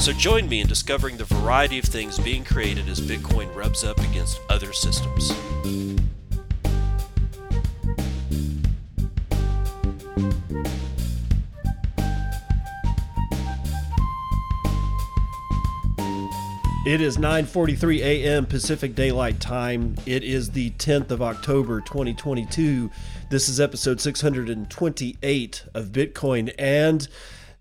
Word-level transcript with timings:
So 0.00 0.14
join 0.14 0.48
me 0.48 0.62
in 0.62 0.66
discovering 0.66 1.18
the 1.18 1.24
variety 1.24 1.78
of 1.78 1.84
things 1.84 2.18
being 2.18 2.42
created 2.42 2.88
as 2.88 2.98
Bitcoin 2.98 3.54
rubs 3.54 3.84
up 3.84 3.98
against 3.98 4.40
other 4.48 4.72
systems. 4.72 5.30
It 16.86 17.02
is 17.02 17.18
9:43 17.18 17.98
a.m. 17.98 18.46
Pacific 18.46 18.94
Daylight 18.94 19.40
Time. 19.40 19.96
It 20.06 20.24
is 20.24 20.52
the 20.52 20.70
10th 20.70 21.10
of 21.10 21.20
October 21.20 21.82
2022. 21.82 22.90
This 23.28 23.50
is 23.50 23.60
episode 23.60 24.00
628 24.00 25.64
of 25.74 25.86
Bitcoin 25.86 26.54
and 26.58 27.06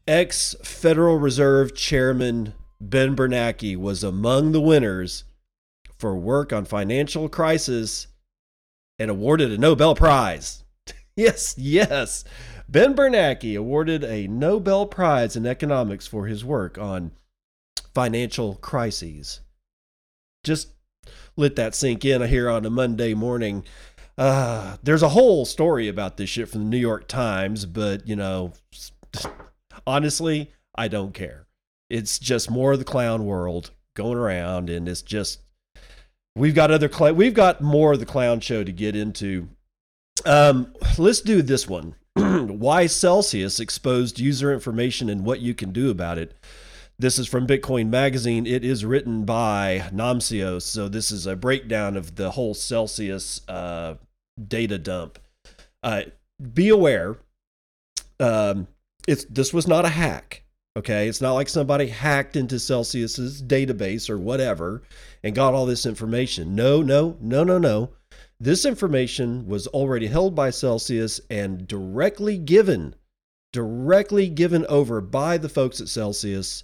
ex 0.07 0.55
Federal 0.63 1.17
Reserve 1.17 1.75
Chairman 1.75 2.53
Ben 2.79 3.15
Bernanke 3.15 3.75
was 3.75 4.03
among 4.03 4.51
the 4.51 4.61
winners 4.61 5.23
for 5.97 6.15
work 6.15 6.53
on 6.53 6.65
financial 6.65 7.27
crisis 7.27 8.07
and 8.99 9.09
awarded 9.09 9.51
a 9.51 9.57
Nobel 9.57 9.95
Prize. 9.95 10.63
yes, 11.15 11.55
yes. 11.57 12.23
Ben 12.69 12.95
Bernanke 12.95 13.57
awarded 13.57 14.03
a 14.03 14.27
Nobel 14.27 14.85
Prize 14.85 15.35
in 15.35 15.45
economics 15.45 16.05
for 16.05 16.27
his 16.27 16.43
work 16.43 16.77
on 16.77 17.11
financial 17.93 18.55
crises. 18.55 19.41
Just 20.43 20.73
let 21.35 21.55
that 21.55 21.75
sink 21.75 22.05
in 22.05 22.21
here 22.27 22.49
on 22.49 22.65
a 22.65 22.69
Monday 22.69 23.13
morning. 23.13 23.63
Uh, 24.17 24.77
there's 24.83 25.03
a 25.03 25.09
whole 25.09 25.45
story 25.45 25.87
about 25.87 26.17
this 26.17 26.29
shit 26.29 26.49
from 26.49 26.65
the 26.65 26.69
New 26.69 26.77
York 26.77 27.07
Times, 27.07 27.65
but 27.65 28.07
you 28.07 28.15
know, 28.15 28.53
honestly, 29.87 30.51
I 30.75 30.87
don't 30.87 31.13
care. 31.13 31.47
It's 31.89 32.19
just 32.19 32.51
more 32.51 32.73
of 32.73 32.79
the 32.79 32.85
clown 32.85 33.25
world 33.25 33.71
going 33.95 34.17
around, 34.17 34.69
and 34.69 34.87
it's 34.87 35.01
just 35.01 35.39
we've 36.35 36.53
got 36.53 36.69
other 36.69 36.91
cl- 36.91 37.15
we've 37.15 37.33
got 37.33 37.61
more 37.61 37.93
of 37.93 37.99
the 37.99 38.05
clown 38.05 38.41
show 38.41 38.63
to 38.63 38.71
get 38.71 38.95
into. 38.95 39.47
Um, 40.25 40.75
let's 40.97 41.21
do 41.21 41.41
this 41.41 41.67
one. 41.67 41.95
Why 42.15 42.87
Celsius 42.87 43.59
exposed 43.59 44.19
user 44.19 44.53
information 44.53 45.09
and 45.09 45.23
what 45.23 45.39
you 45.39 45.53
can 45.55 45.71
do 45.71 45.89
about 45.89 46.17
it. 46.17 46.35
This 46.99 47.19
is 47.19 47.27
from 47.27 47.45
Bitcoin 47.45 47.89
Magazine. 47.89 48.47
It 48.47 48.65
is 48.65 48.83
written 48.83 49.23
by 49.23 49.83
Namcios. 49.93 50.63
So 50.63 50.89
this 50.89 51.11
is 51.11 51.27
a 51.27 51.35
breakdown 51.35 51.95
of 51.95 52.15
the 52.15 52.31
whole 52.31 52.55
Celsius 52.55 53.47
uh, 53.47 53.95
data 54.47 54.79
dump. 54.79 55.19
Uh, 55.83 56.03
be 56.53 56.69
aware, 56.69 57.17
um, 58.19 58.67
it's 59.07 59.25
this 59.25 59.53
was 59.53 59.67
not 59.67 59.85
a 59.85 59.89
hack. 59.89 60.43
Okay, 60.77 61.07
it's 61.07 61.21
not 61.21 61.33
like 61.33 61.49
somebody 61.49 61.87
hacked 61.87 62.35
into 62.35 62.59
Celsius's 62.59 63.41
database 63.41 64.11
or 64.11 64.19
whatever 64.19 64.83
and 65.23 65.33
got 65.33 65.55
all 65.55 65.65
this 65.65 65.87
information. 65.87 66.53
No, 66.53 66.83
no, 66.83 67.17
no, 67.19 67.43
no, 67.43 67.57
no. 67.57 67.93
This 68.39 68.63
information 68.63 69.47
was 69.47 69.65
already 69.65 70.05
held 70.05 70.35
by 70.35 70.51
Celsius 70.51 71.19
and 71.31 71.67
directly 71.67 72.37
given, 72.37 72.93
directly 73.51 74.29
given 74.29 74.67
over 74.67 75.01
by 75.01 75.39
the 75.39 75.49
folks 75.49 75.81
at 75.81 75.87
Celsius, 75.87 76.63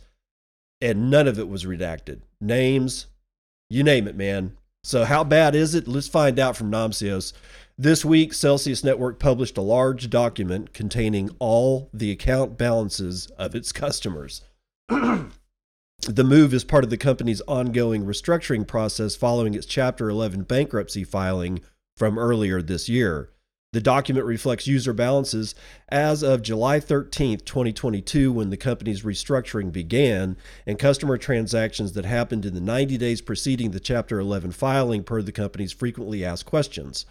and 0.79 1.09
none 1.09 1.27
of 1.27 1.39
it 1.39 1.49
was 1.49 1.65
redacted. 1.65 2.21
Names, 2.39 3.07
you 3.71 3.83
name 3.83 4.07
it, 4.07 4.15
man. 4.15 4.55
So 4.83 5.05
how 5.05 5.23
bad 5.23 5.55
is 5.55 5.73
it? 5.73 5.87
Let's 5.87 6.07
find 6.07 6.37
out 6.37 6.55
from 6.55 6.69
Namcios. 6.69 7.33
This 7.83 8.05
week, 8.05 8.33
Celsius 8.33 8.81
Network 8.81 9.19
published 9.19 9.57
a 9.57 9.61
large 9.61 10.09
document 10.09 10.71
containing 10.71 11.29
all 11.37 11.89
the 11.93 12.11
account 12.11 12.57
balances 12.57 13.27
of 13.37 13.55
its 13.55 13.73
customers. 13.73 14.41
the 14.87 16.23
move 16.23 16.53
is 16.53 16.63
part 16.63 16.85
of 16.85 16.89
the 16.89 16.95
company's 16.95 17.41
ongoing 17.41 18.05
restructuring 18.05 18.65
process 18.65 19.17
following 19.17 19.53
its 19.53 19.65
Chapter 19.65 20.09
11 20.09 20.43
bankruptcy 20.43 21.03
filing 21.03 21.59
from 21.97 22.17
earlier 22.17 22.61
this 22.61 22.87
year. 22.87 23.31
The 23.73 23.81
document 23.81 24.25
reflects 24.25 24.65
user 24.65 24.93
balances 24.93 25.53
as 25.89 26.23
of 26.23 26.41
July 26.41 26.79
13, 26.79 27.39
2022, 27.39 28.31
when 28.31 28.49
the 28.49 28.55
company's 28.55 29.03
restructuring 29.03 29.73
began, 29.73 30.37
and 30.65 30.79
customer 30.79 31.17
transactions 31.17 31.91
that 31.91 32.05
happened 32.05 32.45
in 32.45 32.53
the 32.53 32.61
90 32.61 32.97
days 32.97 33.19
preceding 33.19 33.71
the 33.71 33.81
Chapter 33.81 34.21
11 34.21 34.53
filing, 34.53 35.03
per 35.03 35.21
the 35.21 35.33
company's 35.33 35.73
frequently 35.73 36.23
asked 36.23 36.45
questions. 36.45 37.05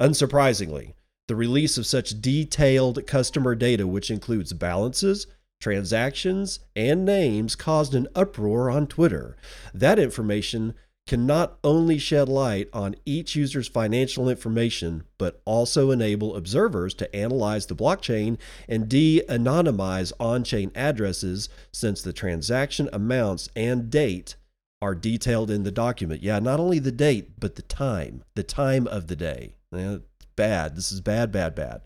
Unsurprisingly, 0.00 0.94
the 1.28 1.36
release 1.36 1.76
of 1.76 1.86
such 1.86 2.20
detailed 2.22 3.06
customer 3.06 3.54
data, 3.54 3.86
which 3.86 4.10
includes 4.10 4.52
balances, 4.54 5.26
transactions, 5.60 6.60
and 6.74 7.04
names, 7.04 7.54
caused 7.54 7.94
an 7.94 8.08
uproar 8.14 8.70
on 8.70 8.86
Twitter. 8.86 9.36
That 9.74 9.98
information 9.98 10.74
can 11.06 11.26
not 11.26 11.58
only 11.62 11.98
shed 11.98 12.28
light 12.28 12.68
on 12.72 12.94
each 13.04 13.36
user's 13.36 13.68
financial 13.68 14.28
information, 14.28 15.02
but 15.18 15.42
also 15.44 15.90
enable 15.90 16.34
observers 16.34 16.94
to 16.94 17.14
analyze 17.14 17.66
the 17.66 17.76
blockchain 17.76 18.38
and 18.68 18.88
de 18.88 19.22
anonymize 19.28 20.12
on 20.18 20.44
chain 20.44 20.70
addresses 20.74 21.48
since 21.72 22.00
the 22.00 22.12
transaction 22.12 22.88
amounts 22.92 23.50
and 23.54 23.90
date 23.90 24.36
are 24.80 24.94
detailed 24.94 25.50
in 25.50 25.62
the 25.62 25.70
document. 25.70 26.22
Yeah, 26.22 26.38
not 26.38 26.58
only 26.58 26.78
the 26.78 26.92
date, 26.92 27.38
but 27.38 27.56
the 27.56 27.62
time, 27.62 28.24
the 28.34 28.42
time 28.42 28.86
of 28.86 29.08
the 29.08 29.16
day. 29.16 29.56
Bad. 29.72 30.76
This 30.76 30.90
is 30.90 31.00
bad, 31.00 31.30
bad, 31.30 31.54
bad. 31.54 31.82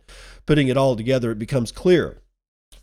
Putting 0.46 0.68
it 0.68 0.76
all 0.76 0.96
together, 0.96 1.30
it 1.30 1.38
becomes 1.38 1.72
clear 1.72 2.22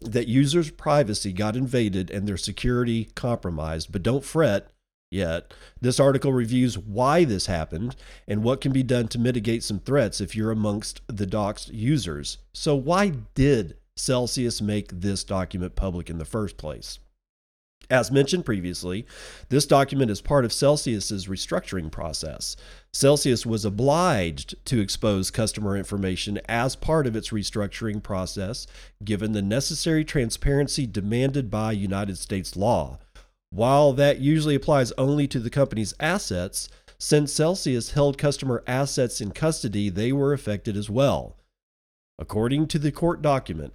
that 0.01 0.27
users' 0.27 0.71
privacy 0.71 1.31
got 1.31 1.55
invaded 1.55 2.09
and 2.09 2.27
their 2.27 2.37
security 2.37 3.05
compromised. 3.15 3.91
But 3.91 4.03
don't 4.03 4.23
fret 4.23 4.71
yet. 5.11 5.53
This 5.79 5.99
article 5.99 6.33
reviews 6.33 6.77
why 6.77 7.23
this 7.23 7.45
happened 7.45 7.95
and 8.27 8.43
what 8.43 8.61
can 8.61 8.71
be 8.71 8.83
done 8.83 9.07
to 9.09 9.19
mitigate 9.19 9.63
some 9.63 9.79
threats 9.79 10.21
if 10.21 10.35
you're 10.35 10.51
amongst 10.51 11.01
the 11.07 11.27
doxed 11.27 11.69
users. 11.71 12.37
So, 12.53 12.75
why 12.75 13.13
did 13.35 13.77
Celsius 13.95 14.61
make 14.61 14.89
this 14.91 15.23
document 15.23 15.75
public 15.75 16.09
in 16.09 16.17
the 16.17 16.25
first 16.25 16.57
place? 16.57 16.99
As 17.91 18.09
mentioned 18.09 18.45
previously, 18.45 19.05
this 19.49 19.65
document 19.65 20.09
is 20.11 20.21
part 20.21 20.45
of 20.45 20.53
Celsius's 20.53 21.27
restructuring 21.27 21.91
process. 21.91 22.55
Celsius 22.93 23.45
was 23.45 23.65
obliged 23.65 24.55
to 24.67 24.79
expose 24.79 25.29
customer 25.29 25.75
information 25.75 26.39
as 26.47 26.77
part 26.77 27.05
of 27.05 27.17
its 27.17 27.31
restructuring 27.31 28.01
process, 28.01 28.65
given 29.03 29.33
the 29.33 29.41
necessary 29.41 30.05
transparency 30.05 30.87
demanded 30.87 31.51
by 31.51 31.73
United 31.73 32.17
States 32.17 32.55
law. 32.55 32.97
While 33.49 33.91
that 33.93 34.19
usually 34.19 34.55
applies 34.55 34.93
only 34.93 35.27
to 35.27 35.39
the 35.41 35.49
company's 35.49 35.93
assets, 35.99 36.69
since 36.97 37.33
Celsius 37.33 37.91
held 37.91 38.17
customer 38.17 38.63
assets 38.67 39.19
in 39.19 39.31
custody, 39.31 39.89
they 39.89 40.13
were 40.13 40.31
affected 40.31 40.77
as 40.77 40.89
well. 40.89 41.35
According 42.17 42.67
to 42.67 42.79
the 42.79 42.93
court 42.93 43.21
document, 43.21 43.73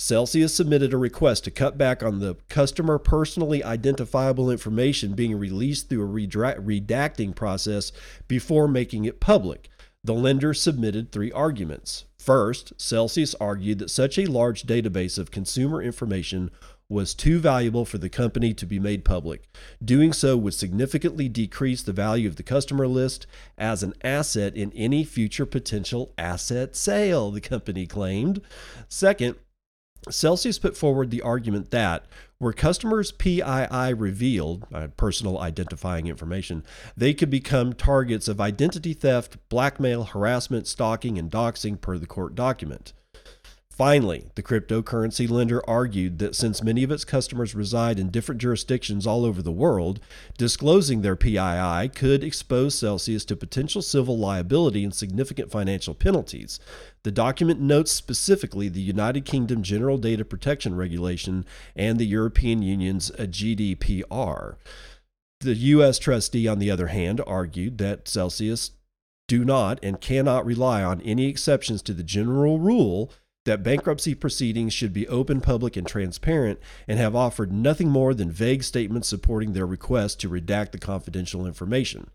Celsius 0.00 0.54
submitted 0.54 0.94
a 0.94 0.96
request 0.96 1.42
to 1.42 1.50
cut 1.50 1.76
back 1.76 2.04
on 2.04 2.20
the 2.20 2.36
customer 2.48 3.00
personally 3.00 3.64
identifiable 3.64 4.48
information 4.48 5.14
being 5.14 5.36
released 5.36 5.88
through 5.88 6.04
a 6.04 6.08
redacting 6.08 7.34
process 7.34 7.90
before 8.28 8.68
making 8.68 9.06
it 9.06 9.18
public. 9.18 9.68
The 10.04 10.14
lender 10.14 10.54
submitted 10.54 11.10
three 11.10 11.32
arguments. 11.32 12.04
First, 12.16 12.72
Celsius 12.76 13.34
argued 13.40 13.80
that 13.80 13.90
such 13.90 14.18
a 14.18 14.26
large 14.26 14.62
database 14.62 15.18
of 15.18 15.32
consumer 15.32 15.82
information 15.82 16.52
was 16.88 17.12
too 17.12 17.40
valuable 17.40 17.84
for 17.84 17.98
the 17.98 18.08
company 18.08 18.54
to 18.54 18.66
be 18.66 18.78
made 18.78 19.04
public. 19.04 19.48
Doing 19.84 20.12
so 20.12 20.36
would 20.36 20.54
significantly 20.54 21.28
decrease 21.28 21.82
the 21.82 21.92
value 21.92 22.28
of 22.28 22.36
the 22.36 22.44
customer 22.44 22.86
list 22.86 23.26
as 23.58 23.82
an 23.82 23.94
asset 24.04 24.54
in 24.54 24.72
any 24.74 25.02
future 25.02 25.44
potential 25.44 26.14
asset 26.16 26.76
sale, 26.76 27.32
the 27.32 27.40
company 27.40 27.84
claimed. 27.84 28.40
Second, 28.88 29.34
Celsius 30.10 30.58
put 30.58 30.76
forward 30.76 31.10
the 31.10 31.22
argument 31.22 31.70
that 31.70 32.06
were 32.40 32.52
customers' 32.52 33.10
PII 33.12 33.94
revealed, 33.94 34.66
uh, 34.72 34.88
personal 34.96 35.38
identifying 35.38 36.06
information, 36.06 36.64
they 36.96 37.14
could 37.14 37.30
become 37.30 37.72
targets 37.72 38.28
of 38.28 38.40
identity 38.40 38.92
theft, 38.92 39.36
blackmail, 39.48 40.04
harassment, 40.04 40.66
stalking, 40.66 41.18
and 41.18 41.30
doxing 41.30 41.80
per 41.80 41.98
the 41.98 42.06
court 42.06 42.34
document. 42.34 42.92
Finally, 43.78 44.26
the 44.34 44.42
cryptocurrency 44.42 45.30
lender 45.30 45.62
argued 45.70 46.18
that 46.18 46.34
since 46.34 46.64
many 46.64 46.82
of 46.82 46.90
its 46.90 47.04
customers 47.04 47.54
reside 47.54 47.96
in 47.96 48.10
different 48.10 48.40
jurisdictions 48.40 49.06
all 49.06 49.24
over 49.24 49.40
the 49.40 49.52
world, 49.52 50.00
disclosing 50.36 51.00
their 51.00 51.14
PII 51.14 51.88
could 51.90 52.24
expose 52.24 52.74
Celsius 52.74 53.24
to 53.26 53.36
potential 53.36 53.80
civil 53.80 54.18
liability 54.18 54.82
and 54.82 54.92
significant 54.92 55.52
financial 55.52 55.94
penalties. 55.94 56.58
The 57.04 57.12
document 57.12 57.60
notes 57.60 57.92
specifically 57.92 58.68
the 58.68 58.80
United 58.80 59.24
Kingdom 59.24 59.62
General 59.62 59.96
Data 59.96 60.24
Protection 60.24 60.74
Regulation 60.74 61.46
and 61.76 62.00
the 62.00 62.06
European 62.06 62.62
Union's 62.62 63.12
uh, 63.12 63.26
GDPR. 63.26 64.56
The 65.38 65.54
U.S. 65.54 66.00
trustee, 66.00 66.48
on 66.48 66.58
the 66.58 66.72
other 66.72 66.88
hand, 66.88 67.20
argued 67.28 67.78
that 67.78 68.08
Celsius 68.08 68.72
do 69.28 69.44
not 69.44 69.78
and 69.84 70.00
cannot 70.00 70.44
rely 70.44 70.82
on 70.82 71.00
any 71.02 71.26
exceptions 71.28 71.80
to 71.82 71.94
the 71.94 72.02
general 72.02 72.58
rule 72.58 73.12
that 73.48 73.62
bankruptcy 73.62 74.14
proceedings 74.14 74.74
should 74.74 74.92
be 74.92 75.08
open, 75.08 75.40
public, 75.40 75.74
and 75.74 75.86
transparent, 75.86 76.60
and 76.86 76.98
have 76.98 77.16
offered 77.16 77.50
nothing 77.50 77.88
more 77.88 78.12
than 78.12 78.30
vague 78.30 78.62
statements 78.62 79.08
supporting 79.08 79.54
their 79.54 79.66
request 79.66 80.20
to 80.20 80.28
redact 80.28 80.72
the 80.72 80.78
confidential 80.78 81.46
information. 81.46 82.10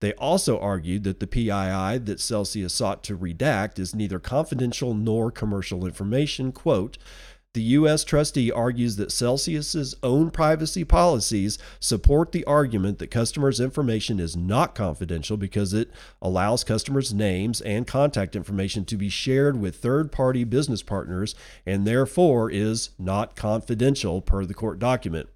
They 0.00 0.12
also 0.14 0.58
argued 0.58 1.04
that 1.04 1.20
the 1.20 1.28
PII 1.28 1.98
that 1.98 2.18
Celsius 2.18 2.74
sought 2.74 3.04
to 3.04 3.16
redact 3.16 3.78
is 3.78 3.94
neither 3.94 4.18
confidential 4.18 4.94
nor 4.94 5.30
commercial 5.30 5.86
information. 5.86 6.50
Quote, 6.50 6.98
the 7.54 7.62
U.S. 7.62 8.02
trustee 8.02 8.50
argues 8.50 8.96
that 8.96 9.12
Celsius's 9.12 9.94
own 10.02 10.30
privacy 10.30 10.84
policies 10.84 11.58
support 11.80 12.32
the 12.32 12.44
argument 12.44 12.98
that 12.98 13.10
customers' 13.10 13.60
information 13.60 14.18
is 14.18 14.34
not 14.34 14.74
confidential 14.74 15.36
because 15.36 15.74
it 15.74 15.90
allows 16.22 16.64
customers' 16.64 17.12
names 17.12 17.60
and 17.60 17.86
contact 17.86 18.34
information 18.34 18.86
to 18.86 18.96
be 18.96 19.10
shared 19.10 19.60
with 19.60 19.76
third 19.76 20.10
party 20.10 20.44
business 20.44 20.82
partners 20.82 21.34
and 21.66 21.86
therefore 21.86 22.50
is 22.50 22.90
not 22.98 23.36
confidential 23.36 24.22
per 24.22 24.46
the 24.46 24.54
court 24.54 24.78
document. 24.78 25.28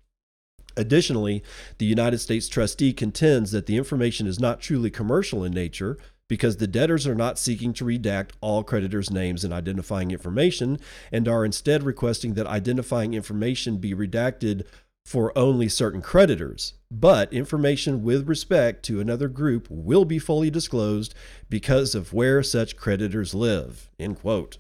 Additionally, 0.75 1.43
the 1.79 1.87
United 1.87 2.19
States 2.19 2.49
trustee 2.49 2.93
contends 2.93 3.51
that 3.51 3.67
the 3.67 3.77
information 3.77 4.27
is 4.27 4.41
not 4.41 4.61
truly 4.61 4.91
commercial 4.91 5.45
in 5.45 5.53
nature 5.53 5.99
because 6.29 6.57
the 6.57 6.67
debtors 6.67 7.07
are 7.07 7.15
not 7.15 7.39
seeking 7.39 7.73
to 7.75 7.85
redact 7.85 8.31
all 8.41 8.65
creditors' 8.65 9.11
names 9.11 9.45
and 9.45 9.53
identifying 9.53 10.11
information 10.11 10.79
and 11.13 11.29
are 11.29 11.45
instead 11.45 11.83
requesting 11.83 12.35
that 12.35 12.47
identifying 12.47 13.15
information 13.15 13.79
be 13.79 13.95
redacted 13.95 14.65
for 15.05 15.37
only 15.39 15.69
certain 15.69 16.03
creditors. 16.03 16.75
But 16.91 17.33
information 17.33 18.03
with 18.03 18.29
respect 18.29 18.85
to 18.87 19.01
another 19.01 19.29
group 19.29 19.69
will 19.71 20.05
be 20.05 20.19
fully 20.19 20.51
disclosed 20.51 21.15
because 21.49 21.95
of 21.95 22.13
where 22.13 22.43
such 22.43 22.77
creditors 22.77 23.33
live. 23.33 23.89
End 24.01 24.19
quote. 24.19 24.59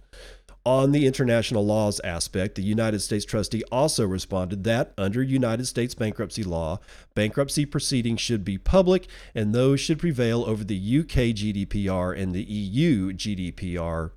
On 0.67 0.91
the 0.91 1.07
international 1.07 1.65
laws 1.65 2.01
aspect, 2.01 2.57
the 2.57 2.63
United 2.63 2.99
States 2.99 3.25
trustee 3.25 3.63
also 3.71 4.05
responded 4.05 4.65
that, 4.65 4.93
under 4.99 5.23
United 5.23 5.67
States 5.67 5.95
bankruptcy 5.95 6.43
law, 6.43 6.81
bankruptcy 7.15 7.65
proceedings 7.65 8.21
should 8.21 8.45
be 8.45 8.59
public 8.59 9.07
and 9.33 9.55
those 9.55 9.79
should 9.79 10.01
prevail 10.01 10.43
over 10.45 10.65
the 10.65 10.75
UK 10.75 11.37
GDPR 11.37 12.21
and 12.21 12.35
the 12.35 12.43
EU 12.43 13.13
GDPR. 13.13 14.11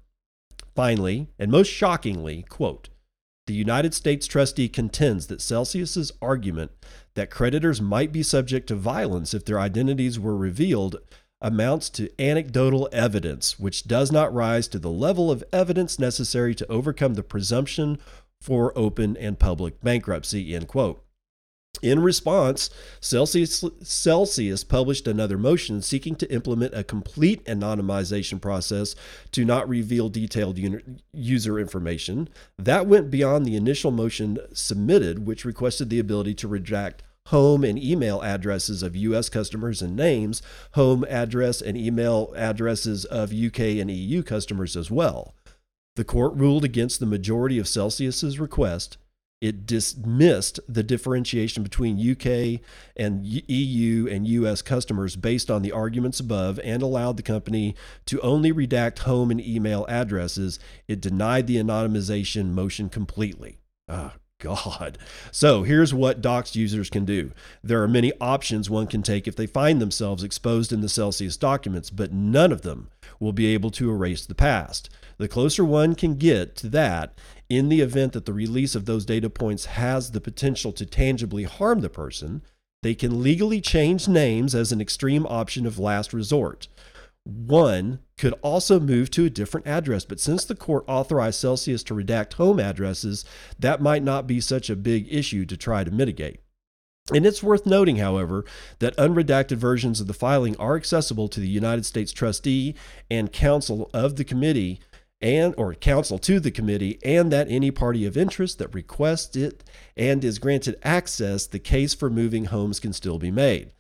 Finally, 0.74 1.28
and 1.38 1.52
most 1.52 1.68
shockingly, 1.68 2.42
quote, 2.50 2.90
the 3.46 3.54
United 3.54 3.94
States 3.94 4.26
trustee 4.26 4.70
contends 4.70 5.28
that 5.28 5.42
Celsius's 5.42 6.12
argument 6.20 6.72
that 7.14 7.30
creditors 7.30 7.80
might 7.80 8.12
be 8.12 8.24
subject 8.24 8.66
to 8.70 8.76
violence 8.76 9.36
if 9.36 9.46
their 9.46 9.60
identities 9.60 10.20
were 10.20 10.36
revealed 10.36 10.96
amounts 11.42 11.90
to 11.90 12.10
anecdotal 12.22 12.90
evidence, 12.92 13.60
which 13.60 13.88
does 13.88 14.12
not 14.12 14.34
rise 14.34 14.68
to 14.68 14.80
the 14.80 14.90
level 14.90 15.32
of 15.32 15.44
evidence 15.54 15.98
necessary 15.98 16.54
to 16.56 16.70
overcome 16.72 17.14
the 17.14 17.24
presumption 17.24 17.98
for 18.42 18.78
open 18.78 19.16
and 19.18 19.40
public 19.40 19.82
bankruptcy. 19.82 20.54
End 20.54 20.68
quote. 20.68 21.04
In 21.82 22.02
response, 22.02 22.70
Celsius, 23.00 23.64
Celsius, 23.82 24.64
published 24.64 25.08
another 25.08 25.38
motion 25.38 25.82
seeking 25.82 26.16
to 26.16 26.30
implement 26.34 26.74
a 26.74 26.84
complete 26.84 27.46
anonymization 27.46 28.42
process 28.42 28.96
to 29.32 29.46
not 29.46 29.70
reveal 29.70 30.10
detailed 30.10 30.60
user 31.14 31.60
information. 31.60 32.28
That 32.58 32.88
went 32.88 33.12
beyond 33.12 33.46
the 33.46 33.56
initial 33.56 33.92
motion 33.92 34.40
submitted, 34.52 35.26
which 35.26 35.46
requested 35.46 35.90
the 35.90 36.00
ability 36.00 36.34
to 36.36 36.50
redact 36.50 37.02
home 37.30 37.64
and 37.64 37.82
email 37.82 38.22
addresses 38.22 38.84
of 38.84 38.96
U.S. 38.96 39.30
customers 39.30 39.82
and 39.82 39.96
names, 39.96 40.42
home 40.74 41.06
address 41.10 41.62
and 41.62 41.78
email 41.78 42.34
addresses 42.36 43.06
of 43.06 43.32
UK 43.32 43.60
and 43.80 43.92
EU 43.92 44.24
customers 44.24 44.76
as 44.76 44.90
well. 44.90 45.36
The 45.96 46.04
court 46.04 46.34
ruled 46.36 46.64
against 46.64 47.00
the 47.00 47.06
majority 47.06 47.60
of 47.60 47.68
Celsius's 47.68 48.40
request. 48.40 48.98
It 49.42 49.66
dismissed 49.66 50.60
the 50.68 50.84
differentiation 50.84 51.64
between 51.64 52.00
UK 52.00 52.62
and 52.98 53.26
EU 53.26 54.08
and 54.08 54.28
US 54.28 54.62
customers 54.62 55.16
based 55.16 55.52
on 55.52 55.62
the 55.62 55.72
arguments 55.72 56.20
above 56.20 56.60
and 56.64 56.82
allowed 56.82 57.16
the 57.16 57.24
company 57.24 57.76
to 58.08 58.20
only 58.22 58.52
redact 58.52 59.00
home 59.00 59.32
and 59.32 59.40
email 59.40 59.86
addresses. 59.88 60.60
It 60.88 61.00
denied 61.00 61.48
the 61.48 61.58
anonymization 61.58 62.52
motion 62.52 62.90
completely. 62.90 63.60
Ah, 63.88 64.16
God. 64.40 64.98
So 65.32 65.64
here's 65.64 65.94
what 65.94 66.22
doxed 66.22 66.56
users 66.56 66.90
can 66.90 67.06
do. 67.06 67.32
There 67.62 67.84
are 67.84 67.88
many 67.88 68.14
options 68.22 68.70
one 68.70 68.88
can 68.88 69.04
take 69.04 69.28
if 69.28 69.36
they 69.36 69.46
find 69.46 69.82
themselves 69.82 70.24
exposed 70.24 70.72
in 70.72 70.82
the 70.82 70.90
Celsius 70.90 71.38
documents, 71.38 71.90
but 71.90 72.14
none 72.14 72.52
of 72.52 72.62
them 72.62 72.90
will 73.20 73.34
be 73.34 73.48
able 73.48 73.70
to 73.72 73.92
erase 73.92 74.26
the 74.26 74.36
past. 74.36 74.90
The 75.18 75.28
closer 75.28 75.66
one 75.66 75.94
can 75.94 76.16
get 76.16 76.56
to 76.58 76.70
that, 76.70 77.18
in 77.50 77.68
the 77.68 77.82
event 77.82 78.14
that 78.14 78.26
the 78.26 78.34
release 78.34 78.76
of 78.76 78.86
those 78.86 79.06
data 79.06 79.30
points 79.30 79.66
has 79.66 80.12
the 80.12 80.22
potential 80.22 80.72
to 80.74 80.86
tangibly 80.86 81.44
harm 81.44 81.82
the 81.82 81.90
person, 81.90 82.42
they 82.82 82.96
can 82.96 83.22
legally 83.22 83.60
change 83.60 84.08
names 84.08 84.56
as 84.56 84.72
an 84.72 84.80
extreme 84.80 85.26
option 85.26 85.66
of 85.66 85.78
last 85.78 86.14
resort. 86.14 86.70
One 87.30 88.00
could 88.18 88.34
also 88.42 88.80
move 88.80 89.12
to 89.12 89.26
a 89.26 89.30
different 89.30 89.68
address, 89.68 90.04
but 90.04 90.20
since 90.20 90.44
the 90.44 90.56
court 90.56 90.84
authorized 90.88 91.40
Celsius 91.40 91.84
to 91.84 91.94
redact 91.94 92.34
home 92.34 92.60
addresses, 92.60 93.24
that 93.60 93.82
might 93.82 94.04
not 94.04 94.26
be 94.26 94.42
such 94.42 94.70
a 94.70 94.76
big 94.76 95.08
issue 95.14 95.46
to 95.46 95.56
try 95.56 95.84
to 95.84 95.92
mitigate. 95.92 96.40
And 97.14 97.26
it's 97.26 97.44
worth 97.44 97.66
noting, 97.66 97.98
however, 97.98 98.46
that 98.80 98.98
unredacted 98.98 99.58
versions 99.58 100.02
of 100.02 100.08
the 100.08 100.14
filing 100.14 100.56
are 100.58 100.76
accessible 100.76 101.28
to 101.30 101.40
the 101.40 101.48
United 101.48 101.86
States 101.86 102.12
trustee 102.12 102.76
and 103.10 103.32
counsel 103.32 103.90
of 103.94 104.16
the 104.16 104.24
committee 104.24 104.80
and 105.22 105.54
or 105.58 105.74
counsel 105.74 106.18
to 106.20 106.40
the 106.40 106.52
committee 106.52 107.00
and 107.04 107.32
that 107.32 107.50
any 107.50 107.72
party 107.72 108.06
of 108.06 108.18
interest 108.18 108.58
that 108.58 108.74
requests 108.74 109.36
it 109.36 109.64
and 109.98 110.24
is 110.24 110.40
granted 110.40 110.80
access 110.82 111.46
the 111.46 111.60
case 111.60 111.94
for 111.94 112.10
moving 112.10 112.46
homes 112.46 112.80
can 112.80 112.94
still 112.94 113.20
be 113.20 113.32
made 113.32 113.72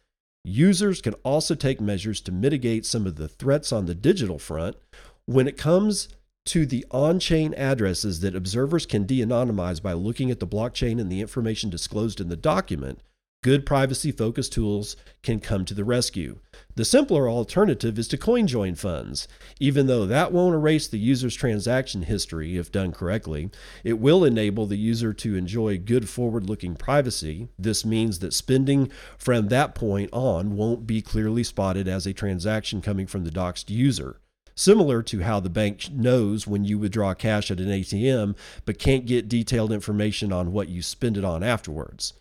Users 0.43 1.01
can 1.01 1.13
also 1.23 1.55
take 1.55 1.81
measures 1.81 2.21
to 2.21 2.31
mitigate 2.31 2.85
some 2.85 3.05
of 3.05 3.15
the 3.15 3.27
threats 3.27 3.71
on 3.71 3.85
the 3.85 3.95
digital 3.95 4.39
front. 4.39 4.77
When 5.25 5.47
it 5.47 5.57
comes 5.57 6.09
to 6.45 6.65
the 6.65 6.85
on 6.91 7.19
chain 7.19 7.53
addresses 7.55 8.21
that 8.21 8.35
observers 8.35 8.85
can 8.85 9.05
de 9.05 9.19
anonymize 9.19 9.81
by 9.81 9.93
looking 9.93 10.31
at 10.31 10.39
the 10.39 10.47
blockchain 10.47 10.99
and 10.99 11.11
the 11.11 11.21
information 11.21 11.69
disclosed 11.69 12.19
in 12.19 12.29
the 12.29 12.35
document, 12.35 13.01
good 13.41 13.65
privacy 13.65 14.11
focused 14.11 14.51
tools 14.51 14.97
can 15.23 15.39
come 15.39 15.63
to 15.63 15.73
the 15.73 15.85
rescue. 15.85 16.39
The 16.75 16.83
simpler 16.83 17.29
alternative 17.29 17.97
is 17.97 18.07
to 18.09 18.17
CoinJoin 18.17 18.77
funds. 18.77 19.29
Even 19.61 19.87
though 19.87 20.05
that 20.05 20.33
won't 20.33 20.55
erase 20.55 20.87
the 20.87 20.99
user's 20.99 21.35
transaction 21.35 22.03
history 22.03 22.57
if 22.57 22.71
done 22.71 22.91
correctly, 22.91 23.49
it 23.83 23.97
will 23.97 24.25
enable 24.25 24.65
the 24.65 24.77
user 24.77 25.13
to 25.13 25.35
enjoy 25.35 25.77
good 25.77 26.09
forward 26.09 26.49
looking 26.49 26.75
privacy. 26.75 27.47
This 27.57 27.85
means 27.85 28.19
that 28.19 28.33
spending 28.33 28.91
from 29.17 29.47
that 29.47 29.73
point 29.73 30.09
on 30.11 30.57
won't 30.57 30.85
be 30.85 31.01
clearly 31.01 31.43
spotted 31.43 31.87
as 31.87 32.05
a 32.05 32.13
transaction 32.13 32.81
coming 32.81 33.07
from 33.07 33.23
the 33.23 33.31
doxed 33.31 33.69
user 33.69 34.19
similar 34.55 35.01
to 35.01 35.21
how 35.21 35.39
the 35.39 35.49
bank 35.49 35.89
knows 35.89 36.45
when 36.45 36.65
you 36.65 36.77
withdraw 36.77 37.13
cash 37.13 37.49
at 37.49 37.61
an 37.61 37.69
ATM 37.69 38.35
but 38.65 38.77
can't 38.77 39.05
get 39.05 39.29
detailed 39.29 39.71
information 39.71 40.33
on 40.33 40.51
what 40.51 40.67
you 40.67 40.81
spend 40.81 41.15
it 41.15 41.23
on 41.23 41.41
afterwards. 41.41 42.11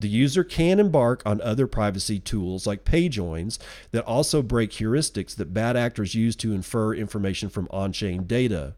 The 0.00 0.08
user 0.08 0.42
can 0.44 0.80
embark 0.80 1.22
on 1.26 1.40
other 1.42 1.66
privacy 1.66 2.18
tools 2.18 2.66
like 2.66 2.84
PayJoins 2.84 3.58
that 3.92 4.04
also 4.04 4.42
break 4.42 4.70
heuristics 4.72 5.36
that 5.36 5.54
bad 5.54 5.76
actors 5.76 6.14
use 6.14 6.34
to 6.36 6.52
infer 6.52 6.94
information 6.94 7.50
from 7.50 7.68
on 7.70 7.92
chain 7.92 8.24
data. 8.24 8.74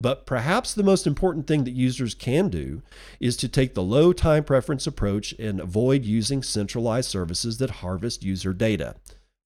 But 0.00 0.26
perhaps 0.26 0.74
the 0.74 0.82
most 0.82 1.06
important 1.06 1.46
thing 1.46 1.64
that 1.64 1.70
users 1.70 2.14
can 2.14 2.50
do 2.50 2.82
is 3.18 3.36
to 3.38 3.48
take 3.48 3.72
the 3.72 3.82
low 3.82 4.12
time 4.12 4.44
preference 4.44 4.86
approach 4.86 5.32
and 5.38 5.58
avoid 5.58 6.04
using 6.04 6.42
centralized 6.42 7.08
services 7.08 7.56
that 7.58 7.70
harvest 7.70 8.22
user 8.22 8.52
data. 8.52 8.96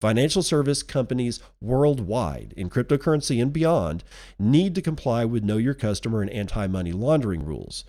Financial 0.00 0.42
service 0.42 0.82
companies 0.82 1.40
worldwide, 1.60 2.54
in 2.56 2.70
cryptocurrency 2.70 3.40
and 3.40 3.52
beyond, 3.52 4.02
need 4.38 4.74
to 4.74 4.82
comply 4.82 5.24
with 5.24 5.44
Know 5.44 5.58
Your 5.58 5.74
Customer 5.74 6.22
and 6.22 6.30
anti 6.30 6.66
money 6.66 6.90
laundering 6.90 7.44
rules. 7.44 7.84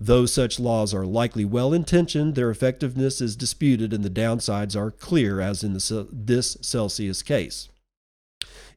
Though 0.00 0.26
such 0.26 0.60
laws 0.60 0.94
are 0.94 1.04
likely 1.04 1.44
well 1.44 1.74
intentioned, 1.74 2.36
their 2.36 2.50
effectiveness 2.50 3.20
is 3.20 3.34
disputed 3.34 3.92
and 3.92 4.04
the 4.04 4.10
downsides 4.10 4.76
are 4.76 4.92
clear, 4.92 5.40
as 5.40 5.64
in 5.64 5.72
the, 5.72 6.08
this 6.12 6.56
Celsius 6.60 7.20
case. 7.22 7.68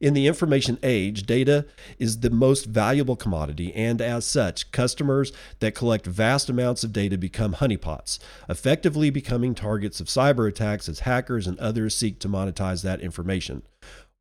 In 0.00 0.14
the 0.14 0.26
information 0.26 0.80
age, 0.82 1.22
data 1.22 1.64
is 1.96 2.20
the 2.20 2.30
most 2.30 2.66
valuable 2.66 3.14
commodity, 3.14 3.72
and 3.72 4.02
as 4.02 4.26
such, 4.26 4.72
customers 4.72 5.32
that 5.60 5.76
collect 5.76 6.06
vast 6.06 6.50
amounts 6.50 6.82
of 6.82 6.92
data 6.92 7.16
become 7.16 7.54
honeypots, 7.54 8.18
effectively 8.48 9.10
becoming 9.10 9.54
targets 9.54 10.00
of 10.00 10.08
cyber 10.08 10.48
attacks 10.48 10.88
as 10.88 11.00
hackers 11.00 11.46
and 11.46 11.56
others 11.60 11.94
seek 11.94 12.18
to 12.18 12.28
monetize 12.28 12.82
that 12.82 13.00
information. 13.00 13.62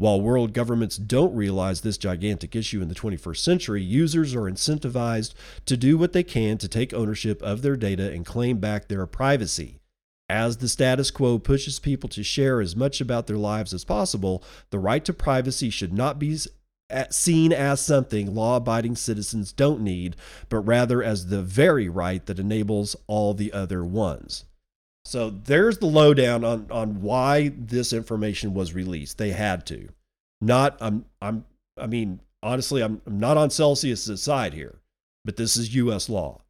While 0.01 0.20
world 0.20 0.53
governments 0.53 0.98
don't 0.98 1.36
realize 1.36 1.81
this 1.81 1.96
gigantic 1.96 2.55
issue 2.55 2.81
in 2.81 2.88
the 2.88 2.96
21st 2.96 3.38
century, 3.38 3.84
users 3.84 4.34
are 4.34 4.50
incentivized 4.50 5.36
to 5.67 5.77
do 5.77 5.96
what 5.96 6.12
they 6.12 6.24
can 6.24 6.58
to 6.58 6.67
take 6.67 6.91
ownership 6.91 7.39
of 7.43 7.62
their 7.62 7.75
data 7.75 8.12
and 8.12 8.25
claim 8.25 8.58
back 8.58 8.88
their 8.88 9.05
privacy. 9.05 9.77
As 10.27 10.58
the 10.58 10.67
status 10.67 11.12
quo 11.12 11.38
pushes 11.38 11.77
people 11.77 12.10
to 12.10 12.24
share 12.24 12.62
as 12.62 12.75
much 12.75 13.00
about 13.00 13.27
their 13.27 13.38
lives 13.38 13.75
as 13.75 13.86
possible, 13.86 14.43
the 14.72 14.79
right 14.79 15.05
to 15.05 15.13
privacy 15.13 15.70
should 15.70 15.93
not 15.93 16.17
be 16.17 16.39
seen 17.12 17.53
as 17.53 17.79
something 17.79 18.34
law 18.34 18.55
abiding 18.55 18.96
citizens 18.96 19.53
don't 19.53 19.81
need, 19.81 20.15
but 20.50 20.62
rather 20.62 21.03
as 21.03 21.27
the 21.27 21.43
very 21.43 21.88
right 21.88 22.25
that 22.25 22.39
enables 22.39 22.96
all 23.05 23.36
the 23.36 23.53
other 23.53 23.86
ones. 23.86 24.46
So 25.05 25.29
there's 25.29 25.79
the 25.79 25.88
lowdown 25.88 26.43
on, 26.43 26.67
on 26.70 27.01
why 27.01 27.51
this 27.58 27.91
information 27.91 28.53
was 28.53 28.74
released. 28.74 29.17
They 29.17 29.31
had 29.31 29.65
to. 29.67 29.89
Not 30.41 30.77
I'm 30.79 31.05
I'm 31.22 31.46
I 31.77 31.88
mean, 31.88 32.20
honestly, 32.43 32.81
I'm, 32.81 33.01
I'm 33.05 33.20
not 33.20 33.38
on 33.38 33.50
Celsius's 33.50 34.22
side 34.22 34.53
here, 34.53 34.79
but 35.25 35.38
this 35.38 35.58
is 35.58 35.75
US 35.75 36.10
law 36.10 36.41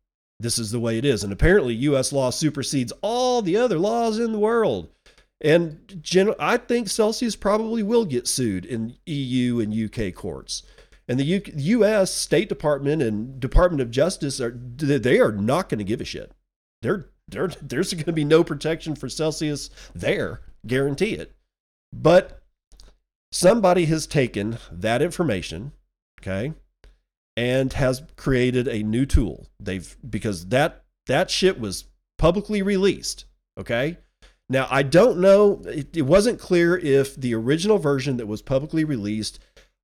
this 0.42 0.58
is 0.58 0.72
the 0.72 0.80
way 0.80 0.98
it 0.98 1.06
is. 1.06 1.24
And 1.24 1.32
apparently, 1.32 1.74
U.S. 1.76 2.12
law 2.12 2.30
supersedes 2.30 2.92
all 3.02 3.42
the 3.42 3.58
other 3.58 3.80
laws 3.80 4.20
in 4.20 4.32
the 4.32 4.40
world. 4.40 4.90
And 5.40 6.00
gen- 6.02 6.36
I 6.40 6.58
think 6.58 6.90
Celsius 6.90 7.36
probably 7.36 7.84
will 7.84 8.06
get 8.06 8.28
sued 8.28 8.66
in 8.66 8.96
EU 9.06 9.60
and 9.60 9.74
UK 9.74 10.14
courts. 10.14 10.64
And 11.08 11.20
the 11.20 11.24
U- 11.24 11.42
U.S. 11.56 12.14
State 12.14 12.50
Department 12.50 13.02
and 13.02 13.40
Department 13.40 13.82
of 13.82 13.92
Justice 13.92 14.40
are 14.40 14.52
they 14.52 15.20
are 15.20 15.32
not 15.32 15.70
going 15.70 15.80
to 15.80 15.84
give 15.84 16.02
a 16.02 16.06
shit. 16.06 16.32
They're, 16.82 17.10
they're, 17.28 17.50
there's 17.62 17.94
going 17.94 18.06
to 18.06 18.14
be 18.14 18.26
no 18.26 18.44
protection 18.44 18.96
for 18.96 19.10
Celsius 19.10 19.70
there, 19.94 20.42
guarantee 20.66 21.14
it. 21.14 21.34
But 21.94 22.42
somebody 23.32 23.86
has 23.86 24.08
taken 24.08 24.58
that 24.72 25.02
information, 25.02 25.72
okay, 26.22 26.54
and 27.36 27.74
has 27.74 28.04
created 28.16 28.68
a 28.68 28.84
new 28.84 29.06
tool. 29.06 29.48
They've 29.60 29.96
because 30.08 30.48
that 30.48 30.84
that 31.08 31.32
shit 31.32 31.60
was 31.60 31.86
publicly 32.18 32.62
released. 32.62 33.26
Okay. 33.60 33.98
Now 34.50 34.68
I 34.70 34.84
don't 34.84 35.20
know. 35.20 35.62
It, 35.66 35.96
it 35.96 36.04
wasn't 36.04 36.40
clear 36.40 36.78
if 36.78 37.16
the 37.16 37.34
original 37.34 37.78
version 37.78 38.18
that 38.18 38.28
was 38.28 38.42
publicly 38.42 38.84
released 38.84 39.40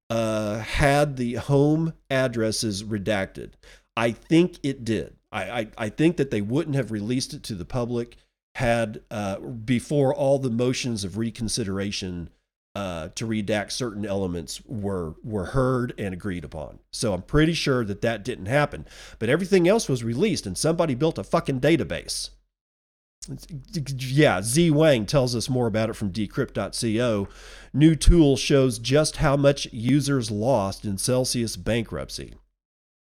uh, 0.09 0.59
had 0.59 1.17
the 1.17 1.35
home 1.35 1.93
addresses 2.09 2.83
redacted. 2.83 3.53
I 3.95 4.11
think 4.11 4.59
it 4.63 4.85
did. 4.85 5.16
I, 5.37 5.59
I, 5.59 5.67
I 5.77 5.89
think 5.89 6.17
that 6.17 6.31
they 6.31 6.41
wouldn't 6.41 6.75
have 6.75 6.91
released 6.91 7.33
it 7.33 7.43
to 7.43 7.55
the 7.55 7.65
public 7.65 8.17
had 8.55 9.01
uh, 9.11 9.39
before 9.39 10.13
all 10.13 10.39
the 10.39 10.49
motions 10.49 11.03
of 11.03 11.17
reconsideration 11.17 12.29
uh, 12.75 13.09
to 13.15 13.25
redact 13.25 13.71
certain 13.71 14.05
elements 14.05 14.61
were 14.65 15.15
were 15.23 15.45
heard 15.45 15.93
and 15.97 16.13
agreed 16.13 16.43
upon. 16.43 16.79
So 16.91 17.13
I'm 17.13 17.21
pretty 17.21 17.53
sure 17.53 17.83
that 17.85 18.01
that 18.01 18.23
didn't 18.23 18.47
happen. 18.47 18.85
But 19.19 19.29
everything 19.29 19.67
else 19.67 19.87
was 19.87 20.03
released, 20.03 20.45
and 20.45 20.57
somebody 20.57 20.95
built 20.95 21.17
a 21.17 21.23
fucking 21.23 21.59
database. 21.59 22.31
Yeah, 23.97 24.41
Z 24.41 24.71
Wang 24.71 25.05
tells 25.05 25.35
us 25.35 25.49
more 25.49 25.67
about 25.67 25.89
it 25.89 25.95
from 25.95 26.11
decrypt.co. 26.11 27.27
New 27.73 27.95
tool 27.95 28.37
shows 28.37 28.79
just 28.79 29.17
how 29.17 29.35
much 29.35 29.67
users 29.71 30.31
lost 30.31 30.85
in 30.85 30.97
Celsius 30.97 31.57
bankruptcy. 31.57 32.35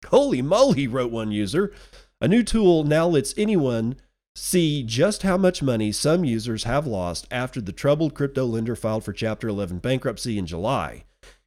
Holy 0.06 0.42
moly, 0.42 0.87
wrote 0.87 1.11
one 1.11 1.33
user. 1.33 1.73
A 2.20 2.28
new 2.28 2.42
tool 2.42 2.82
now 2.82 3.06
lets 3.06 3.35
anyone 3.37 3.96
see 4.35 4.82
just 4.82 5.23
how 5.23 5.37
much 5.37 5.62
money 5.62 5.92
some 5.92 6.25
users 6.25 6.64
have 6.64 6.87
lost 6.87 7.26
after 7.30 7.61
the 7.61 7.73
troubled 7.73 8.14
crypto 8.14 8.46
lender 8.46 8.75
filed 8.75 9.04
for 9.04 9.12
Chapter 9.12 9.49
11 9.49 9.78
bankruptcy 9.78 10.38
in 10.38 10.46
July. 10.46 11.04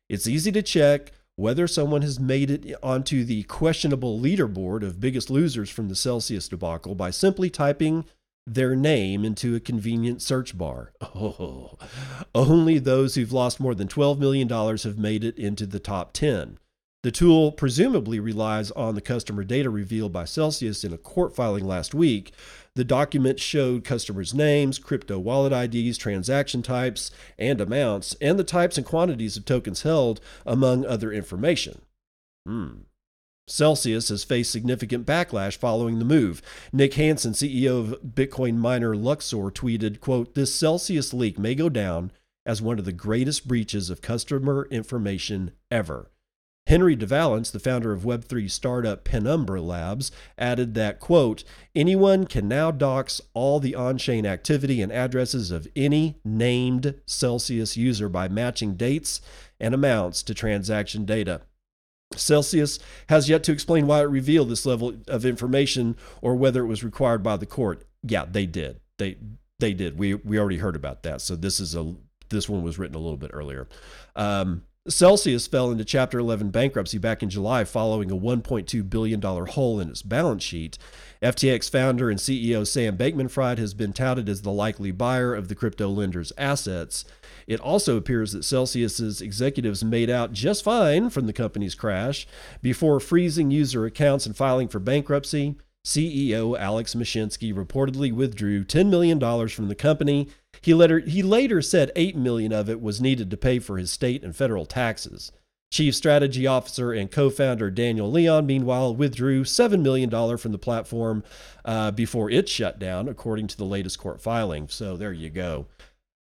It's 0.09 0.27
easy 0.27 0.51
to 0.51 0.61
check 0.61 1.11
whether 1.35 1.67
someone 1.67 2.03
has 2.03 2.19
made 2.19 2.51
it 2.51 2.75
onto 2.83 3.23
the 3.23 3.43
questionable 3.43 4.19
leaderboard 4.19 4.83
of 4.83 4.99
biggest 4.99 5.31
losers 5.31 5.71
from 5.71 5.89
the 5.89 5.95
Celsius 5.95 6.47
debacle 6.47 6.93
by 6.93 7.09
simply 7.09 7.49
typing 7.49 8.05
their 8.45 8.75
name 8.75 9.25
into 9.25 9.55
a 9.55 9.59
convenient 9.59 10.21
search 10.21 10.57
bar. 10.57 10.91
Oh, 11.15 11.77
only 12.35 12.77
those 12.77 13.15
who've 13.15 13.33
lost 13.33 13.59
more 13.59 13.73
than 13.73 13.88
$12 13.88 14.19
million 14.19 14.47
have 14.49 14.97
made 14.99 15.23
it 15.23 15.38
into 15.38 15.65
the 15.65 15.79
top 15.79 16.13
10. 16.13 16.59
The 17.01 17.11
tool 17.11 17.53
presumably 17.53 18.19
relies 18.19 18.71
on 18.71 18.95
the 18.95 19.01
customer 19.01 19.45
data 19.45 19.69
revealed 19.69 20.11
by 20.11 20.25
Celsius 20.25 20.83
in 20.83 20.91
a 20.91 20.97
court 20.97 21.33
filing 21.33 21.65
last 21.65 21.93
week, 21.93 22.33
the 22.75 22.83
document 22.83 23.39
showed 23.39 23.83
customers' 23.83 24.33
names, 24.33 24.79
crypto 24.79 25.17
wallet 25.17 25.53
IDs, 25.53 25.97
transaction 25.97 26.61
types, 26.61 27.11
and 27.37 27.59
amounts, 27.59 28.15
and 28.21 28.37
the 28.37 28.43
types 28.43 28.77
and 28.77 28.85
quantities 28.85 29.37
of 29.37 29.45
tokens 29.45 29.81
held, 29.83 30.19
among 30.45 30.85
other 30.85 31.11
information. 31.11 31.81
Hmm. 32.45 32.83
Celsius 33.47 34.09
has 34.09 34.23
faced 34.23 34.51
significant 34.51 35.05
backlash 35.05 35.57
following 35.57 35.99
the 35.99 36.05
move. 36.05 36.41
Nick 36.71 36.93
Hansen, 36.93 37.33
CEO 37.33 37.79
of 37.79 38.01
Bitcoin 38.01 38.55
miner 38.55 38.95
Luxor, 38.95 39.51
tweeted, 39.51 39.99
quote, 39.99 40.35
This 40.35 40.53
Celsius 40.53 41.13
leak 41.13 41.39
may 41.39 41.55
go 41.55 41.67
down 41.67 42.11
as 42.45 42.61
one 42.61 42.77
of 42.77 42.85
the 42.85 42.93
greatest 42.93 43.47
breaches 43.47 43.89
of 43.89 44.01
customer 44.01 44.67
information 44.69 45.51
ever. 45.71 46.11
Henry 46.69 46.95
de 46.95 47.07
Valence, 47.07 47.49
the 47.49 47.59
founder 47.59 47.91
of 47.93 48.03
Web3 48.03 48.49
startup 48.49 49.03
Penumbra 49.03 49.59
Labs, 49.59 50.11
added 50.38 50.75
that, 50.75 50.99
quote, 50.99 51.43
anyone 51.73 52.27
can 52.27 52.47
now 52.47 52.69
dox 52.69 53.19
all 53.33 53.59
the 53.59 53.73
on 53.73 53.97
chain 53.97 54.23
activity 54.23 54.79
and 54.79 54.91
addresses 54.91 55.49
of 55.49 55.67
any 55.75 56.19
named 56.23 56.93
Celsius 57.07 57.75
user 57.75 58.07
by 58.07 58.27
matching 58.27 58.75
dates 58.75 59.19
and 59.59 59.73
amounts 59.73 60.21
to 60.21 60.35
transaction 60.35 61.05
data. 61.05 61.41
Celsius 62.15 62.77
has 63.09 63.27
yet 63.27 63.43
to 63.45 63.51
explain 63.51 63.88
why 63.88 64.01
it 64.01 64.03
revealed 64.03 64.49
this 64.49 64.67
level 64.67 64.93
of 65.07 65.25
information 65.25 65.95
or 66.21 66.35
whether 66.35 66.61
it 66.61 66.67
was 66.67 66.83
required 66.83 67.23
by 67.23 67.35
the 67.35 67.47
court. 67.47 67.83
Yeah, 68.03 68.25
they 68.29 68.45
did. 68.45 68.79
They 68.99 69.17
they 69.57 69.73
did. 69.73 69.97
We 69.97 70.13
we 70.13 70.38
already 70.38 70.57
heard 70.57 70.75
about 70.75 71.01
that. 71.01 71.21
So 71.21 71.35
this 71.35 71.59
is 71.59 71.75
a 71.75 71.95
this 72.29 72.47
one 72.47 72.61
was 72.61 72.77
written 72.77 72.95
a 72.95 72.99
little 72.99 73.17
bit 73.17 73.31
earlier. 73.33 73.67
Um, 74.15 74.63
Celsius 74.89 75.46
fell 75.46 75.72
into 75.72 75.86
Chapter 75.86 76.17
11 76.19 76.50
bankruptcy 76.50 76.98
back 76.98 77.22
in 77.22 77.29
July 77.29 77.63
following 77.63 78.10
a 78.10 78.17
$1.2 78.17 78.89
billion 78.89 79.22
hole 79.22 79.79
in 79.79 79.89
its 79.89 80.01
balance 80.01 80.43
sheet. 80.43 80.77
FTX 81.22 81.69
founder 81.69 82.10
and 82.10 82.19
CEO 82.19 82.65
Sam 82.65 82.98
Bankman 82.98 83.29
Fried 83.29 83.60
has 83.60 83.74
been 83.74 83.93
touted 83.93 84.27
as 84.27 84.41
the 84.41 84.51
likely 84.51 84.91
buyer 84.91 85.36
of 85.36 85.48
the 85.48 85.55
crypto 85.55 85.89
lender's 85.89 86.34
assets. 86.38 87.05
It 87.46 87.60
also 87.60 87.98
appears 87.98 88.31
that 88.31 88.43
Celsius's 88.43 89.22
executives 89.22 89.84
made 89.84 90.10
out 90.10 90.34
just 90.34 90.63
fine 90.63 91.10
from 91.10 91.27
the 91.27 91.34
company's 91.34 91.75
crash 91.75 92.27
before 92.62 93.00
freezing 93.00 93.51
user 93.51 93.86
accounts 93.86 94.25
and 94.25 94.36
filing 94.36 94.67
for 94.67 94.79
bankruptcy. 94.79 95.55
CEO 95.86 96.58
Alex 96.58 96.93
Mashinsky 96.93 97.53
reportedly 97.53 98.12
withdrew 98.12 98.63
$10 98.65 98.89
million 98.89 99.19
from 99.48 99.67
the 99.67 99.75
company 99.75 100.27
he 100.61 100.73
later, 100.73 100.99
he 100.99 101.23
later 101.23 101.61
said 101.61 101.91
8 101.95 102.15
million 102.15 102.51
of 102.51 102.69
it 102.69 102.81
was 102.81 103.01
needed 103.01 103.29
to 103.31 103.37
pay 103.37 103.59
for 103.59 103.77
his 103.77 103.91
state 103.91 104.23
and 104.23 104.35
federal 104.35 104.65
taxes. 104.65 105.31
Chief 105.71 105.93
Strategy 105.93 106.47
Officer 106.47 106.91
and 106.91 107.11
co-founder 107.11 107.69
Daniel 107.69 108.09
Leon, 108.09 108.45
meanwhile, 108.47 108.95
withdrew 108.95 109.43
$7 109.43 109.81
million 109.81 110.09
from 110.37 110.51
the 110.51 110.57
platform 110.57 111.23
uh, 111.63 111.91
before 111.91 112.31
it 112.31 112.49
shut 112.49 112.79
down, 112.79 113.07
according 113.07 113.47
to 113.47 113.57
the 113.57 113.65
latest 113.65 113.99
court 113.99 114.19
filing. 114.19 114.67
So 114.67 114.97
there 114.97 115.13
you 115.13 115.29
go. 115.29 115.67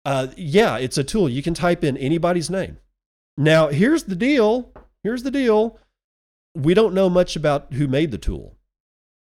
Uh, 0.05 0.27
yeah, 0.37 0.77
it's 0.77 0.97
a 0.97 1.03
tool. 1.03 1.27
You 1.27 1.41
can 1.41 1.55
type 1.55 1.83
in 1.83 1.97
anybody's 1.97 2.49
name. 2.49 2.77
Now, 3.37 3.69
here's 3.69 4.03
the 4.03 4.15
deal. 4.15 4.71
Here's 5.03 5.23
the 5.23 5.31
deal. 5.31 5.79
We 6.55 6.73
don't 6.73 6.93
know 6.93 7.09
much 7.09 7.35
about 7.35 7.73
who 7.73 7.87
made 7.87 8.11
the 8.11 8.17
tool. 8.17 8.55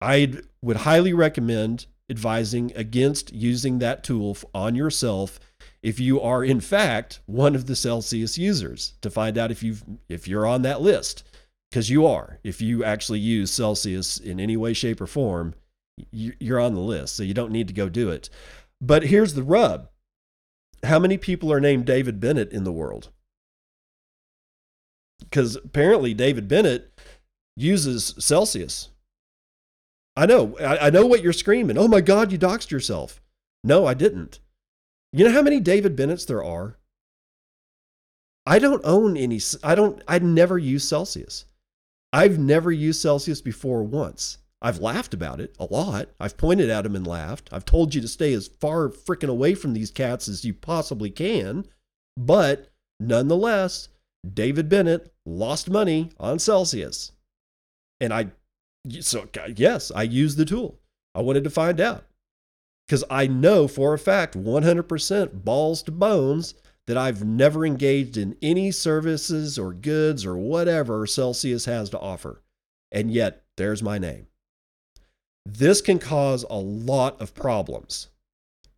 I 0.00 0.34
would 0.62 0.78
highly 0.78 1.12
recommend 1.12 1.86
advising 2.10 2.72
against 2.76 3.32
using 3.32 3.78
that 3.78 4.04
tool 4.04 4.36
on 4.54 4.74
yourself 4.74 5.40
if 5.82 6.00
you 6.00 6.20
are 6.20 6.44
in 6.44 6.60
fact 6.60 7.20
one 7.26 7.54
of 7.54 7.66
the 7.66 7.76
Celsius 7.76 8.38
users 8.38 8.94
to 9.00 9.10
find 9.10 9.38
out 9.38 9.50
if 9.50 9.62
you 9.62 9.76
if 10.08 10.26
you're 10.28 10.46
on 10.46 10.62
that 10.62 10.80
list. 10.80 11.24
Because 11.70 11.90
you 11.90 12.06
are. 12.06 12.38
If 12.44 12.62
you 12.62 12.84
actually 12.84 13.18
use 13.18 13.50
Celsius 13.50 14.18
in 14.18 14.38
any 14.38 14.56
way 14.56 14.72
shape 14.72 15.00
or 15.00 15.06
form 15.06 15.54
you're 16.12 16.60
on 16.60 16.74
the 16.74 16.80
list 16.80 17.16
so 17.16 17.22
you 17.22 17.34
don't 17.34 17.52
need 17.52 17.68
to 17.68 17.74
go 17.74 17.88
do 17.88 18.10
it. 18.10 18.28
But 18.80 19.04
here's 19.04 19.34
the 19.34 19.42
rub. 19.42 19.88
How 20.82 20.98
many 20.98 21.16
people 21.16 21.52
are 21.52 21.60
named 21.60 21.86
David 21.86 22.20
Bennett 22.20 22.52
in 22.52 22.64
the 22.64 22.72
world? 22.72 23.10
Because 25.20 25.56
apparently 25.56 26.14
David 26.14 26.48
Bennett 26.48 26.92
uses 27.56 28.14
Celsius 28.18 28.90
I 30.16 30.26
know. 30.26 30.56
I, 30.58 30.86
I 30.86 30.90
know 30.90 31.06
what 31.06 31.22
you're 31.22 31.32
screaming. 31.32 31.76
Oh 31.76 31.88
my 31.88 32.00
God, 32.00 32.32
you 32.32 32.38
doxed 32.38 32.70
yourself. 32.70 33.20
No, 33.62 33.86
I 33.86 33.94
didn't. 33.94 34.40
You 35.12 35.24
know 35.24 35.32
how 35.32 35.42
many 35.42 35.60
David 35.60 35.96
Bennett's 35.96 36.24
there 36.24 36.42
are? 36.42 36.78
I 38.46 38.58
don't 38.58 38.84
own 38.84 39.16
any, 39.16 39.40
I 39.62 39.74
don't, 39.74 40.02
I 40.06 40.18
never 40.20 40.56
use 40.56 40.88
Celsius. 40.88 41.46
I've 42.12 42.38
never 42.38 42.70
used 42.70 43.00
Celsius 43.00 43.40
before 43.40 43.82
once. 43.82 44.38
I've 44.62 44.80
laughed 44.80 45.12
about 45.12 45.40
it 45.40 45.54
a 45.58 45.64
lot. 45.64 46.08
I've 46.18 46.36
pointed 46.38 46.70
at 46.70 46.86
him 46.86 46.96
and 46.96 47.06
laughed. 47.06 47.48
I've 47.52 47.64
told 47.64 47.94
you 47.94 48.00
to 48.00 48.08
stay 48.08 48.32
as 48.32 48.48
far 48.48 48.88
freaking 48.88 49.28
away 49.28 49.54
from 49.54 49.74
these 49.74 49.90
cats 49.90 50.28
as 50.28 50.44
you 50.44 50.54
possibly 50.54 51.10
can. 51.10 51.66
But 52.16 52.68
nonetheless, 52.98 53.88
David 54.32 54.68
Bennett 54.68 55.12
lost 55.26 55.68
money 55.68 56.10
on 56.18 56.38
Celsius. 56.38 57.12
And 58.00 58.12
I, 58.14 58.30
so 59.00 59.28
yes, 59.54 59.90
I 59.94 60.02
used 60.02 60.38
the 60.38 60.44
tool. 60.44 60.78
I 61.14 61.22
wanted 61.22 61.44
to 61.44 61.50
find 61.50 61.80
out 61.80 62.04
because 62.86 63.04
I 63.10 63.26
know 63.26 63.66
for 63.66 63.94
a 63.94 63.98
fact, 63.98 64.36
100% 64.36 65.44
balls 65.44 65.82
to 65.84 65.90
bones, 65.90 66.54
that 66.86 66.96
I've 66.96 67.24
never 67.24 67.66
engaged 67.66 68.16
in 68.16 68.36
any 68.40 68.70
services 68.70 69.58
or 69.58 69.72
goods 69.72 70.24
or 70.24 70.36
whatever 70.36 71.06
Celsius 71.06 71.64
has 71.64 71.90
to 71.90 71.98
offer. 71.98 72.42
And 72.92 73.10
yet, 73.10 73.42
there's 73.56 73.82
my 73.82 73.98
name. 73.98 74.28
This 75.44 75.80
can 75.80 75.98
cause 75.98 76.44
a 76.48 76.58
lot 76.58 77.20
of 77.20 77.34
problems, 77.34 78.08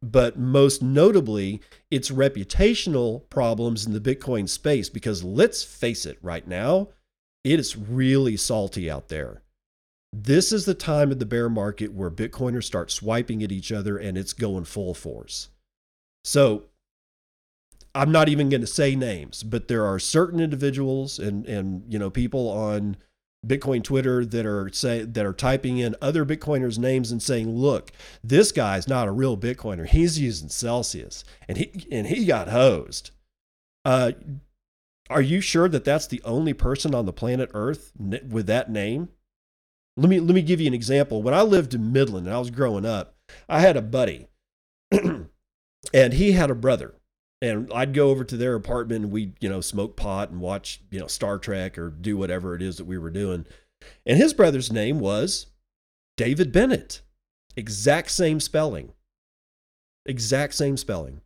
but 0.02 0.38
most 0.38 0.82
notably, 0.82 1.60
it's 1.90 2.10
reputational 2.10 3.28
problems 3.30 3.86
in 3.86 3.92
the 3.92 4.00
Bitcoin 4.00 4.48
space 4.48 4.88
because 4.88 5.24
let's 5.24 5.62
face 5.62 6.06
it, 6.06 6.18
right 6.22 6.46
now, 6.46 6.88
it 7.44 7.58
is 7.58 7.76
really 7.76 8.36
salty 8.36 8.90
out 8.90 9.08
there. 9.08 9.42
This 10.12 10.52
is 10.52 10.64
the 10.64 10.74
time 10.74 11.10
of 11.10 11.18
the 11.18 11.26
bear 11.26 11.48
market 11.48 11.92
where 11.92 12.10
Bitcoiners 12.10 12.64
start 12.64 12.90
swiping 12.90 13.42
at 13.42 13.52
each 13.52 13.70
other 13.70 13.98
and 13.98 14.16
it's 14.16 14.32
going 14.32 14.64
full 14.64 14.94
force. 14.94 15.48
So 16.24 16.64
I'm 17.94 18.12
not 18.12 18.28
even 18.28 18.48
going 18.48 18.60
to 18.60 18.66
say 18.66 18.94
names, 18.94 19.42
but 19.42 19.68
there 19.68 19.84
are 19.84 19.98
certain 19.98 20.40
individuals 20.40 21.18
and 21.18 21.46
and 21.46 21.82
you 21.92 21.98
know 21.98 22.10
people 22.10 22.48
on 22.48 22.96
Bitcoin 23.46 23.82
Twitter 23.82 24.24
that 24.24 24.46
are 24.46 24.70
say 24.72 25.02
that 25.02 25.24
are 25.24 25.32
typing 25.32 25.78
in 25.78 25.94
other 26.00 26.24
Bitcoiners' 26.24 26.78
names 26.78 27.10
and 27.10 27.22
saying, 27.22 27.56
"Look, 27.56 27.92
this 28.22 28.52
guy's 28.52 28.88
not 28.88 29.08
a 29.08 29.12
real 29.12 29.36
Bitcoiner. 29.36 29.86
He's 29.86 30.18
using 30.18 30.48
Celsius, 30.48 31.24
and 31.48 31.58
he 31.58 31.86
and 31.90 32.06
he 32.06 32.24
got 32.24 32.48
hosed." 32.48 33.10
Uh, 33.84 34.12
are 35.08 35.22
you 35.22 35.40
sure 35.40 35.68
that 35.68 35.84
that's 35.84 36.06
the 36.06 36.22
only 36.24 36.52
person 36.52 36.94
on 36.94 37.06
the 37.06 37.12
planet 37.12 37.50
Earth 37.54 37.92
with 37.96 38.46
that 38.46 38.70
name? 38.70 39.08
Let 39.98 40.08
me 40.08 40.20
let 40.20 40.34
me 40.34 40.42
give 40.42 40.60
you 40.60 40.66
an 40.66 40.74
example. 40.74 41.22
When 41.22 41.34
I 41.34 41.42
lived 41.42 41.74
in 41.74 41.92
Midland 41.92 42.26
and 42.26 42.34
I 42.34 42.38
was 42.38 42.50
growing 42.50 42.86
up, 42.86 43.16
I 43.48 43.60
had 43.60 43.76
a 43.76 43.82
buddy, 43.82 44.28
and 44.90 46.12
he 46.12 46.32
had 46.32 46.50
a 46.50 46.54
brother 46.54 46.94
and 47.40 47.72
I'd 47.72 47.94
go 47.94 48.10
over 48.10 48.24
to 48.24 48.36
their 48.36 48.54
apartment 48.54 49.04
and 49.04 49.12
we'd, 49.12 49.34
you 49.40 49.48
know, 49.48 49.60
smoke 49.60 49.96
pot 49.96 50.30
and 50.30 50.40
watch, 50.40 50.80
you 50.90 50.98
know, 50.98 51.06
Star 51.06 51.38
Trek 51.38 51.78
or 51.78 51.90
do 51.90 52.16
whatever 52.16 52.54
it 52.54 52.62
is 52.62 52.76
that 52.76 52.86
we 52.86 52.98
were 52.98 53.10
doing. 53.10 53.46
And 54.04 54.18
his 54.18 54.34
brother's 54.34 54.72
name 54.72 54.98
was 54.98 55.46
David 56.16 56.52
Bennett. 56.52 57.02
Exact 57.56 58.10
same 58.10 58.40
spelling. 58.40 58.92
Exact 60.06 60.54
same 60.54 60.76
spelling. 60.76 61.20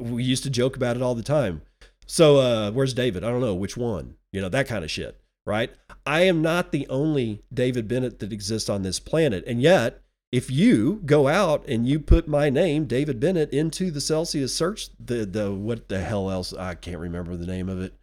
We 0.00 0.24
used 0.24 0.44
to 0.44 0.50
joke 0.50 0.76
about 0.76 0.96
it 0.96 1.02
all 1.02 1.14
the 1.14 1.22
time. 1.22 1.62
So, 2.06 2.38
uh, 2.38 2.70
where's 2.72 2.94
David? 2.94 3.22
I 3.22 3.30
don't 3.30 3.40
know 3.40 3.54
which 3.54 3.76
one, 3.76 4.14
you 4.32 4.40
know, 4.40 4.48
that 4.48 4.66
kind 4.66 4.84
of 4.84 4.90
shit, 4.90 5.20
right? 5.46 5.70
I 6.06 6.22
am 6.22 6.42
not 6.42 6.72
the 6.72 6.86
only 6.88 7.42
David 7.52 7.88
Bennett 7.88 8.18
that 8.20 8.32
exists 8.32 8.68
on 8.68 8.82
this 8.82 8.98
planet. 8.98 9.44
And 9.46 9.60
yet, 9.60 10.02
if 10.32 10.50
you 10.50 11.02
go 11.04 11.28
out 11.28 11.66
and 11.66 11.88
you 11.88 11.98
put 12.00 12.28
my 12.28 12.50
name, 12.50 12.86
David 12.86 13.18
Bennett, 13.18 13.52
into 13.52 13.90
the 13.90 14.00
Celsius 14.00 14.54
search, 14.54 14.88
the 14.98 15.26
the 15.26 15.52
what 15.52 15.88
the 15.88 16.00
hell 16.00 16.30
else? 16.30 16.52
I 16.52 16.74
can't 16.74 16.98
remember 16.98 17.36
the 17.36 17.46
name 17.46 17.68
of 17.68 17.80
it. 17.80 17.94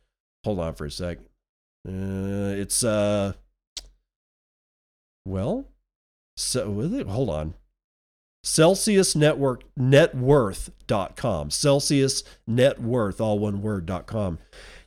Hold 0.44 0.60
on 0.60 0.76
for 0.76 0.86
a 0.86 0.92
sec. 0.92 1.20
Uh, 1.88 2.54
it's 2.56 2.84
uh, 2.84 3.34
well, 5.26 5.70
so 6.36 6.72
hold 7.08 7.30
on. 7.30 7.54
Celsius 8.44 9.16
Network 9.16 9.64
Networth.com. 9.78 11.52
Celsius 11.52 12.24
Networth, 12.50 13.20
all 13.20 13.40
one 13.40 13.62
word.com. 13.62 14.40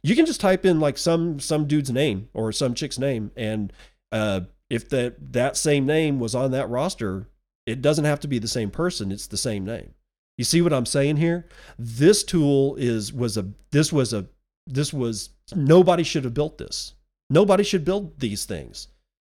You 0.02 0.16
can 0.16 0.26
just 0.26 0.40
type 0.40 0.64
in 0.64 0.80
like 0.80 0.98
some 0.98 1.40
some 1.40 1.66
dude's 1.66 1.90
name 1.90 2.28
or 2.32 2.52
some 2.52 2.74
chick's 2.74 2.98
name 2.98 3.30
and 3.36 3.72
uh 4.12 4.42
if 4.70 4.88
that 4.88 5.32
that 5.32 5.56
same 5.56 5.84
name 5.84 6.20
was 6.20 6.34
on 6.34 6.52
that 6.52 6.70
roster, 6.70 7.28
it 7.66 7.82
doesn't 7.82 8.04
have 8.04 8.20
to 8.20 8.28
be 8.28 8.38
the 8.38 8.48
same 8.48 8.70
person, 8.70 9.12
it's 9.12 9.26
the 9.26 9.36
same 9.36 9.64
name. 9.64 9.94
You 10.38 10.44
see 10.44 10.62
what 10.62 10.72
I'm 10.72 10.86
saying 10.86 11.16
here? 11.16 11.46
This 11.78 12.24
tool 12.24 12.76
is 12.76 13.12
was 13.12 13.36
a 13.36 13.48
this 13.72 13.92
was 13.92 14.14
a 14.14 14.26
this 14.66 14.92
was 14.92 15.30
nobody 15.54 16.02
should 16.02 16.24
have 16.24 16.34
built 16.34 16.56
this. 16.56 16.94
Nobody 17.28 17.64
should 17.64 17.84
build 17.84 18.18
these 18.20 18.44
things. 18.44 18.88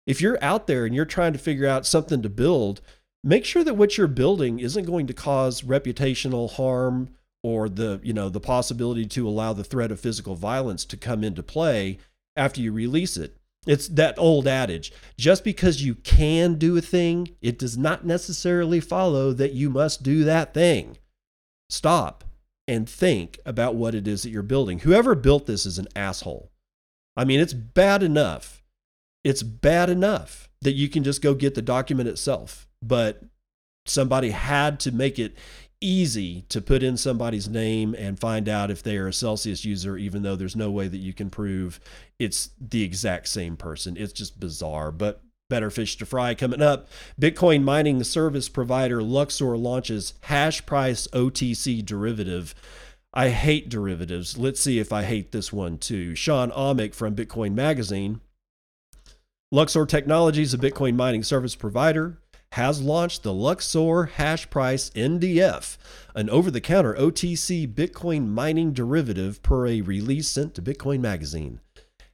If 0.07 0.21
you're 0.21 0.43
out 0.43 0.67
there 0.67 0.85
and 0.85 0.95
you're 0.95 1.05
trying 1.05 1.33
to 1.33 1.38
figure 1.38 1.67
out 1.67 1.87
something 1.87 2.23
to 2.23 2.29
build, 2.29 2.81
make 3.23 3.45
sure 3.45 3.64
that 3.64 3.75
what 3.75 3.97
you're 3.99 4.07
building 4.07 4.59
isn't 4.59 4.85
going 4.85 5.07
to 5.07 5.14
cause 5.14 5.62
reputational 5.62 6.51
harm 6.53 7.11
or 7.47 7.69
the, 7.69 8.01
you 8.03 8.13
know, 8.13 8.29
the 8.29 8.41
possibility 8.41 9.07
to 9.07 9.29
allow 9.29 9.53
the 9.53 9.63
threat 9.63 9.93
of 9.93 10.01
physical 10.01 10.35
violence 10.35 10.85
to 10.85 10.97
come 10.97 11.23
into 11.23 11.45
play 11.45 11.97
after 12.35 12.61
you 12.61 12.73
release 12.73 13.17
it. 13.17 13.37
It's 13.69 13.87
that 13.87 14.19
old 14.19 14.49
adage 14.49 14.93
just 15.17 15.45
because 15.45 15.81
you 15.81 15.95
can 15.95 16.57
do 16.57 16.77
a 16.77 16.81
thing, 16.81 17.37
it 17.41 17.57
does 17.57 17.79
not 17.79 18.05
necessarily 18.05 18.81
follow 18.81 19.33
that 19.33 19.53
you 19.53 19.71
must 19.71 20.03
do 20.03 20.25
that 20.25 20.55
thing. 20.55 20.99
Stop 21.71 22.25
and 22.67 22.91
think 22.91 23.39
about 23.47 23.77
what 23.77 23.95
it 23.95 24.09
is 24.09 24.25
that 24.25 24.31
you're 24.31 24.43
building. 24.43 24.81
Whoever 24.81 25.15
built 25.15 25.47
this 25.47 25.67
is 25.67 25.79
an 25.79 25.87
asshole. 25.95 26.51
I 27.17 27.25
mean, 27.25 27.39
it's 27.39 27.55
bad 27.55 28.03
enough. 28.03 28.65
It's 29.23 29.45
bad 29.45 29.89
enough 29.89 30.49
that 30.63 30.73
you 30.73 30.89
can 30.89 31.05
just 31.05 31.23
go 31.23 31.33
get 31.33 31.55
the 31.55 31.63
document 31.63 32.09
itself, 32.09 32.67
but 32.83 33.23
somebody 33.87 34.31
had 34.31 34.81
to 34.81 34.91
make 34.91 35.21
it 35.21 35.37
easy 35.81 36.43
to 36.49 36.61
put 36.61 36.83
in 36.83 36.97
somebody's 36.97 37.49
name 37.49 37.95
and 37.99 38.19
find 38.19 38.49
out 38.49 38.71
if 38.71 38.83
they 38.83 38.97
are 38.97 39.09
a 39.09 39.12
Celsius 39.12 39.65
user, 39.65 39.97
even 39.97 40.23
though 40.23 40.37
there's 40.37 40.57
no 40.57 40.71
way 40.71 40.89
that 40.89 40.99
you 40.99 41.12
can 41.12 41.31
prove 41.31 41.81
it's 42.19 42.51
the 42.61 42.83
exact 42.83 43.29
same 43.29 43.57
person. 43.57 43.97
It's 43.97 44.12
just 44.12 44.41
bizarre, 44.41 44.91
but 44.91 45.23
better 45.49 45.71
fish 45.71 45.97
to 45.99 46.07
fry 46.07 46.35
coming 46.35 46.62
up. 46.62 46.89
Bitcoin 47.21 47.62
mining 47.62 48.03
service 48.03 48.49
provider 48.49 49.03
Luxor 49.03 49.57
launches 49.57 50.15
hash 50.23 50.65
price 50.67 51.07
OTC 51.09 51.85
derivative. 51.85 52.55
I 53.12 53.31
hate 53.31 53.69
derivatives. 53.69 54.37
Let's 54.37 54.61
see 54.61 54.79
if 54.79 54.93
I 54.93 55.05
hate 55.05 55.33
this 55.33 55.53
one 55.53 55.79
too. 55.79 56.15
Shawn 56.15 56.51
Amick 56.51 56.95
from 56.95 57.15
Bitcoin 57.15 57.55
Magazine. 57.55 58.21
Luxor 59.53 59.87
Technologies, 59.87 60.53
a 60.53 60.59
Bitcoin 60.59 60.97
mining 60.97 61.23
service 61.23 61.55
provider, 61.55 62.19
has 62.53 62.81
launched 62.81 63.23
the 63.23 63.33
Luxor 63.33 64.07
Hash 64.07 64.49
Price 64.49 64.91
NDF, 64.91 65.77
an 66.15 66.31
over 66.31 66.51
the 66.51 66.61
counter 66.61 66.95
OTC 66.95 67.73
Bitcoin 67.73 68.29
mining 68.29 68.73
derivative 68.73 69.43
per 69.43 69.67
a 69.67 69.81
release 69.81 70.29
sent 70.29 70.55
to 70.55 70.63
Bitcoin 70.63 71.01
Magazine. 71.01 71.61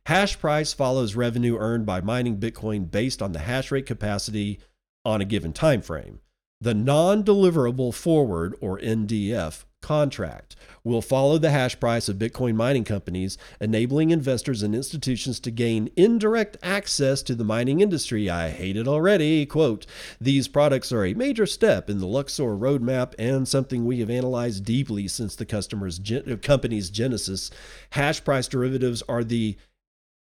Hash 0.07 0.39
price 0.39 0.73
follows 0.73 1.15
revenue 1.15 1.57
earned 1.57 1.87
by 1.87 2.01
mining 2.01 2.39
Bitcoin 2.39 2.91
based 2.91 3.23
on 3.23 3.33
the 3.33 3.39
hash 3.39 3.71
rate 3.71 3.87
capacity 3.87 4.59
on 5.05 5.21
a 5.21 5.25
given 5.25 5.53
time 5.53 5.81
frame. 5.81 6.21
The 6.61 6.75
non 6.75 7.23
deliverable 7.23 7.95
forward, 7.95 8.57
or 8.61 8.79
NDF, 8.81 9.65
contract 9.83 10.57
will 10.85 11.03
follow 11.03 11.39
the 11.39 11.51
hash 11.51 11.79
price 11.79 12.09
of 12.09 12.17
Bitcoin 12.17 12.55
mining 12.55 12.85
companies, 12.85 13.37
enabling 13.61 14.11
investors 14.11 14.63
and 14.63 14.75
institutions 14.75 15.39
to 15.41 15.51
gain 15.51 15.91
indirect 15.97 16.57
access 16.63 17.23
to 17.23 17.35
the 17.35 17.45
mining 17.45 17.81
industry. 17.81 18.31
I 18.31 18.51
hate 18.51 18.77
it 18.77 18.89
already. 18.89 19.45
Quote 19.47 19.87
These 20.21 20.49
products 20.49 20.93
are 20.93 21.05
a 21.05 21.15
major 21.15 21.47
step 21.47 21.91
in 21.91 21.99
the 21.99 22.07
Luxor 22.07 22.57
roadmap 22.57 23.15
and 23.19 23.47
something 23.47 23.85
we 23.85 24.01
have 24.01 24.11
analyzed 24.11 24.65
deeply 24.65 25.07
since 25.09 25.37
the 25.37 25.47
customer's 25.47 26.01
company's 26.43 26.91
genesis. 26.91 27.51
Hash 27.91 28.25
price 28.25 28.49
derivatives 28.49 29.03
are 29.09 29.25
the 29.25 29.57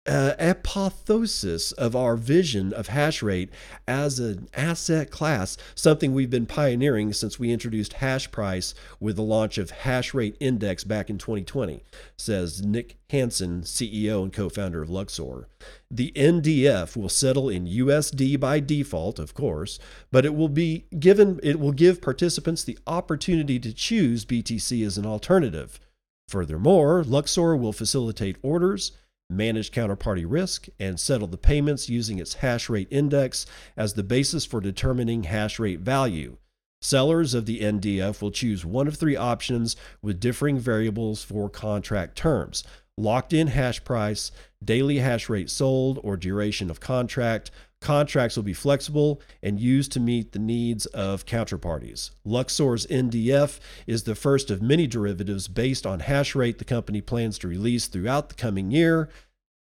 uh, 0.07 0.33
apotheosis 0.39 1.71
of 1.73 1.95
our 1.95 2.15
vision 2.15 2.73
of 2.73 2.87
hash 2.87 3.21
rate 3.21 3.51
as 3.87 4.19
an 4.19 4.47
asset 4.55 5.11
class, 5.11 5.57
something 5.75 6.11
we've 6.11 6.29
been 6.29 6.47
pioneering 6.47 7.13
since 7.13 7.37
we 7.37 7.51
introduced 7.51 7.93
hash 7.93 8.31
price 8.31 8.73
with 8.99 9.15
the 9.15 9.21
launch 9.21 9.59
of 9.59 9.69
Hash 9.69 10.13
Rate 10.13 10.35
Index 10.39 10.83
back 10.83 11.09
in 11.11 11.19
2020, 11.19 11.83
says 12.17 12.65
Nick 12.65 12.97
Hansen, 13.11 13.61
CEO 13.61 14.23
and 14.23 14.33
co 14.33 14.49
founder 14.49 14.81
of 14.81 14.89
Luxor. 14.89 15.47
The 15.91 16.11
NDF 16.15 16.97
will 16.97 17.09
settle 17.09 17.49
in 17.49 17.67
USD 17.67 18.39
by 18.39 18.59
default, 18.59 19.19
of 19.19 19.35
course, 19.35 19.77
but 20.11 20.25
it 20.25 20.33
will 20.33 20.49
be 20.49 20.85
given 20.97 21.39
it 21.43 21.59
will 21.59 21.73
give 21.73 22.01
participants 22.01 22.63
the 22.63 22.79
opportunity 22.87 23.59
to 23.59 23.73
choose 23.73 24.25
BTC 24.25 24.83
as 24.83 24.97
an 24.97 25.05
alternative. 25.05 25.79
Furthermore, 26.27 27.03
Luxor 27.03 27.55
will 27.55 27.73
facilitate 27.73 28.37
orders 28.41 28.93
manage 29.31 29.71
counterparty 29.71 30.25
risk, 30.27 30.67
and 30.79 30.99
settle 30.99 31.27
the 31.27 31.37
payments 31.37 31.89
using 31.89 32.19
its 32.19 32.35
hash 32.35 32.69
rate 32.69 32.87
index 32.91 33.45
as 33.75 33.93
the 33.93 34.03
basis 34.03 34.45
for 34.45 34.61
determining 34.61 35.23
hash 35.23 35.57
rate 35.57 35.79
value. 35.79 36.37
Sellers 36.83 37.33
of 37.33 37.45
the 37.45 37.59
NDF 37.59 38.21
will 38.21 38.31
choose 38.31 38.65
one 38.65 38.87
of 38.87 38.95
three 38.95 39.15
options 39.15 39.75
with 40.01 40.19
differing 40.19 40.57
variables 40.57 41.23
for 41.23 41.47
contract 41.47 42.17
terms 42.17 42.63
locked 42.97 43.33
in 43.33 43.47
hash 43.47 43.83
price, 43.83 44.31
daily 44.63 44.99
hash 44.99 45.29
rate 45.29 45.49
sold, 45.49 45.99
or 46.03 46.17
duration 46.17 46.69
of 46.69 46.79
contract. 46.79 47.51
Contracts 47.81 48.35
will 48.35 48.43
be 48.43 48.53
flexible 48.53 49.19
and 49.41 49.59
used 49.59 49.91
to 49.91 49.99
meet 49.99 50.31
the 50.31 50.39
needs 50.39 50.85
of 50.87 51.25
counterparties. 51.25 52.11
Luxor's 52.23 52.85
NDF 52.87 53.59
is 53.87 54.03
the 54.03 54.13
first 54.13 54.51
of 54.51 54.61
many 54.61 54.85
derivatives 54.85 55.47
based 55.47 55.85
on 55.87 56.01
hash 56.01 56.35
rate 56.35 56.59
the 56.59 56.63
company 56.63 57.01
plans 57.01 57.39
to 57.39 57.47
release 57.47 57.87
throughout 57.87 58.29
the 58.29 58.35
coming 58.35 58.69
year, 58.69 59.09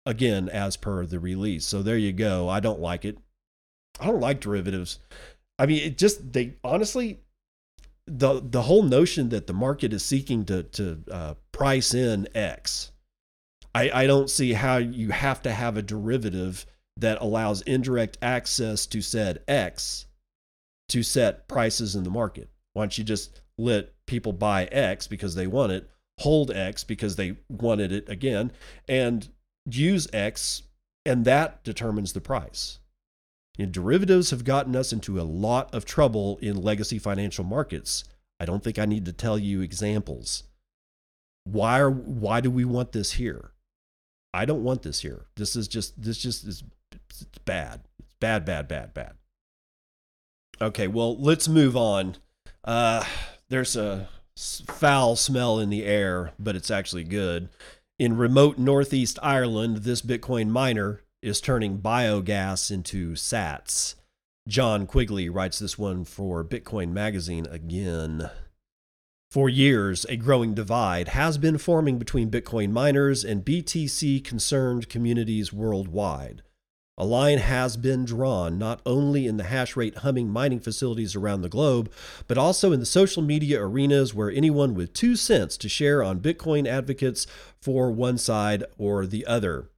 again, 0.05 0.49
as 0.49 0.75
per 0.75 1.05
the 1.05 1.19
release. 1.19 1.65
So 1.65 1.81
there 1.81 1.97
you 1.97 2.11
go. 2.11 2.49
I 2.49 2.59
don't 2.59 2.81
like 2.81 3.05
it. 3.05 3.17
I 3.99 4.07
don't 4.07 4.19
like 4.19 4.41
derivatives. 4.41 4.99
I 5.57 5.65
mean, 5.65 5.81
it 5.81 5.97
just, 5.97 6.33
they 6.33 6.55
honestly, 6.65 7.21
the 8.07 8.41
the 8.43 8.63
whole 8.63 8.83
notion 8.83 9.29
that 9.29 9.47
the 9.47 9.53
market 9.53 9.93
is 9.93 10.03
seeking 10.03 10.43
to 10.45 10.63
to 10.63 11.03
uh, 11.09 11.33
price 11.53 11.93
in 11.93 12.27
X, 12.35 12.91
I, 13.73 13.89
I 13.93 14.07
don't 14.07 14.29
see 14.29 14.53
how 14.53 14.77
you 14.77 15.11
have 15.11 15.41
to 15.43 15.53
have 15.53 15.77
a 15.77 15.81
derivative 15.81 16.65
that 16.97 17.21
allows 17.21 17.61
indirect 17.61 18.17
access 18.21 18.85
to 18.87 19.01
said 19.01 19.41
X 19.47 20.05
to 20.89 21.03
set 21.03 21.47
prices 21.47 21.95
in 21.95 22.03
the 22.03 22.09
market. 22.09 22.49
Why 22.73 22.83
don't 22.83 22.97
you 22.97 23.03
just 23.03 23.41
let 23.57 23.93
people 24.05 24.33
buy 24.33 24.65
X 24.65 25.07
because 25.07 25.35
they 25.35 25.47
want 25.47 25.71
it, 25.71 25.89
hold 26.19 26.51
X 26.51 26.83
because 26.83 27.15
they 27.15 27.37
wanted 27.49 27.91
it 27.91 28.09
again, 28.09 28.51
and 28.87 29.29
use 29.65 30.07
X, 30.11 30.63
and 31.05 31.25
that 31.25 31.63
determines 31.63 32.13
the 32.13 32.21
price. 32.21 32.79
Derivatives 33.69 34.31
have 34.31 34.43
gotten 34.43 34.75
us 34.75 34.91
into 34.91 35.19
a 35.19 35.23
lot 35.23 35.73
of 35.73 35.85
trouble 35.85 36.39
in 36.41 36.61
legacy 36.61 36.97
financial 36.97 37.43
markets. 37.43 38.03
I 38.39 38.45
don't 38.45 38.63
think 38.63 38.79
I 38.79 38.85
need 38.85 39.05
to 39.05 39.13
tell 39.13 39.37
you 39.37 39.61
examples. 39.61 40.43
Why 41.43 41.79
are 41.79 41.91
why 41.91 42.41
do 42.41 42.49
we 42.49 42.65
want 42.65 42.91
this 42.91 43.13
here? 43.13 43.51
I 44.33 44.45
don't 44.45 44.63
want 44.63 44.81
this 44.81 45.01
here. 45.01 45.27
This 45.35 45.55
is 45.55 45.67
just 45.67 46.01
this 46.01 46.17
just 46.17 46.43
is 46.45 46.63
it's 47.11 47.39
bad. 47.45 47.81
It's 47.99 48.13
bad, 48.19 48.45
bad, 48.45 48.67
bad, 48.67 48.93
bad. 48.93 49.13
Okay, 50.61 50.87
well, 50.87 51.17
let's 51.17 51.47
move 51.47 51.75
on. 51.75 52.17
Uh, 52.63 53.03
there's 53.49 53.75
a 53.75 54.07
foul 54.35 55.15
smell 55.15 55.59
in 55.59 55.69
the 55.69 55.83
air, 55.83 56.31
but 56.39 56.55
it's 56.55 56.71
actually 56.71 57.03
good. 57.03 57.49
In 57.99 58.17
remote 58.17 58.57
northeast 58.57 59.19
Ireland, 59.21 59.77
this 59.77 60.01
Bitcoin 60.01 60.49
miner 60.49 61.01
is 61.21 61.41
turning 61.41 61.79
biogas 61.79 62.71
into 62.71 63.13
sats. 63.13 63.95
John 64.47 64.87
Quigley 64.87 65.29
writes 65.29 65.59
this 65.59 65.77
one 65.77 66.03
for 66.03 66.43
Bitcoin 66.43 66.91
Magazine 66.91 67.45
again. 67.47 68.29
For 69.29 69.47
years, 69.47 70.05
a 70.09 70.17
growing 70.17 70.53
divide 70.53 71.09
has 71.09 71.37
been 71.37 71.57
forming 71.57 71.97
between 71.97 72.31
Bitcoin 72.31 72.71
miners 72.71 73.23
and 73.23 73.45
BTC 73.45 74.23
concerned 74.25 74.89
communities 74.89 75.53
worldwide. 75.53 76.41
A 76.97 77.05
line 77.05 77.39
has 77.39 77.77
been 77.77 78.05
drawn 78.05 78.57
not 78.57 78.81
only 78.85 79.25
in 79.25 79.37
the 79.37 79.45
hash 79.45 79.75
rate 79.75 79.99
humming 79.99 80.29
mining 80.29 80.59
facilities 80.59 81.15
around 81.15 81.41
the 81.41 81.49
globe, 81.49 81.91
but 82.27 82.37
also 82.37 82.71
in 82.71 82.79
the 82.79 82.85
social 82.85 83.23
media 83.23 83.61
arenas 83.61 84.13
where 84.13 84.29
anyone 84.29 84.75
with 84.75 84.93
two 84.93 85.15
cents 85.15 85.57
to 85.57 85.69
share 85.69 86.03
on 86.03 86.19
Bitcoin 86.19 86.67
advocates 86.67 87.25
for 87.59 87.91
one 87.91 88.17
side 88.17 88.63
or 88.77 89.05
the 89.05 89.25
other. 89.25 89.69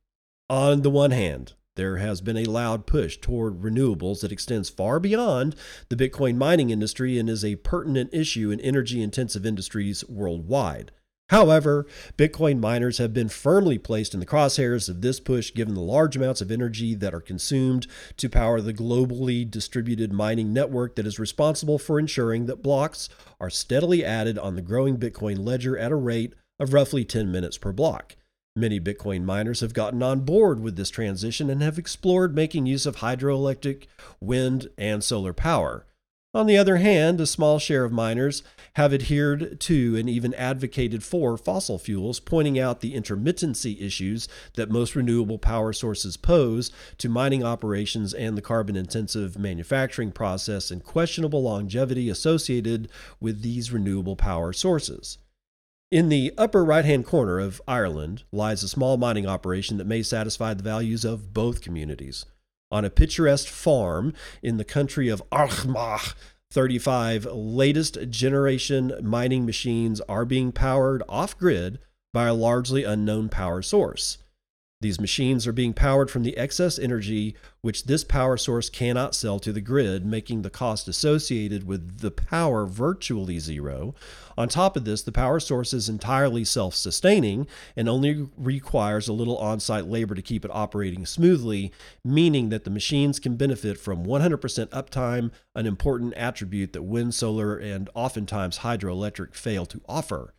On 0.49 0.81
the 0.81 0.89
one 0.89 1.11
hand, 1.11 1.53
there 1.75 1.97
has 1.97 2.21
been 2.21 2.37
a 2.37 2.45
loud 2.45 2.85
push 2.85 3.17
toward 3.17 3.61
renewables 3.61 4.21
that 4.21 4.31
extends 4.31 4.69
far 4.69 4.99
beyond 4.99 5.55
the 5.89 5.95
Bitcoin 5.95 6.35
mining 6.35 6.69
industry 6.69 7.17
and 7.17 7.29
is 7.29 7.43
a 7.43 7.55
pertinent 7.57 8.09
issue 8.13 8.51
in 8.51 8.59
energy 8.59 9.01
intensive 9.01 9.45
industries 9.45 10.03
worldwide. 10.07 10.91
However, 11.29 11.87
Bitcoin 12.17 12.59
miners 12.59 12.97
have 12.97 13.13
been 13.13 13.29
firmly 13.29 13.77
placed 13.77 14.13
in 14.13 14.19
the 14.19 14.25
crosshairs 14.25 14.89
of 14.89 15.01
this 15.01 15.19
push 15.19 15.53
given 15.53 15.73
the 15.73 15.81
large 15.81 16.15
amounts 16.15 16.41
of 16.41 16.51
energy 16.51 16.93
that 16.95 17.13
are 17.13 17.21
consumed 17.21 17.87
to 18.17 18.29
power 18.29 18.61
the 18.61 18.73
globally 18.73 19.49
distributed 19.49 20.11
mining 20.11 20.53
network 20.53 20.95
that 20.95 21.07
is 21.07 21.19
responsible 21.19 21.79
for 21.79 21.97
ensuring 21.97 22.45
that 22.45 22.61
blocks 22.61 23.09
are 23.39 23.49
steadily 23.49 24.03
added 24.03 24.37
on 24.37 24.55
the 24.55 24.61
growing 24.61 24.97
Bitcoin 24.97 25.43
ledger 25.43 25.77
at 25.77 25.91
a 25.91 25.95
rate 25.95 26.33
of 26.59 26.73
roughly 26.73 27.05
10 27.05 27.31
minutes 27.31 27.57
per 27.57 27.71
block. 27.71 28.15
Many 28.55 28.79
Bitcoin 28.79 29.23
miners 29.23 29.61
have 29.61 29.73
gotten 29.73 30.03
on 30.03 30.19
board 30.19 30.59
with 30.59 30.75
this 30.75 30.91
transition 30.91 31.49
and 31.49 31.63
have 31.63 31.79
explored 31.79 32.35
making 32.35 32.67
use 32.67 32.85
of 32.85 32.97
hydroelectric, 32.97 33.87
wind, 34.19 34.67
and 34.77 35.03
solar 35.03 35.33
power. 35.33 35.87
On 36.35 36.47
the 36.47 36.57
other 36.57 36.77
hand, 36.77 37.21
a 37.21 37.27
small 37.27 37.59
share 37.59 37.83
of 37.83 37.91
miners 37.91 38.41
have 38.73 38.91
adhered 38.91 39.59
to 39.61 39.95
and 39.95 40.09
even 40.09 40.33
advocated 40.33 41.03
for 41.03 41.37
fossil 41.37 41.77
fuels, 41.77 42.19
pointing 42.19 42.57
out 42.57 42.81
the 42.81 42.95
intermittency 42.95 43.79
issues 43.79 44.27
that 44.55 44.71
most 44.71 44.95
renewable 44.95 45.37
power 45.37 45.73
sources 45.73 46.17
pose 46.17 46.71
to 46.97 47.07
mining 47.07 47.43
operations 47.43 48.15
and 48.15 48.35
the 48.35 48.41
carbon 48.41 48.75
intensive 48.75 49.37
manufacturing 49.37 50.11
process 50.11 50.71
and 50.71 50.83
questionable 50.83 51.43
longevity 51.43 52.09
associated 52.09 52.89
with 53.19 53.43
these 53.43 53.71
renewable 53.71 54.15
power 54.15 54.53
sources. 54.53 55.19
In 55.91 56.09
the 56.09 56.33
upper 56.35 56.65
right 56.65 56.85
hand 56.85 57.05
corner 57.05 57.37
of 57.37 57.61
Ireland 57.67 58.23
lies 58.31 58.63
a 58.63 58.67
small 58.67 58.97
mining 58.97 59.27
operation 59.27 59.77
that 59.77 59.85
may 59.85 60.01
satisfy 60.01 60.55
the 60.55 60.63
values 60.63 61.05
of 61.05 61.31
both 61.35 61.61
communities. 61.61 62.25
On 62.73 62.83
a 62.83 62.89
picturesque 62.89 63.49
farm 63.49 64.15
in 64.41 64.57
the 64.57 64.63
country 64.63 65.07
of 65.07 65.21
Armagh, 65.31 66.15
35 66.49 67.25
latest 67.25 67.99
generation 68.09 68.93
mining 68.99 69.45
machines 69.45 70.01
are 70.09 70.25
being 70.25 70.51
powered 70.51 71.03
off 71.07 71.37
grid 71.37 71.77
by 72.13 72.25
a 72.25 72.33
largely 72.33 72.83
unknown 72.83 73.29
power 73.29 73.61
source. 73.61 74.17
These 74.83 74.99
machines 74.99 75.47
are 75.47 75.53
being 75.53 75.71
powered 75.71 76.11
from 76.11 76.23
the 76.23 76.35
excess 76.35 76.77
energy 76.77 77.37
which 77.61 77.85
this 77.85 78.03
power 78.03 78.35
source 78.35 78.69
cannot 78.69 79.15
sell 79.15 79.39
to 79.39 79.53
the 79.53 79.61
grid, 79.61 80.05
making 80.05 80.41
the 80.41 80.49
cost 80.49 80.89
associated 80.89 81.65
with 81.65 81.99
the 81.99 82.11
power 82.11 82.65
virtually 82.65 83.39
zero. 83.39 83.95
On 84.37 84.49
top 84.49 84.75
of 84.75 84.83
this, 84.83 85.01
the 85.01 85.13
power 85.13 85.39
source 85.39 85.71
is 85.73 85.87
entirely 85.87 86.43
self 86.43 86.75
sustaining 86.75 87.47
and 87.77 87.87
only 87.87 88.27
requires 88.35 89.07
a 89.07 89.13
little 89.13 89.37
on 89.37 89.61
site 89.61 89.87
labor 89.87 90.15
to 90.15 90.21
keep 90.21 90.43
it 90.43 90.51
operating 90.53 91.05
smoothly, 91.05 91.71
meaning 92.03 92.49
that 92.49 92.65
the 92.65 92.69
machines 92.69 93.21
can 93.21 93.37
benefit 93.37 93.77
from 93.77 94.05
100% 94.05 94.67
uptime, 94.67 95.31
an 95.55 95.65
important 95.65 96.13
attribute 96.15 96.73
that 96.73 96.83
wind, 96.83 97.15
solar, 97.15 97.55
and 97.55 97.89
oftentimes 97.93 98.59
hydroelectric 98.59 99.33
fail 99.33 99.65
to 99.65 99.79
offer. 99.87 100.33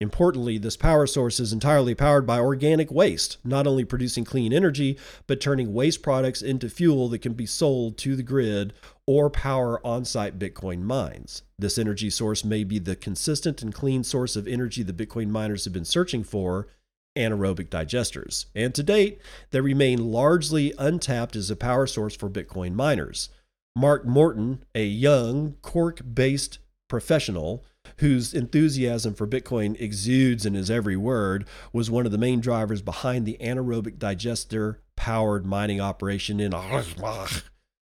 Importantly, 0.00 0.56
this 0.56 0.78
power 0.78 1.06
source 1.06 1.38
is 1.38 1.52
entirely 1.52 1.94
powered 1.94 2.26
by 2.26 2.38
organic 2.38 2.90
waste, 2.90 3.36
not 3.44 3.66
only 3.66 3.84
producing 3.84 4.24
clean 4.24 4.50
energy, 4.50 4.98
but 5.26 5.42
turning 5.42 5.74
waste 5.74 6.02
products 6.02 6.40
into 6.40 6.70
fuel 6.70 7.10
that 7.10 7.18
can 7.18 7.34
be 7.34 7.44
sold 7.44 7.98
to 7.98 8.16
the 8.16 8.22
grid 8.22 8.72
or 9.06 9.28
power 9.28 9.84
on 9.86 10.06
site 10.06 10.38
Bitcoin 10.38 10.80
mines. 10.80 11.42
This 11.58 11.76
energy 11.76 12.08
source 12.08 12.46
may 12.46 12.64
be 12.64 12.78
the 12.78 12.96
consistent 12.96 13.60
and 13.60 13.74
clean 13.74 14.02
source 14.02 14.36
of 14.36 14.48
energy 14.48 14.82
the 14.82 14.94
Bitcoin 14.94 15.28
miners 15.28 15.64
have 15.64 15.74
been 15.74 15.84
searching 15.84 16.24
for 16.24 16.68
anaerobic 17.14 17.68
digesters. 17.68 18.46
And 18.54 18.74
to 18.76 18.82
date, 18.82 19.20
they 19.50 19.60
remain 19.60 20.10
largely 20.10 20.72
untapped 20.78 21.36
as 21.36 21.50
a 21.50 21.56
power 21.56 21.86
source 21.86 22.16
for 22.16 22.30
Bitcoin 22.30 22.72
miners. 22.72 23.28
Mark 23.76 24.06
Morton, 24.06 24.64
a 24.74 24.84
young 24.86 25.56
Cork 25.60 26.00
based 26.14 26.58
professional, 26.88 27.64
whose 28.00 28.34
enthusiasm 28.34 29.14
for 29.14 29.26
Bitcoin 29.26 29.80
exudes 29.80 30.44
in 30.44 30.54
his 30.54 30.70
every 30.70 30.96
word, 30.96 31.46
was 31.72 31.90
one 31.90 32.06
of 32.06 32.12
the 32.12 32.18
main 32.18 32.40
drivers 32.40 32.82
behind 32.82 33.24
the 33.24 33.36
anaerobic 33.40 33.98
digester 33.98 34.82
powered 34.96 35.46
mining 35.46 35.80
operation 35.80 36.40
in 36.40 36.52
Armagh. 36.52 37.42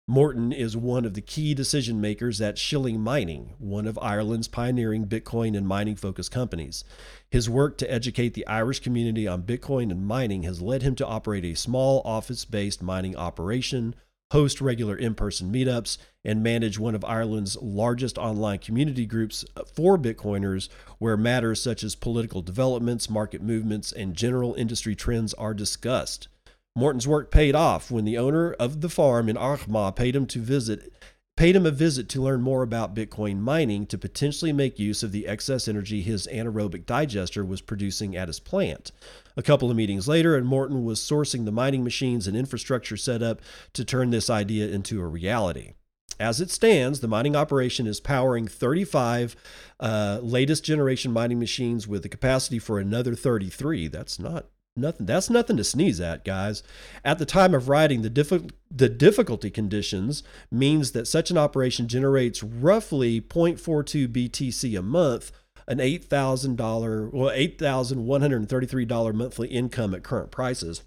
Morton 0.07 0.51
is 0.51 0.77
one 0.77 1.03
of 1.03 1.15
the 1.15 1.21
key 1.21 1.55
decision 1.55 1.99
makers 1.99 2.39
at 2.39 2.59
Shilling 2.59 3.01
Mining, 3.01 3.55
one 3.57 3.87
of 3.87 3.97
Ireland's 3.99 4.47
pioneering 4.47 5.07
Bitcoin 5.07 5.57
and 5.57 5.67
mining 5.67 5.95
focused 5.95 6.29
companies. 6.29 6.83
His 7.31 7.49
work 7.49 7.79
to 7.79 7.91
educate 7.91 8.35
the 8.35 8.45
Irish 8.45 8.81
community 8.81 9.27
on 9.27 9.41
Bitcoin 9.41 9.89
and 9.89 10.05
mining 10.05 10.43
has 10.43 10.61
led 10.61 10.83
him 10.83 10.93
to 10.97 11.07
operate 11.07 11.43
a 11.43 11.55
small 11.55 12.03
office 12.05 12.45
based 12.45 12.83
mining 12.83 13.15
operation, 13.15 13.95
host 14.31 14.61
regular 14.61 14.95
in 14.95 15.15
person 15.15 15.51
meetups, 15.51 15.97
and 16.23 16.41
manage 16.41 16.79
one 16.79 16.95
of 16.95 17.05
Ireland's 17.05 17.55
largest 17.61 18.17
online 18.17 18.59
community 18.59 19.05
groups 19.05 19.45
for 19.73 19.97
Bitcoiners, 19.97 20.69
where 20.97 21.17
matters 21.17 21.61
such 21.61 21.83
as 21.83 21.95
political 21.95 22.41
developments, 22.41 23.09
market 23.09 23.41
movements, 23.41 23.91
and 23.91 24.15
general 24.15 24.53
industry 24.55 24.95
trends 24.95 25.33
are 25.35 25.53
discussed. 25.53 26.27
Morton's 26.75 27.07
work 27.07 27.31
paid 27.31 27.55
off 27.55 27.89
when 27.89 28.03
the 28.03 28.17
owner 28.17 28.51
of 28.53 28.81
the 28.81 28.89
farm 28.89 29.29
in 29.29 29.37
Armagh 29.37 29.95
paid 29.95 30.15
him 30.15 30.25
to 30.25 30.41
visit 30.41 30.91
paid 31.35 31.55
him 31.55 31.65
a 31.65 31.71
visit 31.71 32.07
to 32.09 32.21
learn 32.21 32.41
more 32.41 32.63
about 32.63 32.95
Bitcoin 32.95 33.39
mining 33.39 33.85
to 33.87 33.97
potentially 33.97 34.53
make 34.53 34.79
use 34.79 35.03
of 35.03 35.11
the 35.11 35.27
excess 35.27 35.67
energy 35.67 36.01
his 36.01 36.27
anaerobic 36.31 36.85
digester 36.85 37.43
was 37.43 37.61
producing 37.61 38.15
at 38.15 38.29
his 38.29 38.39
plant. 38.39 38.91
A 39.35 39.43
couple 39.43 39.69
of 39.69 39.75
meetings 39.75 40.07
later, 40.07 40.37
and 40.37 40.47
Morton 40.47 40.85
was 40.85 40.99
sourcing 40.99 41.43
the 41.43 41.51
mining 41.51 41.83
machines 41.83 42.25
and 42.25 42.37
infrastructure 42.37 42.95
set 42.95 43.21
up 43.21 43.41
to 43.73 43.83
turn 43.83 44.11
this 44.11 44.29
idea 44.29 44.67
into 44.69 45.01
a 45.01 45.07
reality. 45.07 45.73
As 46.17 46.39
it 46.39 46.49
stands, 46.49 47.01
the 47.01 47.09
mining 47.09 47.35
operation 47.35 47.87
is 47.87 47.99
powering 47.99 48.47
35 48.47 49.35
uh, 49.81 50.19
latest 50.21 50.63
generation 50.63 51.11
mining 51.11 51.39
machines 51.39 51.85
with 51.85 52.03
the 52.03 52.09
capacity 52.09 52.57
for 52.57 52.79
another 52.79 53.15
33. 53.15 53.89
That's 53.89 54.17
not 54.17 54.45
nothing. 54.75 55.05
That's 55.05 55.29
nothing 55.29 55.57
to 55.57 55.63
sneeze 55.63 55.99
at, 56.01 56.25
guys. 56.25 56.63
At 57.03 57.19
the 57.19 57.25
time 57.25 57.53
of 57.53 57.69
writing, 57.69 58.01
the, 58.01 58.09
diffi- 58.09 58.51
the 58.69 58.89
difficulty 58.89 59.49
conditions 59.49 60.23
means 60.51 60.91
that 60.91 61.07
such 61.07 61.31
an 61.31 61.37
operation 61.37 61.87
generates 61.87 62.43
roughly 62.43 63.21
0.42 63.21 64.07
BTC 64.07 64.77
a 64.77 64.81
month, 64.81 65.31
an 65.67 65.79
$8,000, 65.79 67.11
well, 67.11 67.35
$8,133 67.35 69.13
monthly 69.13 69.47
income 69.47 69.93
at 69.93 70.03
current 70.03 70.31
prices. 70.31 70.83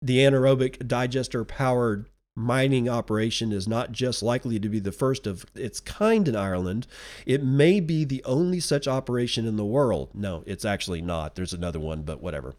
The 0.00 0.18
anaerobic 0.18 0.86
digester 0.86 1.44
powered 1.44 2.08
mining 2.34 2.88
operation 2.88 3.52
is 3.52 3.68
not 3.68 3.92
just 3.92 4.22
likely 4.22 4.58
to 4.58 4.68
be 4.68 4.80
the 4.80 4.92
first 4.92 5.26
of 5.26 5.44
its 5.54 5.80
kind 5.80 6.26
in 6.26 6.34
Ireland, 6.34 6.86
it 7.26 7.44
may 7.44 7.78
be 7.78 8.04
the 8.04 8.24
only 8.24 8.58
such 8.58 8.88
operation 8.88 9.46
in 9.46 9.56
the 9.56 9.66
world. 9.66 10.10
No, 10.14 10.42
it's 10.46 10.64
actually 10.64 11.02
not. 11.02 11.34
There's 11.34 11.52
another 11.52 11.78
one, 11.78 12.02
but 12.02 12.22
whatever. 12.22 12.54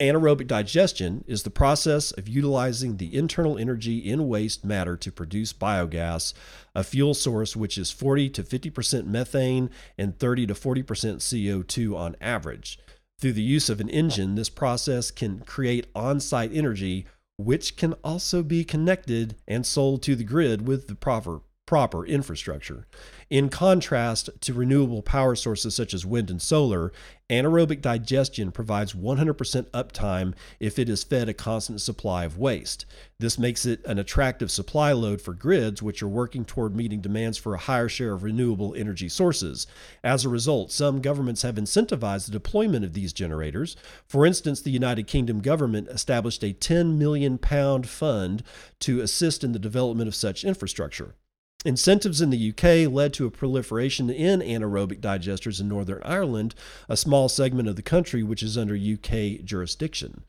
Anaerobic 0.00 0.46
digestion 0.46 1.24
is 1.26 1.42
the 1.42 1.50
process 1.50 2.12
of 2.12 2.28
utilizing 2.28 2.96
the 2.98 3.16
internal 3.16 3.58
energy 3.58 3.98
in 3.98 4.28
waste 4.28 4.64
matter 4.64 4.96
to 4.96 5.10
produce 5.10 5.52
biogas, 5.52 6.34
a 6.72 6.84
fuel 6.84 7.14
source 7.14 7.56
which 7.56 7.76
is 7.76 7.90
40 7.90 8.30
to 8.30 8.44
50% 8.44 9.06
methane 9.06 9.70
and 9.96 10.16
30 10.16 10.46
to 10.46 10.54
40% 10.54 10.84
CO2 10.84 11.96
on 11.96 12.14
average. 12.20 12.78
Through 13.18 13.32
the 13.32 13.42
use 13.42 13.68
of 13.68 13.80
an 13.80 13.88
engine, 13.88 14.36
this 14.36 14.48
process 14.48 15.10
can 15.10 15.40
create 15.40 15.88
on 15.96 16.20
site 16.20 16.54
energy, 16.54 17.06
which 17.36 17.76
can 17.76 17.94
also 18.04 18.44
be 18.44 18.62
connected 18.62 19.34
and 19.48 19.66
sold 19.66 20.04
to 20.04 20.14
the 20.14 20.22
grid 20.22 20.68
with 20.68 20.86
the 20.86 20.94
proper 20.94 21.40
proper 21.68 22.06
infrastructure. 22.06 22.86
In 23.28 23.50
contrast 23.50 24.30
to 24.40 24.54
renewable 24.54 25.02
power 25.02 25.34
sources 25.34 25.74
such 25.74 25.92
as 25.92 26.06
wind 26.06 26.30
and 26.30 26.40
solar, 26.40 26.94
anaerobic 27.28 27.82
digestion 27.82 28.50
provides 28.50 28.94
100% 28.94 29.70
uptime 29.72 30.32
if 30.60 30.78
it 30.78 30.88
is 30.88 31.04
fed 31.04 31.28
a 31.28 31.34
constant 31.34 31.82
supply 31.82 32.24
of 32.24 32.38
waste. 32.38 32.86
This 33.18 33.38
makes 33.38 33.66
it 33.66 33.84
an 33.84 33.98
attractive 33.98 34.50
supply 34.50 34.92
load 34.92 35.20
for 35.20 35.34
grids 35.34 35.82
which 35.82 36.02
are 36.02 36.08
working 36.08 36.46
toward 36.46 36.74
meeting 36.74 37.02
demands 37.02 37.36
for 37.36 37.52
a 37.52 37.58
higher 37.58 37.90
share 37.90 38.14
of 38.14 38.22
renewable 38.22 38.74
energy 38.74 39.10
sources. 39.10 39.66
As 40.02 40.24
a 40.24 40.30
result, 40.30 40.72
some 40.72 41.02
governments 41.02 41.42
have 41.42 41.56
incentivized 41.56 42.24
the 42.24 42.32
deployment 42.32 42.86
of 42.86 42.94
these 42.94 43.12
generators. 43.12 43.76
For 44.06 44.24
instance, 44.24 44.62
the 44.62 44.70
United 44.70 45.06
Kingdom 45.06 45.40
government 45.40 45.88
established 45.88 46.42
a 46.42 46.54
10 46.54 46.98
million 46.98 47.36
pound 47.36 47.90
fund 47.90 48.42
to 48.80 49.02
assist 49.02 49.44
in 49.44 49.52
the 49.52 49.58
development 49.58 50.08
of 50.08 50.14
such 50.14 50.44
infrastructure. 50.44 51.14
Incentives 51.64 52.20
in 52.20 52.30
the 52.30 52.50
UK 52.50 52.90
led 52.92 53.12
to 53.14 53.26
a 53.26 53.32
proliferation 53.32 54.10
in 54.10 54.38
anaerobic 54.40 55.00
digesters 55.00 55.60
in 55.60 55.66
Northern 55.66 56.00
Ireland, 56.04 56.54
a 56.88 56.96
small 56.96 57.28
segment 57.28 57.68
of 57.68 57.74
the 57.74 57.82
country 57.82 58.22
which 58.22 58.44
is 58.44 58.56
under 58.56 58.76
UK 58.76 59.44
jurisdiction. 59.44 60.22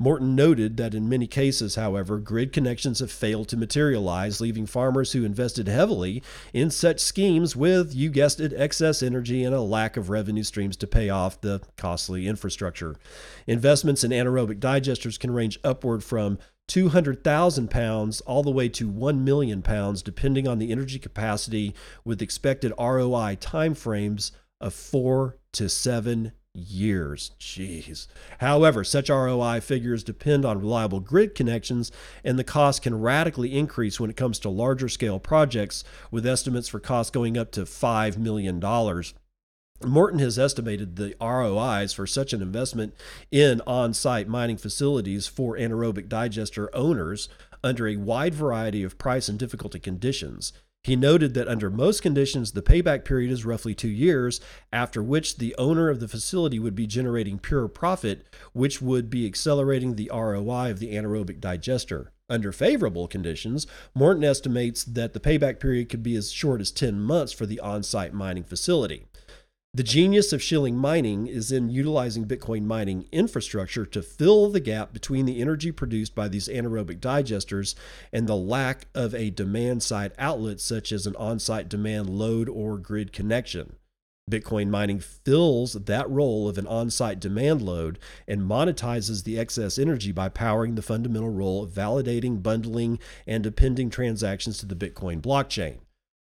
Morton 0.00 0.34
noted 0.34 0.78
that 0.78 0.94
in 0.94 1.08
many 1.08 1.28
cases, 1.28 1.76
however, 1.76 2.18
grid 2.18 2.52
connections 2.52 2.98
have 2.98 3.12
failed 3.12 3.46
to 3.46 3.56
materialize, 3.56 4.40
leaving 4.40 4.66
farmers 4.66 5.12
who 5.12 5.24
invested 5.24 5.68
heavily 5.68 6.20
in 6.52 6.68
such 6.72 6.98
schemes 6.98 7.54
with, 7.54 7.94
you 7.94 8.10
guessed 8.10 8.40
it, 8.40 8.52
excess 8.56 9.04
energy 9.04 9.44
and 9.44 9.54
a 9.54 9.60
lack 9.60 9.96
of 9.96 10.10
revenue 10.10 10.42
streams 10.42 10.76
to 10.78 10.88
pay 10.88 11.08
off 11.08 11.40
the 11.40 11.60
costly 11.76 12.26
infrastructure. 12.26 12.96
Investments 13.46 14.02
in 14.02 14.10
anaerobic 14.10 14.58
digesters 14.58 15.16
can 15.16 15.30
range 15.30 15.60
upward 15.62 16.02
from 16.02 16.40
200,000 16.72 17.68
pounds 17.70 18.22
all 18.22 18.42
the 18.42 18.50
way 18.50 18.66
to 18.66 18.88
1 18.88 19.22
million 19.22 19.60
pounds, 19.60 20.02
depending 20.02 20.48
on 20.48 20.58
the 20.58 20.72
energy 20.72 20.98
capacity, 20.98 21.74
with 22.02 22.22
expected 22.22 22.72
ROI 22.78 23.36
timeframes 23.36 24.30
of 24.58 24.72
four 24.72 25.36
to 25.52 25.68
seven 25.68 26.32
years. 26.54 27.32
Jeez. 27.38 28.06
However, 28.38 28.84
such 28.84 29.10
ROI 29.10 29.60
figures 29.60 30.02
depend 30.02 30.46
on 30.46 30.60
reliable 30.60 31.00
grid 31.00 31.34
connections, 31.34 31.92
and 32.24 32.38
the 32.38 32.42
cost 32.42 32.80
can 32.80 32.98
radically 32.98 33.54
increase 33.54 34.00
when 34.00 34.08
it 34.08 34.16
comes 34.16 34.38
to 34.38 34.48
larger 34.48 34.88
scale 34.88 35.18
projects, 35.20 35.84
with 36.10 36.26
estimates 36.26 36.68
for 36.68 36.80
costs 36.80 37.10
going 37.10 37.36
up 37.36 37.50
to 37.52 37.64
$5 37.64 38.16
million. 38.16 38.58
Morton 39.84 40.18
has 40.18 40.38
estimated 40.38 40.96
the 40.96 41.14
ROIs 41.20 41.92
for 41.92 42.06
such 42.06 42.32
an 42.32 42.42
investment 42.42 42.94
in 43.30 43.60
on 43.66 43.94
site 43.94 44.28
mining 44.28 44.56
facilities 44.56 45.26
for 45.26 45.56
anaerobic 45.56 46.08
digester 46.08 46.74
owners 46.74 47.28
under 47.64 47.86
a 47.86 47.96
wide 47.96 48.34
variety 48.34 48.82
of 48.82 48.98
price 48.98 49.28
and 49.28 49.38
difficulty 49.38 49.78
conditions. 49.78 50.52
He 50.84 50.96
noted 50.96 51.34
that 51.34 51.46
under 51.46 51.70
most 51.70 52.02
conditions, 52.02 52.52
the 52.52 52.62
payback 52.62 53.04
period 53.04 53.30
is 53.30 53.44
roughly 53.44 53.72
two 53.72 53.88
years, 53.88 54.40
after 54.72 55.00
which 55.00 55.38
the 55.38 55.54
owner 55.56 55.88
of 55.88 56.00
the 56.00 56.08
facility 56.08 56.58
would 56.58 56.74
be 56.74 56.88
generating 56.88 57.38
pure 57.38 57.68
profit, 57.68 58.26
which 58.52 58.82
would 58.82 59.08
be 59.08 59.24
accelerating 59.24 59.94
the 59.94 60.10
ROI 60.12 60.72
of 60.72 60.80
the 60.80 60.92
anaerobic 60.94 61.40
digester. 61.40 62.10
Under 62.28 62.50
favorable 62.50 63.06
conditions, 63.06 63.66
Morton 63.94 64.24
estimates 64.24 64.82
that 64.84 65.12
the 65.12 65.20
payback 65.20 65.60
period 65.60 65.88
could 65.88 66.02
be 66.02 66.16
as 66.16 66.32
short 66.32 66.60
as 66.60 66.72
10 66.72 66.98
months 66.98 67.32
for 67.32 67.46
the 67.46 67.60
on 67.60 67.84
site 67.84 68.12
mining 68.12 68.42
facility. 68.42 69.06
The 69.74 69.82
genius 69.82 70.34
of 70.34 70.42
Shilling 70.42 70.76
Mining 70.76 71.26
is 71.26 71.50
in 71.50 71.70
utilizing 71.70 72.26
Bitcoin 72.26 72.64
mining 72.64 73.06
infrastructure 73.10 73.86
to 73.86 74.02
fill 74.02 74.50
the 74.50 74.60
gap 74.60 74.92
between 74.92 75.24
the 75.24 75.40
energy 75.40 75.72
produced 75.72 76.14
by 76.14 76.28
these 76.28 76.46
anaerobic 76.46 77.00
digesters 77.00 77.74
and 78.12 78.26
the 78.26 78.36
lack 78.36 78.86
of 78.94 79.14
a 79.14 79.30
demand 79.30 79.82
side 79.82 80.12
outlet, 80.18 80.60
such 80.60 80.92
as 80.92 81.06
an 81.06 81.16
on 81.16 81.38
site 81.38 81.70
demand 81.70 82.10
load 82.10 82.50
or 82.50 82.76
grid 82.76 83.14
connection. 83.14 83.76
Bitcoin 84.30 84.68
mining 84.68 85.00
fills 85.00 85.72
that 85.72 86.10
role 86.10 86.50
of 86.50 86.58
an 86.58 86.66
on 86.66 86.90
site 86.90 87.18
demand 87.18 87.62
load 87.62 87.98
and 88.28 88.42
monetizes 88.42 89.24
the 89.24 89.38
excess 89.38 89.78
energy 89.78 90.12
by 90.12 90.28
powering 90.28 90.74
the 90.74 90.82
fundamental 90.82 91.30
role 91.30 91.64
of 91.64 91.70
validating, 91.70 92.42
bundling, 92.42 92.98
and 93.26 93.46
appending 93.46 93.88
transactions 93.88 94.58
to 94.58 94.66
the 94.66 94.76
Bitcoin 94.76 95.22
blockchain. 95.22 95.78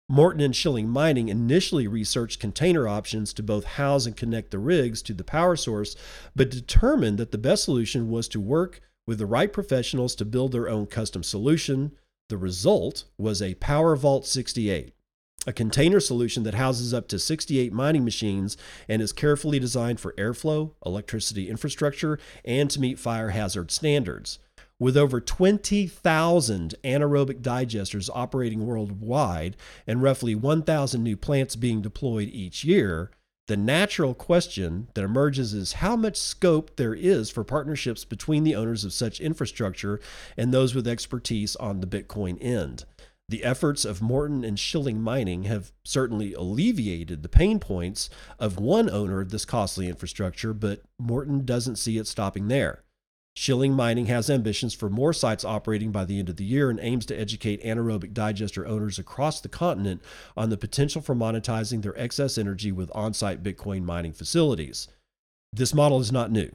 Morton 0.09 0.39
and 0.39 0.55
Shilling 0.55 0.87
Mining 0.87 1.27
initially 1.27 1.85
researched 1.85 2.39
container 2.39 2.87
options 2.87 3.33
to 3.33 3.43
both 3.43 3.65
house 3.65 4.05
and 4.05 4.15
connect 4.15 4.51
the 4.51 4.59
rigs 4.59 5.01
to 5.01 5.13
the 5.13 5.25
power 5.25 5.57
source, 5.57 5.97
but 6.33 6.49
determined 6.49 7.17
that 7.17 7.31
the 7.31 7.37
best 7.37 7.65
solution 7.65 8.09
was 8.09 8.29
to 8.29 8.39
work 8.39 8.79
with 9.05 9.17
the 9.17 9.25
right 9.25 9.51
professionals 9.51 10.15
to 10.15 10.25
build 10.25 10.53
their 10.53 10.69
own 10.69 10.85
custom 10.85 11.23
solution. 11.23 11.91
The 12.29 12.37
result 12.37 13.03
was 13.17 13.41
a 13.41 13.55
Power 13.55 13.97
Vault 13.97 14.25
68, 14.25 14.93
a 15.45 15.53
container 15.53 15.99
solution 15.99 16.43
that 16.43 16.53
houses 16.53 16.93
up 16.93 17.09
to 17.09 17.19
68 17.19 17.73
mining 17.73 18.05
machines 18.05 18.55
and 18.87 19.01
is 19.01 19.11
carefully 19.11 19.59
designed 19.59 19.99
for 19.99 20.13
airflow, 20.13 20.71
electricity 20.85 21.49
infrastructure, 21.49 22.17
and 22.45 22.69
to 22.71 22.79
meet 22.79 22.97
fire 22.97 23.31
hazard 23.31 23.71
standards. 23.71 24.39
With 24.79 24.95
over 24.95 25.19
20,000 25.19 26.75
anaerobic 26.83 27.41
digesters 27.41 28.11
operating 28.13 28.65
worldwide 28.65 29.57
and 29.87 30.03
roughly 30.03 30.35
1,000 30.35 31.01
new 31.01 31.17
plants 31.17 31.55
being 31.55 31.81
deployed 31.81 32.29
each 32.31 32.63
year, 32.63 33.09
the 33.47 33.57
natural 33.57 34.13
question 34.13 34.89
that 34.93 35.03
emerges 35.03 35.53
is 35.53 35.73
how 35.73 35.95
much 35.95 36.17
scope 36.17 36.75
there 36.75 36.93
is 36.93 37.31
for 37.31 37.43
partnerships 37.43 38.05
between 38.05 38.43
the 38.43 38.55
owners 38.55 38.83
of 38.83 38.93
such 38.93 39.19
infrastructure 39.19 39.99
and 40.35 40.53
those 40.53 40.75
with 40.75 40.87
expertise 40.87 41.55
on 41.55 41.79
the 41.79 41.87
Bitcoin 41.87 42.37
end. 42.39 42.83
The 43.29 43.43
efforts 43.43 43.83
of 43.83 44.01
Morton 44.01 44.43
and 44.43 44.59
Shilling 44.59 45.01
Mining 45.01 45.43
have 45.43 45.71
certainly 45.83 46.33
alleviated 46.33 47.23
the 47.23 47.29
pain 47.29 47.59
points 47.59 48.09
of 48.37 48.59
one 48.59 48.89
owner 48.89 49.21
of 49.21 49.31
this 49.31 49.43
costly 49.43 49.87
infrastructure, 49.87 50.53
but 50.53 50.83
Morton 50.99 51.45
doesn't 51.45 51.77
see 51.77 51.97
it 51.97 52.07
stopping 52.07 52.47
there. 52.47 52.83
Shilling 53.39 53.73
Mining 53.73 54.07
has 54.07 54.31
ambitions 54.31 54.73
for 54.73 54.89
more 54.89 55.13
sites 55.13 55.45
operating 55.45 55.91
by 55.91 56.05
the 56.05 56.17
end 56.17 56.27
of 56.27 56.37
the 56.37 56.43
year 56.43 56.71
and 56.71 56.79
aims 56.79 57.05
to 57.05 57.15
educate 57.15 57.63
anaerobic 57.63 58.11
digester 58.11 58.65
owners 58.65 58.97
across 58.97 59.39
the 59.41 59.47
continent 59.47 60.01
on 60.35 60.49
the 60.49 60.57
potential 60.57 61.03
for 61.03 61.13
monetizing 61.13 61.83
their 61.83 61.95
excess 61.99 62.39
energy 62.39 62.71
with 62.71 62.89
on 62.95 63.13
site 63.13 63.43
Bitcoin 63.43 63.83
mining 63.83 64.11
facilities. 64.11 64.87
This 65.53 65.71
model 65.71 65.99
is 65.99 66.11
not 66.11 66.31
new. 66.31 66.49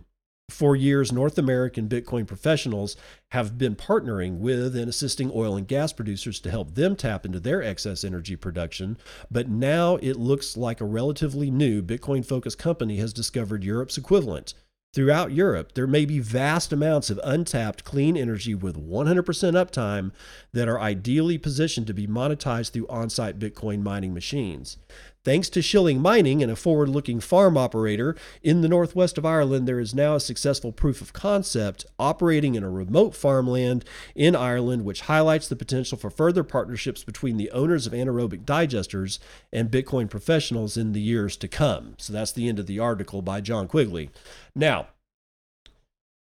For 0.51 0.75
years, 0.75 1.13
North 1.13 1.39
American 1.39 1.89
Bitcoin 1.89 2.27
professionals 2.27 2.97
have 3.29 3.57
been 3.57 3.77
partnering 3.77 4.39
with 4.39 4.75
and 4.75 4.89
assisting 4.89 5.31
oil 5.33 5.55
and 5.55 5.69
gas 5.69 5.93
producers 5.93 6.41
to 6.41 6.51
help 6.51 6.75
them 6.75 6.97
tap 6.97 7.25
into 7.25 7.39
their 7.39 7.63
excess 7.63 8.03
energy 8.03 8.35
production. 8.35 8.99
But 9.31 9.49
now 9.49 9.99
it 10.03 10.17
looks 10.17 10.57
like 10.57 10.81
a 10.81 10.85
relatively 10.85 11.49
new 11.49 11.81
Bitcoin 11.81 12.27
focused 12.27 12.59
company 12.59 12.97
has 12.97 13.13
discovered 13.13 13.63
Europe's 13.63 13.97
equivalent 13.97 14.55
Throughout 14.95 15.33
Europe, 15.33 15.73
there 15.73 15.87
may 15.87 16.05
be 16.05 16.19
vast 16.19 16.71
amounts 16.71 17.09
of 17.09 17.19
untapped 17.25 17.83
clean 17.83 18.15
energy 18.15 18.55
with 18.55 18.77
100% 18.77 19.25
uptime 19.25 20.13
that 20.53 20.69
are 20.69 20.79
ideally 20.79 21.39
positioned 21.39 21.87
to 21.87 21.95
be 21.95 22.07
monetized 22.07 22.73
through 22.73 22.89
on 22.89 23.09
site 23.09 23.39
Bitcoin 23.39 23.83
mining 23.83 24.13
machines. 24.13 24.77
Thanks 25.25 25.49
to 25.51 25.63
Shilling 25.63 26.01
Mining 26.01 26.43
and 26.43 26.51
a 26.51 26.57
forward 26.57 26.89
looking 26.89 27.21
farm 27.21 27.57
operator 27.57 28.17
in 28.43 28.61
the 28.61 28.69
northwest 28.69 29.17
of 29.17 29.25
Ireland, 29.25 29.69
there 29.69 29.79
is 29.79 29.95
now 29.95 30.17
a 30.17 30.21
successful 30.21 30.73
proof 30.73 31.01
of 31.01 31.13
concept 31.13 31.87
operating 31.97 32.57
in 32.57 32.65
a 32.65 32.71
remote 32.71 33.15
farmland 33.15 33.85
in 34.17 34.35
Ireland, 34.35 34.85
which 34.85 35.03
highlights 35.03 35.47
the 35.47 35.55
potential 35.55 35.97
for 35.97 36.11
further 36.11 36.43
partnerships 36.43 37.05
between 37.05 37.37
the 37.37 37.53
owners 37.53 37.87
of 37.87 37.93
anaerobic 37.93 38.45
digesters 38.45 39.21
and 39.53 39.71
Bitcoin 39.71 40.11
professionals 40.11 40.77
in 40.77 40.93
the 40.93 41.01
years 41.01 41.37
to 41.37 41.47
come. 41.47 41.95
So 41.99 42.13
that's 42.13 42.33
the 42.33 42.49
end 42.49 42.59
of 42.59 42.67
the 42.67 42.81
article 42.81 43.23
by 43.23 43.41
John 43.41 43.69
Quigley. 43.69 44.11
Now, 44.57 44.89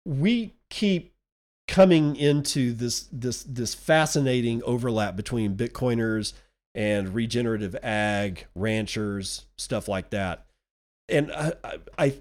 we 0.07 0.55
keep 0.71 1.13
coming 1.67 2.17
into 2.17 2.73
this 2.73 3.07
this 3.13 3.43
this 3.43 3.75
fascinating 3.75 4.63
overlap 4.65 5.15
between 5.15 5.55
Bitcoiners 5.55 6.33
and 6.75 7.15
regenerative 7.15 7.77
ag, 7.83 8.47
ranchers, 8.55 9.47
stuff 9.57 9.89
like 9.89 10.11
that. 10.11 10.47
And 11.09 11.33
I, 11.33 11.53
I, 11.99 12.15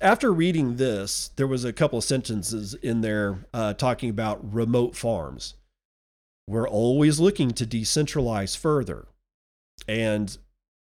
after 0.00 0.32
reading 0.32 0.76
this, 0.76 1.30
there 1.36 1.46
was 1.46 1.64
a 1.64 1.72
couple 1.72 1.98
of 1.98 2.04
sentences 2.04 2.74
in 2.74 3.00
there 3.00 3.46
uh, 3.54 3.74
talking 3.74 4.10
about 4.10 4.52
remote 4.52 4.96
farms. 4.96 5.54
We're 6.48 6.68
always 6.68 7.18
looking 7.18 7.50
to 7.52 7.66
decentralize 7.66 8.56
further, 8.56 9.06
and 9.88 10.36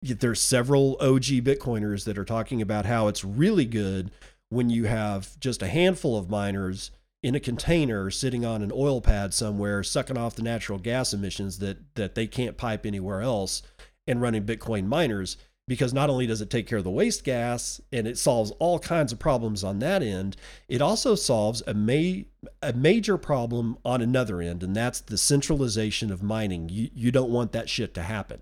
there's 0.01 0.41
several 0.41 0.97
OG 1.01 1.43
Bitcoiners 1.43 2.05
that 2.05 2.17
are 2.17 2.25
talking 2.25 2.61
about 2.61 2.85
how 2.85 3.07
it's 3.07 3.25
really 3.25 3.65
good 3.65 4.11
when 4.49 4.69
you 4.69 4.85
have 4.85 5.39
just 5.39 5.61
a 5.61 5.67
handful 5.67 6.17
of 6.17 6.29
miners 6.29 6.91
in 7.23 7.35
a 7.35 7.39
container 7.39 8.09
sitting 8.09 8.45
on 8.45 8.61
an 8.61 8.71
oil 8.73 8.99
pad 9.01 9.33
somewhere 9.33 9.83
sucking 9.83 10.17
off 10.17 10.35
the 10.35 10.41
natural 10.41 10.79
gas 10.79 11.13
emissions 11.13 11.59
that 11.59 11.77
that 11.95 12.15
they 12.15 12.27
can't 12.27 12.57
pipe 12.57 12.85
anywhere 12.85 13.21
else 13.21 13.61
and 14.07 14.21
running 14.21 14.43
bitcoin 14.43 14.85
miners 14.85 15.37
because 15.67 15.93
not 15.93 16.09
only 16.09 16.25
does 16.25 16.41
it 16.41 16.49
take 16.49 16.67
care 16.67 16.79
of 16.79 16.83
the 16.83 16.89
waste 16.89 17.23
gas 17.23 17.79
and 17.91 18.07
it 18.07 18.17
solves 18.17 18.51
all 18.59 18.79
kinds 18.79 19.11
of 19.11 19.19
problems 19.19 19.63
on 19.63 19.79
that 19.79 20.01
end 20.01 20.35
it 20.67 20.81
also 20.81 21.13
solves 21.15 21.61
a 21.67 21.73
ma- 21.73 22.23
a 22.61 22.73
major 22.73 23.17
problem 23.17 23.77
on 23.85 24.01
another 24.01 24.41
end 24.41 24.63
and 24.63 24.75
that's 24.75 25.01
the 25.01 25.17
centralization 25.17 26.11
of 26.11 26.23
mining. 26.23 26.69
You 26.69 26.89
you 26.93 27.11
don't 27.11 27.29
want 27.29 27.51
that 27.51 27.69
shit 27.69 27.93
to 27.93 28.03
happen 28.03 28.41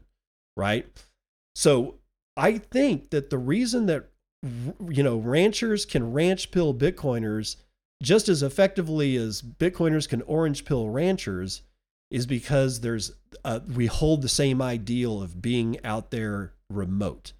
right? 0.55 0.87
So 1.55 1.95
i 2.37 2.57
think 2.57 3.09
that 3.09 3.29
the 3.29 3.37
reason 3.37 3.87
that 3.87 4.09
you 4.89 5.03
know 5.03 5.17
ranchers 5.17 5.85
can 5.85 6.13
ranch 6.13 6.51
pill 6.51 6.73
bitcoiners 6.73 7.57
just 8.01 8.29
as 8.29 8.43
effectively 8.43 9.15
as 9.15 9.41
Bitcoiners 9.41 10.07
can 10.07 10.21
orange 10.23 10.65
pill 10.65 10.89
ranchers 10.89 11.63
is 12.11 12.25
because 12.25 12.81
there's 12.81 13.11
uh, 13.43 13.59
we 13.75 13.85
hold 13.85 14.21
the 14.21 14.29
same 14.29 14.61
ideal 14.61 15.21
of 15.21 15.41
being 15.41 15.83
out 15.83 16.11
there 16.11 16.53
remote. 16.69 17.33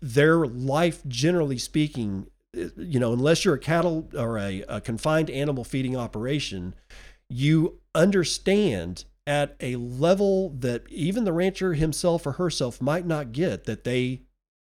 Their 0.00 0.46
life, 0.46 1.06
generally 1.06 1.58
speaking, 1.58 2.26
you 2.52 2.98
know, 2.98 3.12
unless 3.12 3.44
you're 3.44 3.54
a 3.54 3.60
cattle 3.60 4.08
or 4.16 4.38
a, 4.38 4.64
a 4.68 4.80
confined 4.80 5.30
animal 5.30 5.62
feeding 5.62 5.96
operation, 5.96 6.74
you 7.28 7.78
understand 7.94 9.04
at 9.26 9.54
a 9.60 9.76
level 9.76 10.50
that 10.58 10.82
even 10.90 11.22
the 11.24 11.32
rancher 11.32 11.74
himself 11.74 12.26
or 12.26 12.32
herself 12.32 12.82
might 12.82 13.06
not 13.06 13.30
get 13.30 13.64
that 13.64 13.84
they 13.84 14.22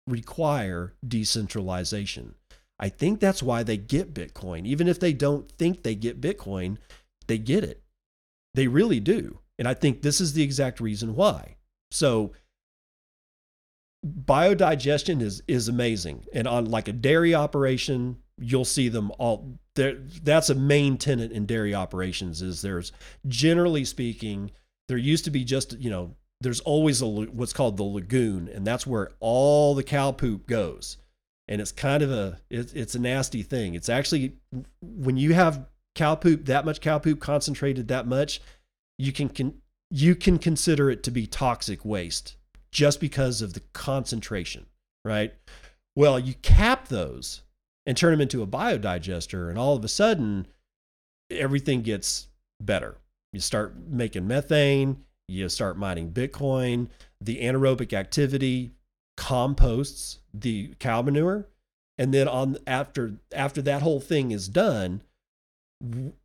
require 0.09 0.95
decentralization. 1.07 2.35
I 2.79 2.89
think 2.89 3.21
that's 3.21 3.43
why 3.43 3.63
they 3.63 3.77
get 3.77 4.15
Bitcoin. 4.15 4.67
Even 4.67 4.89
if 4.89 5.01
they 5.01 5.13
don't 5.13 5.51
think 5.53 5.83
they 5.83 5.95
get 5.95 6.21
Bitcoin, 6.21 6.79
they 7.27 7.39
get 7.39 7.65
it. 7.65 7.83
They 8.55 8.69
really 8.69 9.01
do. 9.01 9.39
And 9.59 9.67
I 9.67 9.75
think 9.75 10.03
this 10.03 10.21
is 10.21 10.33
the 10.33 10.43
exact 10.43 10.81
reason 10.81 11.17
why. 11.17 11.57
So 11.91 12.33
biodigestion 14.07 15.21
is 15.21 15.43
is 15.49 15.69
amazing. 15.69 16.25
And 16.33 16.47
on 16.47 16.67
like 16.67 16.89
a 16.89 16.93
dairy 16.93 17.35
operation, 17.35 18.19
you'll 18.39 18.65
see 18.65 18.89
them 18.89 19.11
all 19.19 19.59
there 19.75 19.97
that's 20.23 20.51
a 20.51 20.55
main 20.55 20.97
tenant 20.97 21.33
in 21.33 21.47
dairy 21.47 21.75
operations 21.75 22.43
is 22.43 22.63
there's 22.63 22.93
generally 23.27 23.85
speaking 23.85 24.51
there 24.87 24.97
used 24.97 25.25
to 25.25 25.31
be 25.31 25.45
just, 25.45 25.79
you 25.79 25.91
know, 25.91 26.15
there's 26.41 26.61
always 26.61 27.03
a 27.03 27.07
what's 27.07 27.53
called 27.53 27.77
the 27.77 27.83
lagoon 27.83 28.49
and 28.49 28.67
that's 28.67 28.87
where 28.87 29.11
all 29.21 29.75
the 29.75 29.83
cow 29.83 30.13
poop 30.13 30.47
goes 30.47 30.97
and 31.49 31.61
it's 31.61 31.73
kind 31.73 32.03
of 32.03 32.11
a 32.11 32.39
it, 32.51 32.75
it's 32.75 32.95
a 32.95 32.99
nasty 32.99 33.43
thing. 33.43 33.75
It's 33.75 33.89
actually 33.89 34.35
when 34.83 35.17
you 35.17 35.35
have 35.35 35.67
cow 35.95 36.15
poop 36.15 36.45
that 36.47 36.65
much 36.65 36.81
cow 36.81 36.99
poop 36.99 37.21
concentrated 37.21 37.89
that 37.89 38.07
much, 38.07 38.41
you 38.99 39.13
can, 39.13 39.29
can 39.29 39.55
you 39.91 40.15
can 40.15 40.39
consider 40.39 40.91
it 40.91 41.03
to 41.05 41.11
be 41.11 41.27
toxic 41.27 41.85
waste 41.85 42.37
just 42.71 43.01
because 43.01 43.41
of 43.41 43.55
the 43.55 43.63
concentration, 43.73 44.67
right? 45.05 45.33
Well, 45.97 46.19
you 46.19 46.35
cap 46.35 46.89
those 46.89 47.43
and 47.87 47.97
turn 47.97 48.13
them 48.13 48.21
into 48.21 48.43
a 48.43 48.47
biodigester, 48.47 49.49
and 49.49 49.59
all 49.59 49.75
of 49.75 49.85
a 49.85 49.89
sudden, 49.89 50.47
everything 51.31 51.81
gets 51.83 52.29
better. 52.61 52.99
You 53.33 53.41
start 53.41 53.75
making 53.89 54.29
methane, 54.29 55.05
you 55.27 55.49
start 55.49 55.79
mining 55.79 56.13
Bitcoin, 56.13 56.89
the 57.21 57.41
anaerobic 57.41 57.93
activity 57.95 58.73
composts 59.19 60.21
the 60.33 60.73
cow 60.79 61.03
manure 61.03 61.49
and 61.99 62.15
then 62.15 62.29
on 62.29 62.57
after 62.69 63.15
after 63.35 63.61
that 63.61 63.83
whole 63.83 64.01
thing 64.01 64.31
is 64.31 64.49
done 64.49 65.03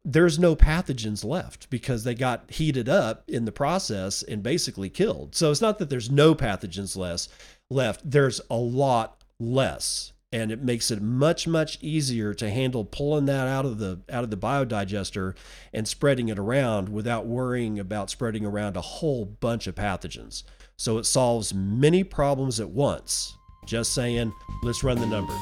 there's 0.06 0.40
no 0.40 0.56
pathogens 0.56 1.26
left 1.26 1.70
because 1.72 2.04
they 2.04 2.16
got 2.16 2.50
heated 2.50 2.88
up 2.88 3.24
in 3.28 3.46
the 3.46 3.52
process 3.52 4.24
and 4.24 4.42
basically 4.42 4.90
killed. 4.90 5.36
So 5.36 5.52
it's 5.52 5.62
not 5.62 5.78
that 5.78 5.92
there's 5.92 6.10
no 6.10 6.34
pathogens 6.34 6.98
less 6.98 7.30
left 7.70 8.02
there's 8.10 8.40
a 8.50 8.56
lot 8.56 9.24
less. 9.40 10.12
And 10.32 10.52
it 10.52 10.64
makes 10.64 10.90
it 10.92 11.02
much 11.02 11.48
much 11.48 11.80
easier 11.82 12.34
to 12.36 12.50
handle 12.50 12.86
pulling 12.86 13.26
that 13.26 13.48
out 13.48 13.66
of 13.66 13.80
the 13.80 14.02
out 14.10 14.24
of 14.24 14.30
the 14.30 14.38
biodigester 14.38 15.36
and 15.72 15.88
spreading 15.88 16.30
it 16.30 16.40
around 16.40 16.90
without 16.90 17.26
worrying 17.26 17.80
about 17.80 18.10
spreading 18.10 18.46
around 18.46 18.76
a 18.78 18.82
whole 18.82 19.26
bunch 19.26 19.68
of 19.68 19.76
pathogens 19.76 20.44
so 20.84 20.98
it 20.98 21.06
solves 21.06 21.54
many 21.54 22.04
problems 22.04 22.60
at 22.60 22.70
once. 22.70 23.38
Just 23.66 23.96
saying, 23.96 24.34
let's 24.64 24.84
run 24.84 25.00
the 25.00 25.08
numbers. 25.08 25.34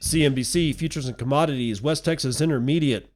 CNBC 0.00 0.74
Futures 0.74 1.06
and 1.06 1.18
Commodities, 1.18 1.82
West 1.82 2.06
Texas 2.06 2.40
Intermediate 2.40 3.12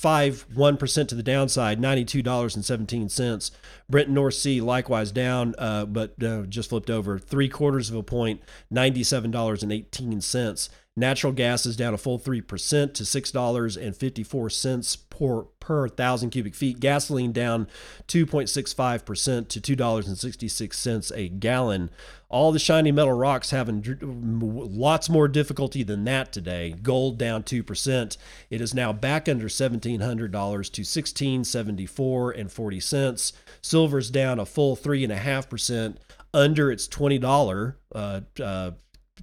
0.51% 0.00 1.08
to 1.08 1.14
the 1.14 1.22
downside, 1.22 1.80
$92.17. 1.80 3.50
Brent 3.88 4.10
North 4.10 4.34
Sea 4.34 4.60
likewise 4.60 5.12
down, 5.12 5.54
uh, 5.58 5.86
but 5.86 6.22
uh, 6.22 6.42
just 6.42 6.68
flipped 6.70 6.90
over 6.90 7.18
three 7.18 7.48
quarters 7.48 7.90
of 7.90 7.96
a 7.96 8.02
point, 8.02 8.42
$97.18. 8.72 10.68
Natural 10.98 11.30
gas 11.32 11.66
is 11.66 11.76
down 11.76 11.92
a 11.92 11.98
full 11.98 12.18
3% 12.18 12.94
to 12.94 13.02
$6.54 13.02 14.98
per, 15.10 15.42
per 15.60 15.88
thousand 15.88 16.30
cubic 16.30 16.54
feet. 16.54 16.80
Gasoline 16.80 17.32
down 17.32 17.66
2.65% 18.08 19.48
to 19.48 19.76
$2.66 19.76 21.12
a 21.14 21.28
gallon. 21.28 21.90
All 22.30 22.50
the 22.50 22.58
shiny 22.58 22.92
metal 22.92 23.12
rocks 23.12 23.50
having 23.50 23.84
lots 24.00 25.10
more 25.10 25.28
difficulty 25.28 25.82
than 25.82 26.04
that 26.04 26.32
today. 26.32 26.74
Gold 26.82 27.18
down 27.18 27.42
2%. 27.42 28.16
It 28.48 28.60
is 28.62 28.72
now 28.72 28.94
back 28.94 29.28
under 29.28 29.48
$1,700 29.48 30.00
to 30.00 30.80
1674 30.80 32.30
and 32.30 32.50
40 32.50 32.80
cents. 32.80 33.32
Silver's 33.60 34.10
down 34.10 34.38
a 34.40 34.46
full 34.46 34.74
3.5% 34.74 35.96
under 36.32 36.70
its 36.70 36.88
$20 36.88 37.74
uh, 37.94 38.20
uh, 38.42 38.70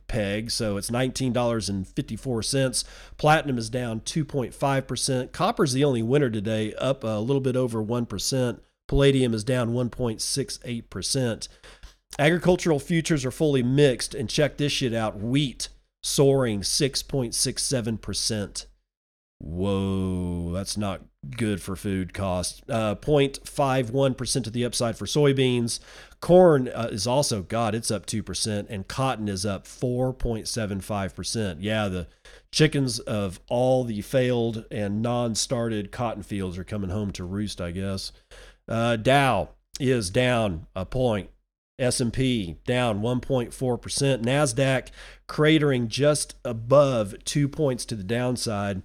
peg, 0.08 0.52
so 0.52 0.78
it's 0.78 0.90
$19.54. 0.90 2.84
Platinum 3.18 3.58
is 3.58 3.70
down 3.70 4.02
2.5%. 4.02 5.32
Copper 5.32 5.64
is 5.64 5.74
the 5.74 5.84
only 5.84 6.04
winner 6.04 6.30
today, 6.30 6.74
up 6.76 7.04
a 7.04 7.20
little 7.20 7.42
bit 7.42 7.56
over 7.56 7.84
1%. 7.84 8.60
Palladium 8.88 9.34
is 9.34 9.44
down 9.44 9.74
1.68%. 9.74 11.48
Agricultural 12.20 12.80
futures 12.80 13.26
are 13.26 13.32
fully 13.32 13.64
mixed, 13.64 14.14
and 14.14 14.30
check 14.30 14.58
this 14.58 14.72
shit 14.72 14.94
out 14.94 15.20
wheat 15.20 15.70
soaring 16.04 16.62
6.67%. 16.62 18.66
Whoa, 19.40 20.52
that's 20.54 20.78
not 20.78 21.02
good 21.36 21.62
for 21.62 21.76
food 21.76 22.14
costs. 22.14 22.62
Uh, 22.70 22.96
0.51% 22.96 24.44
to 24.44 24.50
the 24.50 24.64
upside 24.64 24.98
for 24.98 25.06
soybeans. 25.06 25.82
Corn 26.24 26.70
uh, 26.70 26.88
is 26.90 27.06
also, 27.06 27.42
God, 27.42 27.76
it's 27.76 27.92
up 27.92 28.06
2%, 28.06 28.68
and 28.70 28.88
cotton 28.88 29.28
is 29.28 29.46
up 29.46 29.66
4.75%. 29.66 31.58
Yeah, 31.60 31.90
the 31.90 32.08
chickens 32.50 33.00
of 33.00 33.42
all 33.50 33.84
the 33.84 34.00
failed 34.02 34.64
and 34.72 35.02
non 35.02 35.36
started 35.36 35.92
cotton 35.92 36.24
fields 36.24 36.58
are 36.58 36.64
coming 36.64 36.92
home 36.92 37.12
to 37.12 37.26
roost, 37.26 37.60
I 37.60 37.72
guess. 37.72 38.14
Uh, 38.70 38.96
Dow 38.96 39.50
is 39.82 40.10
down 40.10 40.68
a 40.74 40.86
point 40.86 41.30
S&P 41.78 42.56
down 42.66 43.02
1.4%, 43.02 43.52
Nasdaq 44.24 44.88
cratering 45.28 45.90
just 45.90 46.36
above 46.46 47.16
2 47.26 47.50
points 47.50 47.84
to 47.84 47.96
the 47.96 48.04
downside. 48.04 48.82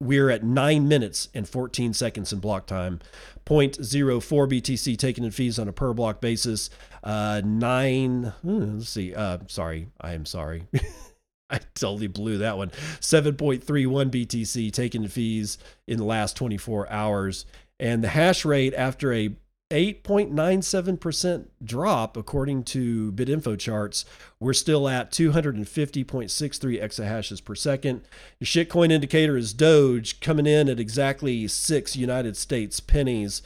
we're 0.00 0.30
at 0.30 0.42
9 0.42 0.88
minutes 0.88 1.28
and 1.34 1.48
14 1.48 1.92
seconds 1.92 2.32
in 2.32 2.38
block 2.38 2.66
time. 2.66 3.00
0.04 3.44 4.22
BTC 4.22 4.96
taken 4.96 5.24
in 5.24 5.30
fees 5.30 5.58
on 5.58 5.68
a 5.68 5.72
per 5.72 5.92
block 5.92 6.20
basis. 6.20 6.70
Uh, 7.02 7.42
9, 7.44 8.32
hmm, 8.42 8.76
let's 8.76 8.88
see, 8.88 9.14
uh, 9.14 9.38
sorry, 9.46 9.88
I 10.00 10.12
am 10.12 10.24
sorry. 10.24 10.66
I 11.50 11.58
totally 11.74 12.06
blew 12.06 12.38
that 12.38 12.56
one. 12.56 12.70
7.31 13.00 13.64
BTC 13.64 14.72
taken 14.72 15.02
in 15.02 15.08
fees 15.08 15.58
in 15.86 15.98
the 15.98 16.04
last 16.04 16.36
24 16.36 16.88
hours. 16.90 17.44
And 17.80 18.04
the 18.04 18.08
hash 18.08 18.44
rate 18.44 18.72
after 18.74 19.12
a 19.12 19.34
8.97% 19.70 21.46
drop 21.62 22.16
according 22.16 22.64
to 22.64 23.12
BitInfo 23.12 23.56
charts. 23.58 24.04
We're 24.40 24.52
still 24.52 24.88
at 24.88 25.12
250.63 25.12 26.82
exahashes 26.82 27.44
per 27.44 27.54
second. 27.54 28.02
The 28.40 28.46
shitcoin 28.46 28.90
indicator 28.90 29.36
is 29.36 29.52
Doge 29.52 30.18
coming 30.20 30.46
in 30.46 30.68
at 30.68 30.80
exactly 30.80 31.46
6 31.46 31.96
United 31.96 32.36
States 32.36 32.80
pennies. 32.80 33.42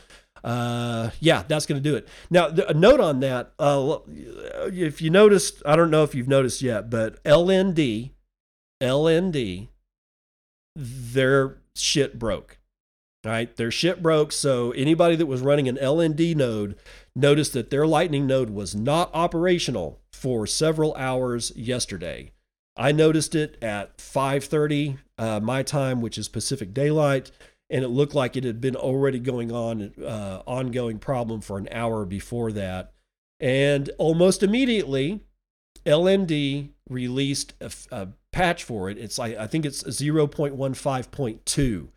Uh, 0.43 1.11
yeah, 1.19 1.43
that's 1.47 1.65
going 1.65 1.81
to 1.81 1.89
do 1.89 1.95
it. 1.95 2.05
Now, 2.29 2.47
a 2.47 2.73
note 2.73 2.99
on 2.99 3.21
that, 3.21 3.53
uh, 3.59 3.99
if 4.07 5.01
you 5.01 5.09
noticed, 5.09 5.63
I 5.65 5.77
don't 5.77 5.89
know 5.89 6.03
if 6.03 6.13
you've 6.13 6.27
noticed 6.27 6.61
yet, 6.61 6.89
but 6.89 7.23
LND, 7.23 8.11
LND, 8.81 9.69
their 10.75 11.57
shit 11.75 12.17
broke. 12.19 12.57
Right? 13.23 13.55
Their 13.55 13.71
shit 13.71 14.03
broke. 14.03 14.33
So 14.33 14.71
anybody 14.71 15.15
that 15.15 15.27
was 15.27 15.41
running 15.41 15.69
an 15.69 15.77
LND 15.77 16.35
node 16.35 16.75
noticed 17.15 17.53
that 17.53 17.69
their 17.69 17.87
Lightning 17.87 18.27
node 18.27 18.49
was 18.49 18.75
not 18.75 19.09
operational 19.13 20.01
for 20.11 20.45
several 20.45 20.93
hours 20.95 21.53
yesterday. 21.55 22.31
I 22.75 22.91
noticed 22.91 23.35
it 23.35 23.57
at 23.61 23.97
5:30 23.97 24.97
uh, 25.17 25.39
my 25.39 25.63
time, 25.63 26.01
which 26.01 26.17
is 26.17 26.27
Pacific 26.27 26.73
Daylight, 26.73 27.31
and 27.69 27.83
it 27.83 27.89
looked 27.89 28.15
like 28.15 28.35
it 28.35 28.43
had 28.43 28.59
been 28.59 28.75
already 28.75 29.19
going 29.19 29.51
on, 29.51 29.93
uh, 30.03 30.41
ongoing 30.45 30.99
problem 30.99 31.41
for 31.41 31.57
an 31.57 31.67
hour 31.71 32.05
before 32.05 32.51
that. 32.51 32.91
And 33.39 33.89
almost 33.97 34.41
immediately, 34.41 35.21
LND 35.85 36.69
released 36.89 37.53
a, 37.61 37.71
a 37.91 38.07
patch 38.33 38.65
for 38.65 38.89
it. 38.89 38.97
It's 38.97 39.17
like 39.17 39.37
I 39.37 39.47
think 39.47 39.65
it's 39.65 39.83
0.15.2. 39.83 41.87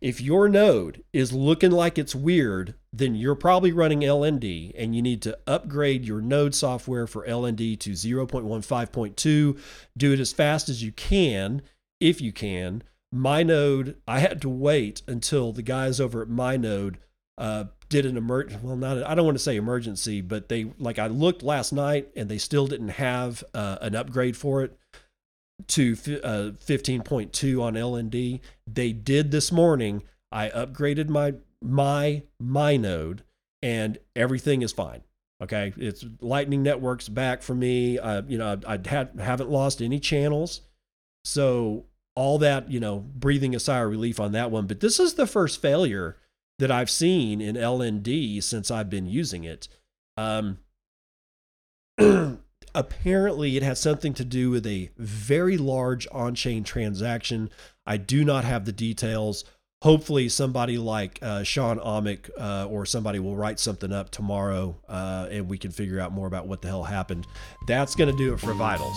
If 0.00 0.20
your 0.20 0.48
node 0.48 1.02
is 1.12 1.32
looking 1.32 1.70
like 1.70 1.98
it's 1.98 2.14
weird, 2.14 2.74
then 2.92 3.14
you're 3.14 3.34
probably 3.34 3.72
running 3.72 4.00
LND 4.00 4.72
and 4.76 4.94
you 4.94 5.02
need 5.02 5.22
to 5.22 5.38
upgrade 5.46 6.04
your 6.04 6.20
node 6.20 6.54
software 6.54 7.06
for 7.06 7.26
LND 7.26 7.80
to 7.80 7.92
0.15.2. 7.92 9.58
Do 9.96 10.12
it 10.12 10.20
as 10.20 10.32
fast 10.32 10.68
as 10.68 10.82
you 10.82 10.92
can, 10.92 11.62
if 11.98 12.20
you 12.20 12.32
can. 12.32 12.82
My 13.10 13.42
node, 13.42 13.96
I 14.06 14.18
had 14.18 14.42
to 14.42 14.50
wait 14.50 15.02
until 15.08 15.52
the 15.52 15.62
guys 15.62 15.98
over 15.98 16.20
at 16.20 16.28
my 16.28 16.58
node 16.58 16.98
uh, 17.38 17.64
did 17.88 18.06
an 18.06 18.20
emerg 18.20 18.62
well 18.62 18.76
not 18.76 19.02
I 19.04 19.14
don't 19.14 19.26
want 19.26 19.36
to 19.36 19.42
say 19.42 19.56
emergency, 19.56 20.20
but 20.20 20.48
they 20.48 20.72
like 20.78 20.98
I 20.98 21.06
looked 21.06 21.42
last 21.42 21.72
night 21.72 22.08
and 22.16 22.28
they 22.28 22.38
still 22.38 22.66
didn't 22.66 22.88
have 22.88 23.44
uh, 23.54 23.78
an 23.80 23.94
upgrade 23.94 24.36
for 24.36 24.62
it 24.62 24.76
to 25.68 25.92
uh, 26.22 26.50
15.2 26.64 27.62
on 27.62 27.74
LND. 27.74 28.40
They 28.66 28.92
did 28.92 29.30
this 29.30 29.50
morning. 29.50 30.02
I 30.32 30.48
upgraded 30.50 31.08
my 31.08 31.34
my 31.62 32.22
my 32.38 32.76
node 32.76 33.22
and 33.62 33.98
everything 34.14 34.62
is 34.62 34.72
fine. 34.72 35.02
Okay, 35.42 35.72
it's 35.76 36.04
Lightning 36.20 36.62
Network's 36.62 37.08
back 37.08 37.42
for 37.42 37.54
me. 37.54 37.92
You 37.92 38.38
know, 38.38 38.60
I, 38.66 38.78
haven't 39.18 39.50
lost 39.50 39.82
any 39.82 40.00
channels, 40.00 40.62
so 41.24 41.84
all 42.14 42.38
that 42.38 42.70
you 42.70 42.80
know, 42.80 43.00
breathing 43.00 43.54
a 43.54 43.60
sigh 43.60 43.80
of 43.80 43.90
relief 43.90 44.18
on 44.18 44.32
that 44.32 44.50
one. 44.50 44.66
But 44.66 44.80
this 44.80 44.98
is 44.98 45.14
the 45.14 45.26
first 45.26 45.60
failure 45.60 46.16
that 46.58 46.70
I've 46.70 46.88
seen 46.88 47.40
in 47.42 47.56
LND 47.56 48.42
since 48.42 48.70
I've 48.70 48.88
been 48.88 49.06
using 49.06 49.44
it. 49.44 49.68
Um, 50.16 50.58
apparently, 52.76 53.56
it 53.56 53.64
has 53.64 53.80
something 53.80 54.14
to 54.14 54.24
do 54.24 54.50
with 54.50 54.66
a 54.66 54.90
very 54.98 55.56
large 55.56 56.06
on 56.12 56.36
chain 56.36 56.62
transaction. 56.62 57.50
I 57.86 57.96
do 57.96 58.24
not 58.24 58.44
have 58.44 58.66
the 58.66 58.72
details. 58.72 59.44
Hopefully, 59.82 60.28
somebody 60.28 60.78
like 60.78 61.18
uh, 61.22 61.42
Shawn 61.42 61.78
Amick 61.78 62.30
uh, 62.38 62.66
or 62.66 62.86
somebody 62.86 63.18
will 63.18 63.36
write 63.36 63.58
something 63.58 63.92
up 63.92 64.10
tomorrow 64.10 64.76
uh, 64.88 65.28
and 65.30 65.48
we 65.48 65.58
can 65.58 65.70
figure 65.70 65.98
out 65.98 66.12
more 66.12 66.26
about 66.26 66.46
what 66.46 66.62
the 66.62 66.68
hell 66.68 66.84
happened. 66.84 67.26
That's 67.66 67.94
going 67.94 68.10
to 68.10 68.16
do 68.16 68.32
it 68.32 68.40
for 68.40 68.52
Vitals. 68.54 68.96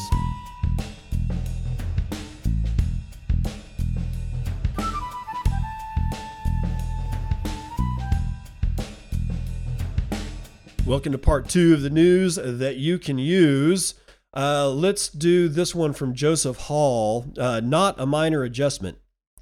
Welcome 10.90 11.12
to 11.12 11.20
part 11.20 11.48
two 11.48 11.76
of 11.76 11.84
the 11.84 11.92
news 11.92 12.34
that 12.38 12.78
you 12.78 12.98
can 12.98 13.20
use. 13.20 13.94
Uh, 14.36 14.72
let's 14.72 15.08
do 15.08 15.48
this 15.48 15.76
one 15.76 15.94
from 15.94 16.16
Joseph 16.16 16.58
Hall. 16.62 17.32
Uh, 17.38 17.60
not 17.60 18.00
a 18.00 18.08
minor 18.08 18.42
adjustment. 18.42 18.98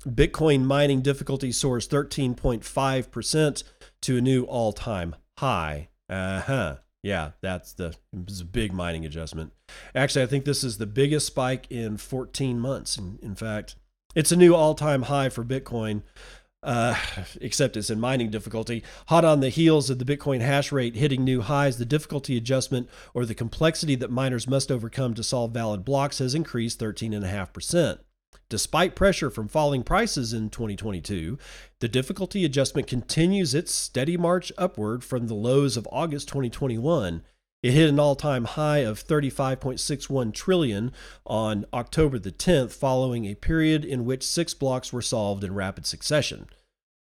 Bitcoin 0.06 0.66
mining 0.66 1.00
difficulty 1.00 1.54
soars 1.54 1.88
13.5% 1.88 3.64
to 4.02 4.18
a 4.18 4.22
new 4.22 4.43
all 4.43 4.74
time 4.74 5.16
high. 5.38 5.88
Uh 6.10 6.41
huh. 6.41 6.76
Yeah, 7.02 7.32
that's 7.39 7.72
the 7.72 7.95
it's 8.12 8.41
a 8.41 8.45
big 8.45 8.74
mining 8.74 9.06
adjustment. 9.06 9.54
Actually, 9.95 10.24
I 10.24 10.28
think 10.28 10.43
this 10.43 10.66
is 10.66 10.80
the 10.80 10.86
biggest 10.86 11.28
spike 11.28 11.66
in 11.70 11.95
14 11.95 12.60
months. 12.60 12.98
In, 12.98 13.20
in 13.22 13.36
fact, 13.36 13.78
it's 14.16 14.34
a 14.34 14.36
new 14.36 14.54
all 14.54 14.76
time 14.76 15.04
high 15.04 15.30
for 15.30 15.45
Bitcoin 15.45 16.02
uh, 16.64 16.95
except 17.41 17.78
it's 17.78 17.89
in 17.89 17.99
mining 17.99 18.30
difficulty. 18.30 18.84
Hot 19.08 19.24
on 19.24 19.39
the 19.39 19.49
heels 19.49 19.89
of 19.89 19.99
the 19.99 20.05
Bitcoin 20.05 20.41
hash 20.41 20.72
rate 20.72 20.95
hitting 20.95 21.24
new 21.24 21.41
highs, 21.41 21.78
the 21.78 21.86
difficulty 21.86 22.38
adjustment 22.38 22.89
or 23.14 23.26
the 23.26 23.36
complexity 23.36 23.95
that 23.95 24.12
miners 24.12 24.47
must 24.47 24.72
overcome 24.72 25.14
to 25.14 25.24
solve 25.24 25.51
valid 25.51 25.86
blocks 25.86 26.20
has 26.20 26.36
increased 26.36 26.80
13.5%. 26.80 27.99
Despite 28.49 28.95
pressure 28.95 29.30
from 29.30 29.49
falling 29.49 29.84
prices 29.84 30.32
in 30.32 30.49
2022, 30.49 31.38
the 31.80 31.89
difficulty 31.89 32.45
adjustment 32.45 32.88
continues 32.88 33.53
its 33.53 33.74
steady 33.74 34.16
march 34.16 34.53
upward 34.58 35.03
from 35.03 35.28
the 35.28 35.34
lows 35.34 35.76
of 35.76 35.88
August 35.91 36.30
2021. 36.30 37.24
It 37.64 37.72
hit 37.72 37.89
an 37.89 37.99
all-time 37.99 38.45
high 38.45 38.80
of 38.80 39.03
35.61 39.03 40.32
trillion 40.32 40.91
on 41.26 41.66
October 41.74 42.20
the 42.20 42.32
10th 42.32 42.72
following 42.72 43.26
a 43.26 43.34
period 43.34 43.84
in 43.84 44.05
which 44.05 44.24
six 44.24 44.53
blocks 44.53 44.93
were 44.93 45.01
solved 45.01 45.43
in 45.43 45.55
rapid 45.55 45.88
succession. 45.88 46.47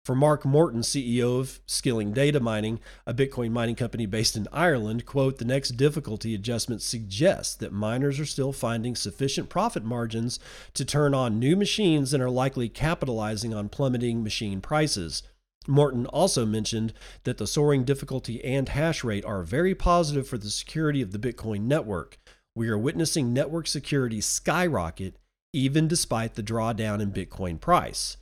For 0.05 0.15
Mark 0.15 0.45
Morton, 0.45 0.81
CEO 0.81 1.39
of 1.39 1.59
Shilling 1.65 2.13
Data 2.13 2.39
Mining, 2.39 2.79
a 3.05 3.13
Bitcoin 3.13 3.51
mining 3.51 3.75
company 3.75 4.05
based 4.05 4.37
in 4.37 4.47
Ireland, 4.53 5.05
quote, 5.05 5.39
the 5.39 5.45
next 5.45 5.71
difficulty 5.71 6.33
adjustment 6.33 6.81
suggests 6.83 7.55
that 7.55 7.73
miners 7.73 8.19
are 8.19 8.25
still 8.25 8.53
finding 8.53 8.95
sufficient 8.95 9.49
profit 9.49 9.83
margins 9.83 10.39
to 10.75 10.85
turn 10.85 11.13
on 11.13 11.39
new 11.39 11.57
machines 11.57 12.13
and 12.13 12.21
are 12.23 12.29
likely 12.29 12.69
capitalizing 12.69 13.53
on 13.53 13.67
plummeting 13.67 14.23
machine 14.23 14.61
prices. 14.61 15.23
Morton 15.67 16.05
also 16.07 16.45
mentioned 16.45 16.93
that 17.23 17.37
the 17.37 17.47
soaring 17.47 17.83
difficulty 17.83 18.43
and 18.43 18.69
hash 18.69 19.03
rate 19.03 19.25
are 19.25 19.43
very 19.43 19.75
positive 19.75 20.27
for 20.27 20.37
the 20.37 20.49
security 20.49 21.01
of 21.01 21.11
the 21.11 21.19
Bitcoin 21.19 21.61
network. 21.61 22.17
We 22.55 22.69
are 22.69 22.77
witnessing 22.77 23.33
network 23.33 23.67
security 23.67 24.21
skyrocket 24.21 25.15
even 25.55 25.87
despite 25.87 26.35
the 26.35 26.43
drawdown 26.43 26.99
in 26.99 27.13
Bitcoin 27.13 27.59
price. 27.59 28.17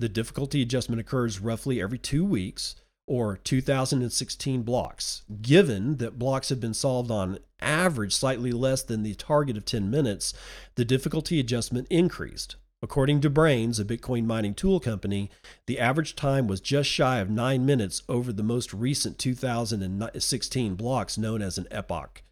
The 0.00 0.08
difficulty 0.08 0.60
adjustment 0.60 1.00
occurs 1.00 1.40
roughly 1.40 1.80
every 1.80 1.98
two 1.98 2.24
weeks 2.24 2.76
or 3.06 3.38
2016 3.38 4.62
blocks. 4.62 5.22
Given 5.40 5.96
that 5.96 6.18
blocks 6.18 6.50
have 6.50 6.60
been 6.60 6.74
solved 6.74 7.10
on 7.10 7.38
average 7.60 8.14
slightly 8.14 8.52
less 8.52 8.82
than 8.82 9.02
the 9.02 9.14
target 9.14 9.56
of 9.56 9.64
10 9.64 9.90
minutes, 9.90 10.34
the 10.74 10.84
difficulty 10.84 11.40
adjustment 11.40 11.86
increased. 11.88 12.56
According 12.82 13.22
to 13.22 13.30
Braiins, 13.30 13.80
a 13.80 13.84
Bitcoin 13.84 14.26
mining 14.26 14.54
tool 14.54 14.78
company, 14.78 15.30
the 15.66 15.78
average 15.78 16.14
time 16.14 16.46
was 16.46 16.60
just 16.60 16.90
shy 16.90 17.18
of 17.18 17.30
nine 17.30 17.64
minutes 17.64 18.02
over 18.08 18.32
the 18.32 18.42
most 18.42 18.74
recent 18.74 19.18
2016 19.18 20.74
blocks 20.74 21.16
known 21.16 21.40
as 21.40 21.56
an 21.56 21.66
epoch. 21.70 22.22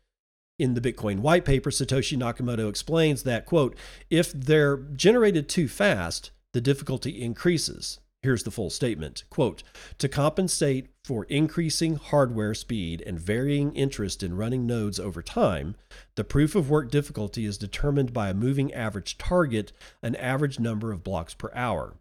In 0.59 0.75
the 0.75 0.81
Bitcoin 0.81 1.21
white 1.21 1.45
paper, 1.45 1.71
Satoshi 1.71 2.19
Nakamoto 2.19 2.69
explains 2.69 3.23
that, 3.23 3.47
quote, 3.47 3.75
if 4.11 4.33
they're 4.33 4.77
generated 4.77 5.49
too 5.49 5.69
fast, 5.69 6.31
the 6.53 6.61
difficulty 6.61 7.23
increases. 7.23 7.99
Here's 8.23 8.45
the 8.45 8.53
full 8.53 8.71
statement 8.71 9.25
quote, 9.31 9.65
To 9.99 10.09
compensate 10.09 10.91
for 11.05 11.25
increasing 11.25 11.97
hardware 11.97 12.55
speed 12.55 13.03
and 13.05 13.19
varying 13.19 13.75
interest 13.75 14.23
in 14.23 14.37
running 14.37 14.65
nodes 14.65 15.01
over 15.01 15.23
time, 15.23 15.75
the 16.15 16.23
proof 16.23 16.55
of 16.55 16.71
work 16.71 16.91
difficulty 16.91 17.45
is 17.45 17.59
determined 17.59 18.13
by 18.13 18.29
a 18.29 18.35
moving 18.35 18.73
average 18.73 19.19
target, 19.19 19.73
an 20.03 20.15
average 20.17 20.61
number 20.61 20.93
of 20.93 21.03
blocks 21.03 21.35
per 21.35 21.51
hour. 21.53 21.97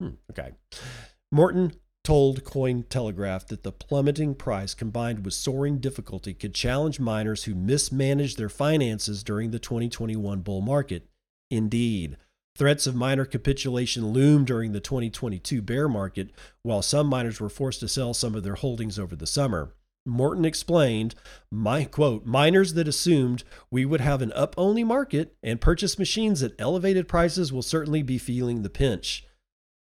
Hmm, 0.00 0.16
okay. 0.30 0.50
Morton 1.30 1.72
told 2.04 2.44
Cointelegraph 2.44 3.46
that 3.46 3.62
the 3.62 3.72
plummeting 3.72 4.34
price 4.34 4.74
combined 4.74 5.24
with 5.24 5.32
soaring 5.32 5.78
difficulty 5.78 6.34
could 6.34 6.54
challenge 6.54 7.00
miners 7.00 7.44
who 7.44 7.54
mismanaged 7.54 8.36
their 8.36 8.48
finances 8.50 9.22
during 9.22 9.50
the 9.50 9.58
2021 9.58 10.40
bull 10.40 10.60
market. 10.60 11.08
Indeed, 11.50 12.18
Threats 12.54 12.86
of 12.86 12.94
miner 12.94 13.24
capitulation 13.24 14.08
loomed 14.08 14.46
during 14.46 14.72
the 14.72 14.80
2022 14.80 15.62
bear 15.62 15.88
market, 15.88 16.30
while 16.62 16.82
some 16.82 17.06
miners 17.06 17.40
were 17.40 17.48
forced 17.48 17.80
to 17.80 17.88
sell 17.88 18.12
some 18.12 18.34
of 18.34 18.42
their 18.42 18.56
holdings 18.56 18.98
over 18.98 19.16
the 19.16 19.26
summer. 19.26 19.74
Morton 20.04 20.44
explained, 20.44 21.14
my 21.50 21.84
quote, 21.84 22.26
miners 22.26 22.74
that 22.74 22.88
assumed 22.88 23.44
we 23.70 23.86
would 23.86 24.02
have 24.02 24.20
an 24.20 24.32
up 24.32 24.54
only 24.58 24.84
market 24.84 25.34
and 25.42 25.60
purchase 25.60 25.98
machines 25.98 26.42
at 26.42 26.52
elevated 26.58 27.08
prices 27.08 27.52
will 27.52 27.62
certainly 27.62 28.02
be 28.02 28.18
feeling 28.18 28.62
the 28.62 28.70
pinch. 28.70 29.24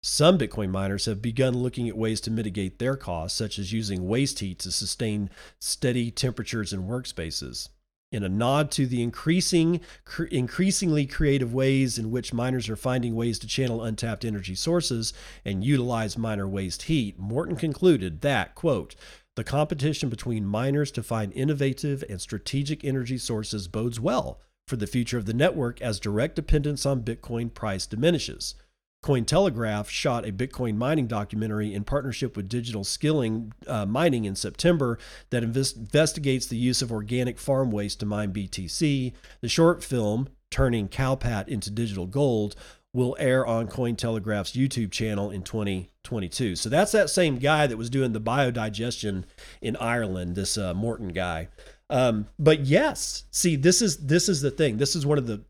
Some 0.03 0.38
Bitcoin 0.38 0.70
miners 0.70 1.05
have 1.05 1.22
begun 1.22 1.55
looking 1.57 1.88
at 1.88 1.97
ways 1.97 2.20
to 2.22 2.32
mitigate 2.32 2.80
their 2.80 2.97
costs, 2.97 3.38
such 3.38 3.59
as 3.59 3.72
using 3.72 4.07
waste 4.07 4.39
heat 4.39 4.59
to 4.59 4.72
sustain 4.72 5.30
steady 5.59 6.11
temperatures 6.11 6.74
in 6.74 6.84
workspaces 6.84 7.70
in 8.12 8.24
a 8.24 8.30
nod 8.30 8.72
to 8.72 8.86
the 8.86 9.01
increasing 9.01 9.82
cr- 10.05 10.24
increasingly 10.26 11.05
creative 11.05 11.53
ways 11.53 11.97
in 11.97 12.10
which 12.10 12.34
miners 12.34 12.70
are 12.70 12.76
finding 12.76 13.16
ways 13.16 13.38
to 13.39 13.47
channel 13.47 13.84
untapped 13.84 14.24
energy 14.24 14.55
sources 14.55 15.14
and 15.43 15.64
utilize 15.64 16.18
miner 16.18 16.47
waste 16.47 16.84
heat 16.84 17.20
morton 17.20 17.55
concluded 17.55 18.22
that 18.22 18.55
quote 18.55 18.95
the 19.36 19.43
competition 19.43 20.10
between 20.10 20.45
miners 20.45 20.89
to 20.91 21.03
find 21.03 21.34
innovative 21.34 22.03
and 22.10 22.22
strategic 22.22 22.84
energy 22.84 23.18
sources 23.18 23.68
bodes 23.68 23.99
well 23.99 24.39
for 24.68 24.78
the 24.78 24.88
future 24.88 25.18
of 25.18 25.26
the 25.26 25.34
network 25.34 25.82
as 25.82 25.99
direct 25.99 26.36
dependence 26.36 26.86
on 26.86 27.03
bitcoin 27.03 27.53
price 27.53 27.86
diminishes 27.86 28.55
Cointelegraph 29.03 29.87
shot 29.89 30.27
a 30.27 30.31
Bitcoin 30.31 30.75
mining 30.75 31.07
documentary 31.07 31.73
in 31.73 31.83
partnership 31.83 32.35
with 32.35 32.49
Digital 32.49 32.83
Shilling 32.83 33.53
uh, 33.67 33.85
Mining 33.85 34.25
in 34.25 34.35
September 34.35 34.97
that 35.29 35.43
invest- 35.43 35.77
investigates 35.77 36.47
the 36.47 36.57
use 36.57 36.81
of 36.81 36.91
organic 36.91 37.37
farm 37.37 37.71
waste 37.71 37.99
to 38.01 38.05
mine 38.05 38.33
BTC. 38.33 39.13
The 39.41 39.49
short 39.49 39.83
film, 39.83 40.29
Turning 40.49 40.89
Cowpat 40.89 41.47
into 41.47 41.69
Digital 41.69 42.07
Gold, 42.07 42.55
will 42.93 43.15
air 43.19 43.45
on 43.45 43.67
Cointelegraph's 43.67 44.53
YouTube 44.53 44.91
channel 44.91 45.29
in 45.29 45.43
2022. 45.43 46.55
So 46.55 46.67
that's 46.67 46.91
that 46.93 47.09
same 47.09 47.37
guy 47.37 47.67
that 47.67 47.77
was 47.77 47.89
doing 47.89 48.13
the 48.13 48.21
biodigestion 48.21 49.25
in 49.61 49.75
Ireland, 49.75 50.35
this 50.35 50.57
uh, 50.57 50.73
Morton 50.73 51.09
guy. 51.09 51.49
Um, 51.89 52.27
but 52.39 52.61
yes, 52.61 53.25
see, 53.31 53.55
this 53.55 53.81
is 53.81 54.07
this 54.07 54.27
is 54.27 54.41
the 54.41 54.51
thing. 54.51 54.77
This 54.77 54.95
is 54.95 55.05
one 55.05 55.17
of 55.17 55.27
the 55.27 55.43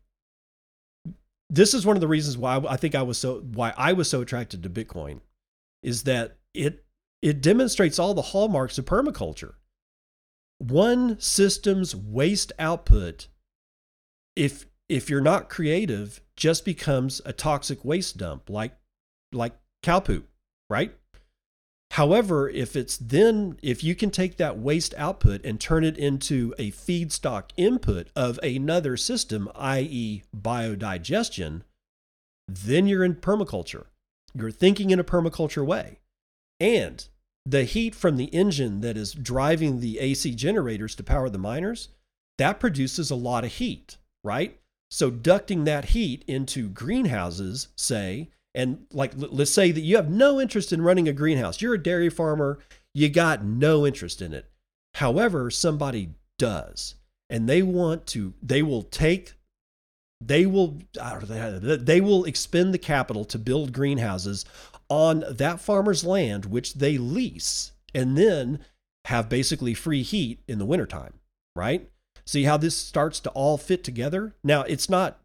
this 1.50 1.74
is 1.74 1.86
one 1.86 1.96
of 1.96 2.00
the 2.00 2.08
reasons 2.08 2.36
why 2.36 2.62
I 2.68 2.76
think 2.76 2.94
I 2.94 3.02
was 3.02 3.18
so 3.18 3.40
why 3.40 3.72
I 3.76 3.92
was 3.92 4.08
so 4.10 4.20
attracted 4.20 4.62
to 4.62 4.70
Bitcoin 4.70 5.20
is 5.82 6.04
that 6.04 6.36
it 6.54 6.84
it 7.22 7.40
demonstrates 7.40 7.98
all 7.98 8.14
the 8.14 8.22
hallmarks 8.22 8.78
of 8.78 8.84
permaculture. 8.84 9.54
One 10.58 11.18
system's 11.20 11.94
waste 11.94 12.52
output 12.58 13.28
if 14.36 14.66
if 14.88 15.10
you're 15.10 15.20
not 15.20 15.48
creative 15.48 16.20
just 16.36 16.64
becomes 16.64 17.20
a 17.24 17.32
toxic 17.32 17.84
waste 17.84 18.16
dump 18.16 18.50
like 18.50 18.76
like 19.32 19.54
cow 19.82 20.00
poop, 20.00 20.28
right? 20.68 20.92
However, 21.92 22.48
if 22.48 22.76
it's 22.76 22.96
then, 22.96 23.58
if 23.62 23.82
you 23.82 23.94
can 23.94 24.10
take 24.10 24.36
that 24.36 24.58
waste 24.58 24.94
output 24.96 25.44
and 25.44 25.60
turn 25.60 25.84
it 25.84 25.96
into 25.96 26.54
a 26.58 26.70
feedstock 26.70 27.50
input 27.56 28.08
of 28.14 28.38
another 28.42 28.96
system, 28.96 29.50
i.e., 29.56 30.22
biodigestion, 30.36 31.62
then 32.46 32.86
you're 32.86 33.04
in 33.04 33.16
permaculture. 33.16 33.86
You're 34.34 34.50
thinking 34.50 34.90
in 34.90 35.00
a 35.00 35.04
permaculture 35.04 35.64
way. 35.64 35.98
And 36.60 37.06
the 37.44 37.64
heat 37.64 37.94
from 37.94 38.16
the 38.16 38.26
engine 38.26 38.80
that 38.82 38.96
is 38.96 39.12
driving 39.12 39.80
the 39.80 39.98
AC 39.98 40.34
generators 40.34 40.94
to 40.96 41.02
power 41.02 41.28
the 41.28 41.38
miners, 41.38 41.88
that 42.36 42.60
produces 42.60 43.10
a 43.10 43.16
lot 43.16 43.44
of 43.44 43.52
heat, 43.52 43.96
right? 44.22 44.60
So 44.90 45.10
ducting 45.10 45.64
that 45.64 45.86
heat 45.86 46.24
into 46.26 46.68
greenhouses, 46.68 47.68
say, 47.76 48.30
and 48.58 48.86
like 48.92 49.12
let's 49.16 49.52
say 49.52 49.70
that 49.70 49.80
you 49.82 49.96
have 49.96 50.10
no 50.10 50.40
interest 50.40 50.72
in 50.72 50.82
running 50.82 51.08
a 51.08 51.12
greenhouse. 51.12 51.62
You're 51.62 51.74
a 51.74 51.82
dairy 51.82 52.10
farmer. 52.10 52.58
You 52.92 53.08
got 53.08 53.44
no 53.44 53.86
interest 53.86 54.20
in 54.20 54.34
it. 54.34 54.50
However 54.94 55.50
somebody 55.50 56.10
does 56.38 56.96
and 57.30 57.48
they 57.48 57.62
want 57.62 58.06
to 58.08 58.34
they 58.42 58.62
will 58.62 58.82
take 58.82 59.34
they 60.20 60.44
will 60.44 60.78
they 60.94 62.00
will 62.00 62.24
expend 62.24 62.74
the 62.74 62.78
capital 62.78 63.24
to 63.24 63.38
build 63.38 63.72
greenhouses 63.72 64.44
on 64.88 65.24
that 65.30 65.60
farmer's 65.60 66.04
land 66.04 66.46
which 66.46 66.74
they 66.74 66.98
lease 66.98 67.72
and 67.94 68.18
then 68.18 68.58
have 69.04 69.28
basically 69.28 69.74
free 69.74 70.02
heat 70.02 70.40
in 70.48 70.58
the 70.58 70.66
wintertime 70.66 71.14
right? 71.58 71.90
See 72.24 72.44
how 72.44 72.56
this 72.56 72.76
starts 72.76 73.20
to 73.20 73.30
all 73.30 73.58
fit 73.58 73.82
together? 73.82 74.34
Now 74.44 74.62
it's 74.62 74.88
not 74.88 75.20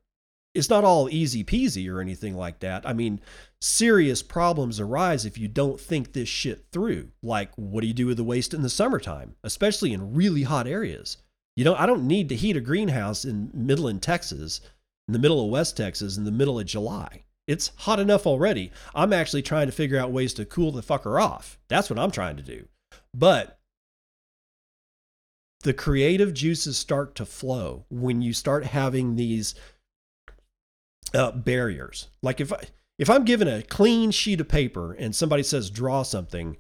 it's 0.54 0.70
not 0.70 0.84
all 0.84 1.10
easy 1.10 1.44
peasy 1.44 1.92
or 1.92 2.00
anything 2.00 2.36
like 2.36 2.60
that. 2.60 2.88
I 2.88 2.94
mean, 2.94 3.20
serious 3.60 4.22
problems 4.22 4.80
arise 4.80 5.26
if 5.26 5.38
you 5.38 5.48
don't 5.48 5.80
think 5.80 6.14
this 6.14 6.30
shit 6.30 6.66
through. 6.72 7.10
Like, 7.24 7.52
what 7.56 7.82
do 7.82 7.88
you 7.88 7.94
do 7.94 8.08
with 8.08 8.18
the 8.18 8.24
waste 8.24 8.54
in 8.54 8.62
the 8.62 8.70
summertime, 8.70 9.36
especially 9.44 9.94
in 9.94 10.14
really 10.14 10.44
hot 10.44 10.68
areas? 10.68 11.18
You 11.56 11.66
know, 11.66 11.76
I 11.76 11.86
don't 11.86 12.08
need 12.08 12.30
to 12.30 12.36
heat 12.36 12.58
a 12.58 12.62
greenhouse 12.62 13.26
in 13.26 13.52
Midland, 13.54 14.02
Texas, 14.02 14.62
in 15.08 15.14
the 15.14 15.20
middle 15.20 15.44
of 15.44 15.52
West 15.52 15.76
Texas, 15.76 16.18
in 16.18 16.24
the 16.24 16.32
middle 16.32 16.60
of 16.60 16.66
July. 16.66 17.24
It's 17.48 17.72
hot 17.76 18.00
enough 18.00 18.26
already. 18.26 18.72
I'm 18.96 19.12
actually 19.12 19.42
trying 19.42 19.66
to 19.68 19.74
figure 19.74 20.00
out 20.00 20.12
ways 20.12 20.34
to 20.36 20.46
cool 20.46 20.72
the 20.72 20.82
fucker 20.82 21.22
off. 21.22 21.60
That's 21.68 21.90
what 21.90 22.00
I'm 22.00 22.12
trying 22.12 22.38
to 22.38 22.44
do. 22.44 22.68
But 23.14 23.60
the 25.62 25.74
creative 25.74 26.34
juices 26.34 26.78
start 26.78 27.16
to 27.16 27.26
flow 27.26 27.86
when 27.90 28.22
you 28.22 28.34
start 28.34 28.66
having 28.66 29.16
these 29.16 29.56
uh, 31.14 31.32
barriers. 31.32 32.08
Like 32.22 32.42
if 32.42 32.52
I, 32.52 32.64
if 32.98 33.10
I'm 33.10 33.26
given 33.26 33.48
a 33.48 33.64
clean 33.64 34.12
sheet 34.12 34.42
of 34.42 34.48
paper 34.48 34.94
and 34.94 35.16
somebody 35.16 35.44
says 35.44 35.70
draw 35.70 36.04
something, 36.04 36.58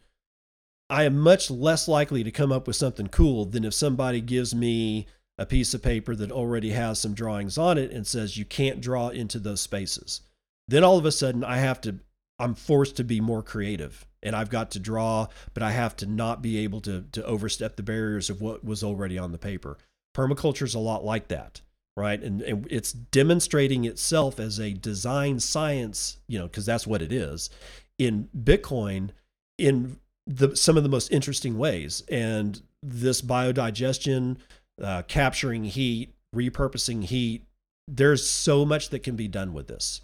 I 0.89 1.03
am 1.03 1.17
much 1.17 1.49
less 1.49 1.87
likely 1.87 2.23
to 2.23 2.31
come 2.31 2.51
up 2.51 2.67
with 2.67 2.75
something 2.75 3.07
cool 3.07 3.45
than 3.45 3.63
if 3.63 3.73
somebody 3.73 4.21
gives 4.21 4.53
me 4.53 5.07
a 5.37 5.45
piece 5.45 5.73
of 5.73 5.81
paper 5.81 6.15
that 6.15 6.31
already 6.31 6.71
has 6.71 6.99
some 6.99 7.13
drawings 7.13 7.57
on 7.57 7.77
it 7.77 7.91
and 7.91 8.05
says 8.05 8.37
you 8.37 8.45
can't 8.45 8.81
draw 8.81 9.09
into 9.09 9.39
those 9.39 9.61
spaces. 9.61 10.21
Then 10.67 10.83
all 10.83 10.97
of 10.97 11.05
a 11.05 11.11
sudden 11.11 11.43
I 11.43 11.57
have 11.57 11.81
to 11.81 11.99
I'm 12.39 12.55
forced 12.55 12.97
to 12.97 13.03
be 13.03 13.21
more 13.21 13.43
creative 13.43 14.05
and 14.21 14.35
I've 14.35 14.49
got 14.49 14.71
to 14.71 14.79
draw, 14.79 15.27
but 15.53 15.63
I 15.63 15.71
have 15.71 15.95
to 15.97 16.05
not 16.05 16.41
be 16.41 16.57
able 16.59 16.81
to 16.81 17.05
to 17.11 17.25
overstep 17.25 17.75
the 17.75 17.83
barriers 17.83 18.29
of 18.29 18.41
what 18.41 18.63
was 18.63 18.83
already 18.83 19.17
on 19.17 19.31
the 19.31 19.37
paper. 19.37 19.77
Permaculture 20.15 20.63
is 20.63 20.75
a 20.75 20.79
lot 20.79 21.03
like 21.03 21.27
that 21.29 21.61
right? 21.95 22.21
And, 22.21 22.41
and 22.41 22.67
it's 22.69 22.91
demonstrating 22.91 23.85
itself 23.85 24.39
as 24.39 24.59
a 24.59 24.73
design 24.73 25.39
science, 25.39 26.17
you 26.27 26.39
know, 26.39 26.45
because 26.45 26.65
that's 26.65 26.87
what 26.87 27.01
it 27.01 27.11
is, 27.11 27.49
in 27.97 28.29
Bitcoin 28.35 29.09
in 29.57 29.97
the 30.25 30.55
some 30.55 30.77
of 30.77 30.83
the 30.83 30.89
most 30.89 31.11
interesting 31.11 31.57
ways. 31.57 32.03
And 32.09 32.61
this 32.81 33.21
biodigestion, 33.21 34.37
uh, 34.81 35.03
capturing 35.03 35.65
heat, 35.65 36.13
repurposing 36.35 37.03
heat, 37.03 37.45
there's 37.87 38.27
so 38.27 38.65
much 38.65 38.89
that 38.89 39.03
can 39.03 39.15
be 39.15 39.27
done 39.27 39.53
with 39.53 39.67
this. 39.67 40.01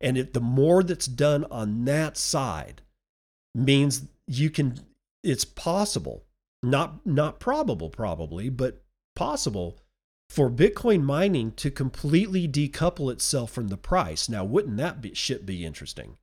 And 0.00 0.16
if 0.16 0.32
the 0.32 0.40
more 0.40 0.82
that's 0.82 1.06
done 1.06 1.44
on 1.50 1.84
that 1.84 2.16
side 2.16 2.82
means 3.54 4.06
you 4.26 4.50
can 4.50 4.78
it's 5.22 5.44
possible, 5.44 6.24
not 6.62 7.04
not 7.06 7.40
probable 7.40 7.90
probably, 7.90 8.48
but 8.48 8.82
possible 9.16 9.78
for 10.30 10.48
Bitcoin 10.48 11.02
mining 11.02 11.50
to 11.50 11.72
completely 11.72 12.46
decouple 12.46 13.10
itself 13.10 13.50
from 13.50 13.66
the 13.66 13.76
price. 13.76 14.28
Now, 14.28 14.44
wouldn't 14.44 14.76
that 14.76 15.00
be, 15.00 15.12
shit 15.12 15.44
be 15.44 15.66
interesting? 15.66 16.18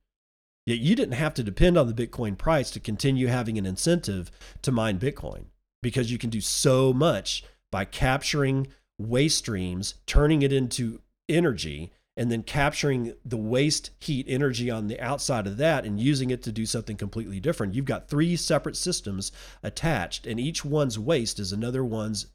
Yet 0.64 0.78
you 0.78 0.96
didn't 0.96 1.12
have 1.12 1.34
to 1.34 1.42
depend 1.42 1.76
on 1.76 1.86
the 1.86 2.06
Bitcoin 2.06 2.38
price 2.38 2.70
to 2.70 2.80
continue 2.80 3.26
having 3.26 3.58
an 3.58 3.66
incentive 3.66 4.30
to 4.62 4.72
mine 4.72 4.98
Bitcoin 4.98 5.44
because 5.82 6.10
you 6.10 6.16
can 6.16 6.30
do 6.30 6.40
so 6.40 6.94
much 6.94 7.44
by 7.70 7.84
capturing 7.84 8.68
waste 8.98 9.38
streams, 9.38 9.96
turning 10.06 10.40
it 10.40 10.54
into 10.54 11.02
energy, 11.28 11.92
and 12.16 12.32
then 12.32 12.42
capturing 12.42 13.12
the 13.26 13.36
waste 13.36 13.90
heat 14.00 14.24
energy 14.26 14.70
on 14.70 14.88
the 14.88 14.98
outside 15.00 15.46
of 15.46 15.58
that 15.58 15.84
and 15.84 16.00
using 16.00 16.30
it 16.30 16.42
to 16.44 16.50
do 16.50 16.64
something 16.64 16.96
completely 16.96 17.40
different. 17.40 17.74
You've 17.74 17.84
got 17.84 18.08
three 18.08 18.36
separate 18.36 18.76
systems 18.76 19.32
attached, 19.62 20.26
and 20.26 20.40
each 20.40 20.64
one's 20.64 20.98
waste 20.98 21.38
is 21.38 21.52
another 21.52 21.84
one's 21.84 22.26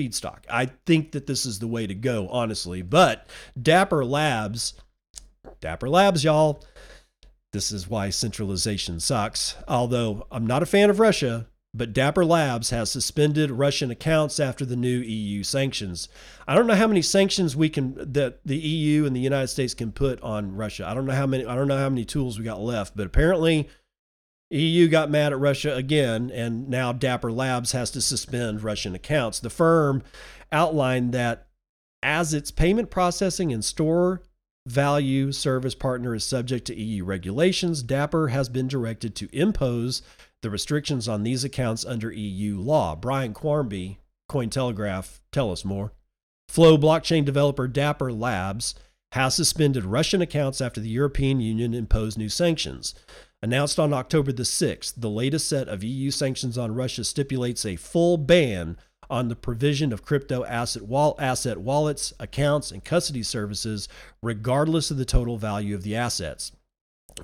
feedstock. 0.00 0.44
I 0.48 0.66
think 0.86 1.12
that 1.12 1.26
this 1.26 1.44
is 1.44 1.58
the 1.58 1.66
way 1.66 1.86
to 1.86 1.94
go, 1.94 2.28
honestly. 2.28 2.82
But 2.82 3.26
Dapper 3.60 4.04
Labs, 4.04 4.74
Dapper 5.60 5.88
Labs, 5.88 6.24
y'all, 6.24 6.64
this 7.52 7.72
is 7.72 7.88
why 7.88 8.10
centralization 8.10 9.00
sucks. 9.00 9.56
Although 9.68 10.26
I'm 10.30 10.46
not 10.46 10.62
a 10.62 10.66
fan 10.66 10.90
of 10.90 11.00
Russia, 11.00 11.46
but 11.72 11.92
Dapper 11.92 12.24
Labs 12.24 12.70
has 12.70 12.90
suspended 12.90 13.50
Russian 13.50 13.90
accounts 13.90 14.40
after 14.40 14.64
the 14.64 14.76
new 14.76 14.98
EU 14.98 15.44
sanctions. 15.44 16.08
I 16.48 16.54
don't 16.54 16.66
know 16.66 16.74
how 16.74 16.88
many 16.88 17.02
sanctions 17.02 17.54
we 17.54 17.68
can 17.68 17.94
that 18.12 18.40
the 18.44 18.56
EU 18.56 19.06
and 19.06 19.14
the 19.14 19.20
United 19.20 19.48
States 19.48 19.74
can 19.74 19.92
put 19.92 20.20
on 20.20 20.56
Russia. 20.56 20.88
I 20.88 20.94
don't 20.94 21.06
know 21.06 21.12
how 21.12 21.26
many 21.26 21.44
I 21.46 21.54
don't 21.54 21.68
know 21.68 21.78
how 21.78 21.88
many 21.88 22.04
tools 22.04 22.38
we 22.38 22.44
got 22.44 22.60
left, 22.60 22.96
but 22.96 23.06
apparently 23.06 23.68
EU 24.50 24.88
got 24.88 25.10
mad 25.10 25.32
at 25.32 25.38
Russia 25.38 25.74
again, 25.74 26.30
and 26.30 26.68
now 26.68 26.92
Dapper 26.92 27.30
Labs 27.30 27.72
has 27.72 27.90
to 27.92 28.00
suspend 28.00 28.62
Russian 28.64 28.94
accounts. 28.94 29.38
The 29.38 29.50
firm 29.50 30.02
outlined 30.50 31.12
that 31.12 31.46
as 32.02 32.34
its 32.34 32.50
payment 32.50 32.90
processing 32.90 33.52
and 33.52 33.64
store 33.64 34.22
value 34.66 35.32
service 35.32 35.74
partner 35.74 36.14
is 36.14 36.24
subject 36.24 36.66
to 36.66 36.76
EU 36.76 37.04
regulations, 37.04 37.82
Dapper 37.82 38.28
has 38.28 38.48
been 38.48 38.68
directed 38.68 39.14
to 39.16 39.28
impose 39.32 40.02
the 40.42 40.50
restrictions 40.50 41.08
on 41.08 41.22
these 41.22 41.44
accounts 41.44 41.84
under 41.84 42.10
EU 42.10 42.58
law. 42.58 42.96
Brian 42.96 43.34
Quarmby, 43.34 43.98
Cointelegraph, 44.28 45.20
tell 45.32 45.52
us 45.52 45.64
more. 45.64 45.92
Flow 46.48 46.76
blockchain 46.76 47.24
developer 47.24 47.68
Dapper 47.68 48.12
Labs 48.12 48.74
has 49.12 49.34
suspended 49.34 49.84
Russian 49.84 50.22
accounts 50.22 50.60
after 50.60 50.80
the 50.80 50.88
European 50.88 51.40
Union 51.40 51.74
imposed 51.74 52.16
new 52.16 52.28
sanctions. 52.28 52.94
Announced 53.42 53.78
on 53.78 53.94
October 53.94 54.32
the 54.32 54.42
6th, 54.42 54.92
the 54.98 55.08
latest 55.08 55.48
set 55.48 55.66
of 55.66 55.82
EU 55.82 56.10
sanctions 56.10 56.58
on 56.58 56.74
Russia 56.74 57.04
stipulates 57.04 57.64
a 57.64 57.76
full 57.76 58.18
ban 58.18 58.76
on 59.08 59.28
the 59.28 59.36
provision 59.36 59.94
of 59.94 60.04
crypto 60.04 60.44
asset, 60.44 60.82
wall- 60.82 61.16
asset 61.18 61.56
wallets, 61.58 62.12
accounts, 62.20 62.70
and 62.70 62.84
custody 62.84 63.22
services, 63.22 63.88
regardless 64.22 64.90
of 64.90 64.98
the 64.98 65.06
total 65.06 65.38
value 65.38 65.74
of 65.74 65.82
the 65.82 65.96
assets. 65.96 66.52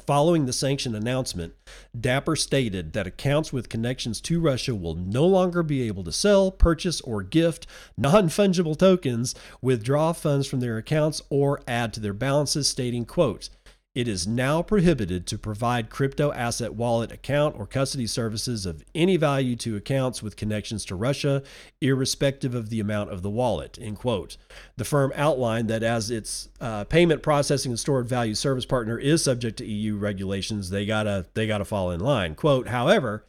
Following 0.06 0.46
the 0.46 0.54
sanction 0.54 0.94
announcement, 0.94 1.54
Dapper 1.98 2.34
stated 2.34 2.94
that 2.94 3.06
accounts 3.06 3.52
with 3.52 3.68
connections 3.68 4.20
to 4.22 4.40
Russia 4.40 4.74
will 4.74 4.94
no 4.94 5.26
longer 5.26 5.62
be 5.62 5.82
able 5.82 6.02
to 6.04 6.12
sell, 6.12 6.50
purchase, 6.50 7.00
or 7.02 7.22
gift 7.22 7.66
non 7.96 8.28
fungible 8.28 8.76
tokens, 8.76 9.34
withdraw 9.60 10.12
funds 10.12 10.46
from 10.46 10.60
their 10.60 10.78
accounts, 10.78 11.20
or 11.28 11.60
add 11.68 11.92
to 11.92 12.00
their 12.00 12.14
balances, 12.14 12.66
stating, 12.66 13.04
quote, 13.04 13.50
it 13.96 14.06
is 14.06 14.26
now 14.26 14.60
prohibited 14.60 15.26
to 15.26 15.38
provide 15.38 15.88
crypto 15.88 16.30
asset 16.32 16.74
wallet 16.74 17.10
account 17.10 17.58
or 17.58 17.66
custody 17.66 18.06
services 18.06 18.66
of 18.66 18.84
any 18.94 19.16
value 19.16 19.56
to 19.56 19.74
accounts 19.74 20.22
with 20.22 20.36
connections 20.36 20.84
to 20.84 20.94
Russia, 20.94 21.42
irrespective 21.80 22.54
of 22.54 22.68
the 22.68 22.78
amount 22.78 23.10
of 23.10 23.22
the 23.22 23.30
wallet. 23.30 23.78
End 23.80 23.96
quote. 23.96 24.36
The 24.76 24.84
firm 24.84 25.14
outlined 25.16 25.70
that 25.70 25.82
as 25.82 26.10
its 26.10 26.50
uh, 26.60 26.84
payment 26.84 27.22
processing 27.22 27.72
and 27.72 27.80
stored 27.80 28.06
value 28.06 28.34
service 28.34 28.66
partner 28.66 28.98
is 28.98 29.24
subject 29.24 29.56
to 29.58 29.64
EU 29.64 29.96
regulations, 29.96 30.68
they 30.68 30.84
gotta 30.84 31.24
they 31.32 31.46
gotta 31.46 31.64
fall 31.64 31.90
in 31.90 32.00
line. 32.00 32.34
Quote. 32.34 32.68
However, 32.68 33.24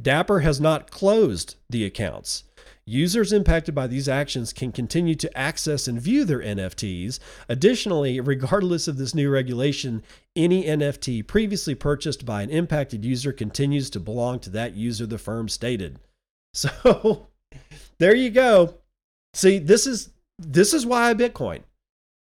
Dapper 0.00 0.40
has 0.40 0.60
not 0.60 0.92
closed 0.92 1.56
the 1.68 1.84
accounts. 1.84 2.44
Users 2.84 3.32
impacted 3.32 3.74
by 3.76 3.86
these 3.86 4.08
actions 4.08 4.52
can 4.52 4.72
continue 4.72 5.14
to 5.14 5.38
access 5.38 5.86
and 5.86 6.00
view 6.00 6.24
their 6.24 6.40
NFTs. 6.40 7.20
Additionally, 7.48 8.18
regardless 8.18 8.88
of 8.88 8.98
this 8.98 9.14
new 9.14 9.30
regulation, 9.30 10.02
any 10.34 10.64
NFT 10.64 11.24
previously 11.26 11.76
purchased 11.76 12.26
by 12.26 12.42
an 12.42 12.50
impacted 12.50 13.04
user 13.04 13.32
continues 13.32 13.88
to 13.90 14.00
belong 14.00 14.40
to 14.40 14.50
that 14.50 14.74
user, 14.74 15.06
the 15.06 15.18
firm 15.18 15.48
stated. 15.48 15.98
So 16.54 17.28
there 17.98 18.14
you 18.14 18.28
go. 18.28 18.74
See, 19.32 19.58
this 19.58 19.86
is 19.86 20.10
this 20.38 20.74
is 20.74 20.84
why 20.84 21.08
I 21.08 21.14
Bitcoin. 21.14 21.62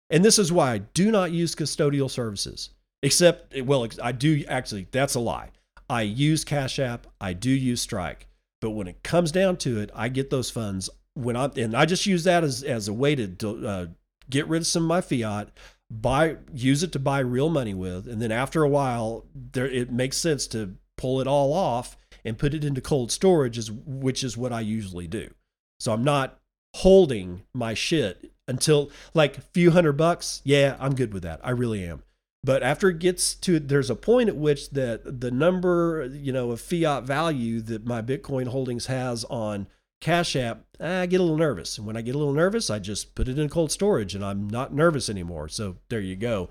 And 0.09 0.25
this 0.25 0.39
is 0.39 0.53
why 0.53 0.73
I 0.73 0.79
do 0.79 1.11
not 1.11 1.33
use 1.33 1.57
custodial 1.57 2.09
services. 2.09 2.71
Except 3.03 3.61
well, 3.63 3.89
I 4.01 4.13
do 4.13 4.45
actually, 4.49 4.87
that's 4.93 5.17
a 5.17 5.21
lie. 5.21 5.51
I 5.89 6.03
use 6.03 6.45
Cash 6.45 6.79
App, 6.79 7.09
I 7.21 7.33
do 7.33 7.51
use 7.51 7.81
Strike. 7.81 8.29
But 8.61 8.71
when 8.71 8.89
it 8.89 9.03
comes 9.03 9.33
down 9.33 9.57
to 9.59 9.81
it, 9.81 9.91
I 9.95 10.09
get 10.09 10.31
those 10.31 10.51
funds 10.51 10.91
when 11.15 11.37
I 11.37 11.47
and 11.57 11.75
I 11.75 11.87
just 11.87 12.07
use 12.07 12.25
that 12.25 12.45
as 12.45 12.63
as 12.63 12.89
a 12.89 12.93
way 12.93 13.15
to 13.15 13.67
uh, 13.67 13.87
get 14.29 14.47
rid 14.49 14.63
of 14.63 14.67
some 14.67 14.85
of 14.85 14.89
my 14.89 15.01
fiat, 15.01 15.51
buy 15.91 16.37
use 16.53 16.83
it 16.83 16.93
to 16.93 16.99
buy 16.99 17.21
real 17.21 17.51
money 17.51 17.75
with, 17.75 18.07
and 18.07 18.21
then 18.21 18.33
after 18.33 18.63
a 18.63 18.69
while, 18.69 19.27
there 19.35 19.67
it 19.67 19.91
makes 19.91 20.17
sense 20.17 20.47
to 20.49 20.77
pull 20.97 21.21
it 21.21 21.27
all 21.27 21.53
off 21.53 21.97
and 22.25 22.39
put 22.39 22.55
it 22.55 22.65
into 22.65 22.81
cold 22.81 23.11
storage, 23.11 23.59
is 23.59 23.71
which 23.71 24.23
is 24.23 24.37
what 24.37 24.53
I 24.53 24.61
usually 24.61 25.07
do. 25.07 25.31
So 25.79 25.93
I'm 25.93 26.05
not 26.05 26.39
holding 26.77 27.43
my 27.55 27.75
shit 27.75 28.33
until 28.47 28.91
like 29.15 29.39
a 29.39 29.43
few 29.43 29.71
hundred 29.71 29.95
bucks. 29.95 30.43
Yeah, 30.45 30.77
I'm 30.79 30.95
good 30.95 31.13
with 31.13 31.23
that. 31.23 31.41
I 31.43 31.51
really 31.51 31.85
am. 31.85 32.03
But 32.43 32.63
after 32.63 32.89
it 32.89 32.99
gets 32.99 33.35
to, 33.35 33.61
there's 33.61 33.91
a 33.91 33.97
point 33.97 34.31
at 34.31 34.37
which 34.37 34.71
that 34.71 35.21
the 35.21 35.31
number, 35.31 36.09
you 36.11 36.33
know, 36.33 36.51
of 36.51 36.61
fiat 36.61 37.05
value 37.05 37.61
that 37.63 37.85
my 37.85 38.01
Bitcoin 38.01 38.49
holdings 38.49 38.87
has 38.87 39.25
on 39.25 39.67
Cash 40.01 40.35
App, 40.37 40.65
I 40.81 41.05
get 41.05 41.21
a 41.21 41.23
little 41.23 41.37
nervous. 41.37 41.77
And 41.77 41.87
when 41.87 41.99
I 41.99 42.01
get 42.01 42.15
a 42.15 42.19
little 42.19 42.33
nervous, 42.33 42.71
I 42.71 42.79
just 42.79 43.15
put 43.15 43.29
it 43.29 43.39
in 43.39 43.51
cold 43.51 43.71
storage 43.71 44.15
and 44.15 44.25
I'm 44.25 44.49
not 44.49 44.73
nervous 44.73 45.11
anymore. 45.11 45.49
So 45.49 45.77
there 45.91 46.01
you 46.01 46.17
go. 46.17 46.49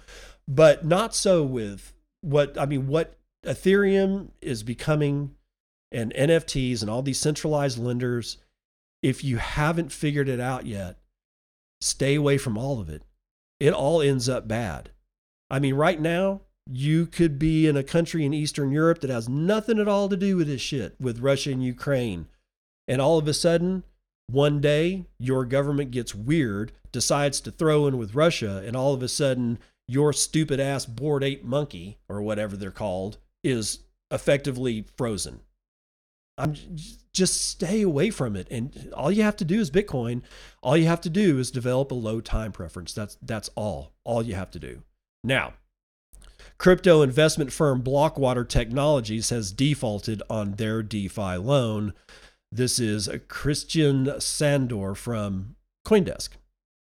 But 0.48 0.86
not 0.86 1.16
so 1.16 1.44
with 1.44 1.94
what, 2.22 2.56
I 2.60 2.68
mean, 2.68 2.86
what 2.86 3.18
Ethereum 3.44 4.30
is 4.42 4.62
becoming 4.62 5.32
and 5.92 6.14
NFTs 6.14 6.82
and 6.82 6.90
all 6.90 7.02
these 7.02 7.20
centralized 7.20 7.80
lenders. 7.80 8.38
If 9.02 9.24
you 9.24 9.38
haven't 9.38 9.92
figured 9.92 10.30
it 10.30 10.40
out 10.40 10.68
yet, 10.68 11.00
stay 11.82 12.14
away 12.14 12.38
from 12.38 12.60
all 12.60 12.80
of 12.80 12.90
it. 12.90 13.02
It 13.60 13.74
all 13.74 14.02
ends 14.02 14.30
up 14.30 14.48
bad 14.48 14.92
I 15.50 15.60
mean, 15.60 15.76
right 15.76 16.00
now, 16.00 16.42
you 16.72 17.08
could 17.08 17.40
be 17.40 17.68
in 17.68 17.76
a 17.76 17.84
country 17.84 18.26
in 18.26 18.34
Eastern 18.34 18.72
Europe 18.72 19.02
that 19.02 19.10
has 19.10 19.28
nothing 19.28 19.80
at 19.80 19.88
all 19.88 20.08
to 20.10 20.18
do 20.18 20.38
with 20.38 20.48
this 20.48 20.62
shit, 20.62 20.96
with 21.00 21.20
Russia 21.20 21.52
and 21.52 21.64
Ukraine. 21.64 22.28
And 22.88 23.02
all 23.02 23.18
of 23.18 23.28
a 23.28 23.34
sudden, 23.34 23.84
one 24.28 24.62
day, 24.62 25.06
your 25.18 25.46
government 25.46 25.92
gets 25.92 26.14
weird, 26.14 26.72
decides 26.92 27.42
to 27.42 27.52
throw 27.52 27.88
in 27.88 27.98
with 27.98 28.16
Russia, 28.16 28.64
and 28.66 28.76
all 28.76 28.94
of 28.94 29.02
a 29.02 29.08
sudden, 29.08 29.58
your 29.88 30.14
stupid 30.14 30.60
ass 30.60 30.86
bored 30.86 31.24
ape 31.24 31.44
monkey, 31.44 31.98
or 32.08 32.22
whatever 32.22 32.56
they're 32.56 32.70
called, 32.70 33.18
is 33.44 33.80
effectively 34.12 34.86
frozen. 34.98 35.40
I'm 36.38 36.56
just 37.12 37.50
stay 37.50 37.82
away 37.82 38.12
from 38.12 38.36
it. 38.36 38.48
And 38.50 38.94
all 38.96 39.12
you 39.12 39.24
have 39.24 39.36
to 39.38 39.46
do 39.46 39.60
is 39.60 39.70
Bitcoin. 39.70 40.22
All 40.64 40.78
you 40.78 40.86
have 40.86 41.02
to 41.02 41.10
do 41.10 41.38
is 41.40 41.52
develop 41.52 41.92
a 41.92 41.96
low 41.96 42.22
time 42.22 42.52
preference. 42.52 42.94
That's 42.94 43.18
that's 43.22 43.50
all. 43.56 43.94
All 44.04 44.24
you 44.24 44.36
have 44.36 44.52
to 44.52 44.60
do. 44.60 44.84
Now, 45.24 45.54
crypto 46.58 47.02
investment 47.02 47.52
firm 47.52 47.84
Blockwater 47.84 48.48
Technologies 48.48 49.30
has 49.30 49.52
defaulted 49.52 50.22
on 50.30 50.54
their 50.54 50.82
DeFi 50.82 51.36
loan. 51.38 51.94
This 52.52 52.80
is 52.80 53.08
Krisztian 53.08 54.22
Sandor 54.22 54.96
from 54.96 55.56
Coindesk. 55.86 56.30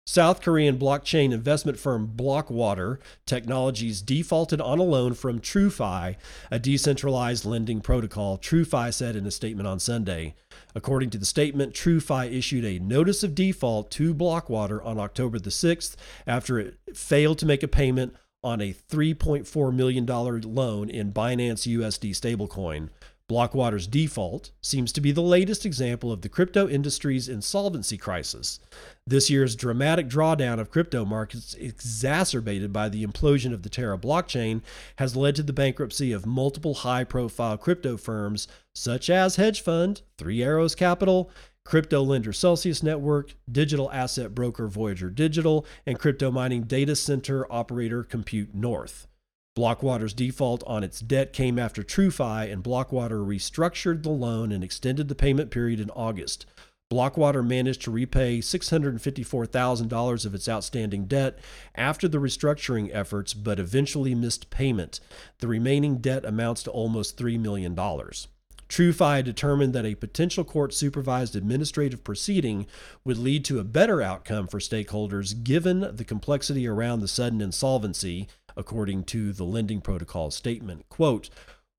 South 0.05 0.41
Korean 0.41 0.77
blockchain 0.77 1.33
investment 1.33 1.77
firm 1.77 2.13
Blockwater 2.15 2.99
Technologies 3.25 4.01
defaulted 4.01 4.61
on 4.61 4.79
a 4.79 4.83
loan 4.83 5.13
from 5.13 5.41
TrueFi, 5.41 6.15
a 6.49 6.59
decentralized 6.59 7.43
lending 7.43 7.81
protocol, 7.81 8.37
TrueFi 8.37 8.93
said 8.93 9.17
in 9.17 9.25
a 9.25 9.31
statement 9.31 9.67
on 9.67 9.79
Sunday. 9.79 10.35
According 10.77 11.09
to 11.09 11.17
the 11.17 11.25
statement, 11.25 11.73
TrueFi 11.73 12.31
issued 12.31 12.63
a 12.63 12.77
notice 12.77 13.23
of 13.23 13.33
default 13.33 13.89
to 13.93 14.13
Blockwater 14.13 14.85
on 14.85 14.99
October 14.99 15.39
the 15.39 15.49
6th 15.49 15.95
after 16.27 16.59
it 16.59 16.77
failed 16.93 17.39
to 17.39 17.47
make 17.47 17.63
a 17.63 17.67
payment 17.67 18.13
on 18.43 18.61
a 18.61 18.75
$3.4 18.75 19.73
million 19.73 20.05
loan 20.05 20.87
in 20.87 21.11
Binance 21.11 21.65
USD 21.67 22.11
stablecoin. 22.11 22.89
Blockwater's 23.29 23.87
default 23.87 24.51
seems 24.61 24.93
to 24.93 25.01
be 25.01 25.11
the 25.11 25.21
latest 25.21 25.65
example 25.65 26.13
of 26.13 26.21
the 26.21 26.29
crypto 26.29 26.69
industry's 26.69 27.27
insolvency 27.27 27.97
crisis. 27.97 28.61
This 29.05 29.29
year's 29.29 29.55
dramatic 29.55 30.07
drawdown 30.07 30.59
of 30.59 30.71
crypto 30.71 31.03
markets, 31.03 31.53
exacerbated 31.55 32.71
by 32.71 32.87
the 32.87 33.05
implosion 33.05 33.53
of 33.53 33.63
the 33.63 33.69
Terra 33.69 33.97
blockchain, 33.97 34.61
has 34.95 35.17
led 35.17 35.35
to 35.35 35.43
the 35.43 35.51
bankruptcy 35.51 36.13
of 36.13 36.25
multiple 36.25 36.73
high 36.73 37.03
profile 37.03 37.57
crypto 37.57 37.97
firms 37.97 38.47
such 38.73 39.09
as 39.09 39.35
hedge 39.35 39.59
fund, 39.59 40.03
Three 40.17 40.41
Arrows 40.41 40.73
Capital, 40.73 41.29
crypto 41.65 42.01
lender 42.01 42.31
Celsius 42.31 42.81
Network, 42.81 43.33
digital 43.51 43.91
asset 43.91 44.33
broker 44.33 44.69
Voyager 44.69 45.09
Digital, 45.09 45.65
and 45.85 45.99
crypto 45.99 46.31
mining 46.31 46.63
data 46.63 46.95
center 46.95 47.45
operator 47.51 48.03
Compute 48.03 48.55
North. 48.55 49.05
Blockwater's 49.57 50.13
default 50.13 50.63
on 50.67 50.83
its 50.83 50.99
debt 50.99 51.33
came 51.33 51.57
after 51.57 51.81
TrueFi, 51.81 52.53
and 52.53 52.63
Blockwater 52.63 53.25
restructured 53.25 54.03
the 54.03 54.11
loan 54.11 54.51
and 54.51 54.63
extended 54.63 55.07
the 55.07 55.15
payment 55.15 55.49
period 55.49 55.79
in 55.79 55.89
August. 55.89 56.45
Blockwater 56.91 57.43
managed 57.45 57.81
to 57.81 57.91
repay 57.91 58.37
$654,000 58.37 60.25
of 60.27 60.35
its 60.35 60.47
outstanding 60.47 61.05
debt 61.05 61.39
after 61.73 62.07
the 62.07 62.19
restructuring 62.19 62.91
efforts, 62.93 63.33
but 63.33 63.59
eventually 63.59 64.13
missed 64.13 64.51
payment. 64.51 64.99
The 65.39 65.47
remaining 65.47 65.97
debt 65.97 66.23
amounts 66.23 66.61
to 66.63 66.71
almost 66.71 67.17
$3 67.17 67.39
million. 67.39 67.75
TrueFi 67.75 69.23
determined 69.23 69.73
that 69.73 69.85
a 69.85 69.95
potential 69.95 70.43
court 70.43 70.71
supervised 70.71 71.35
administrative 71.35 72.03
proceeding 72.03 72.67
would 73.03 73.17
lead 73.17 73.43
to 73.45 73.59
a 73.59 73.63
better 73.63 74.03
outcome 74.03 74.45
for 74.45 74.59
stakeholders 74.59 75.43
given 75.43 75.95
the 75.95 76.05
complexity 76.05 76.67
around 76.67 76.99
the 76.99 77.07
sudden 77.07 77.41
insolvency, 77.41 78.27
according 78.57 79.03
to 79.05 79.31
the 79.31 79.45
lending 79.45 79.79
protocol 79.79 80.31
statement. 80.31 80.89
Quote, 80.89 81.29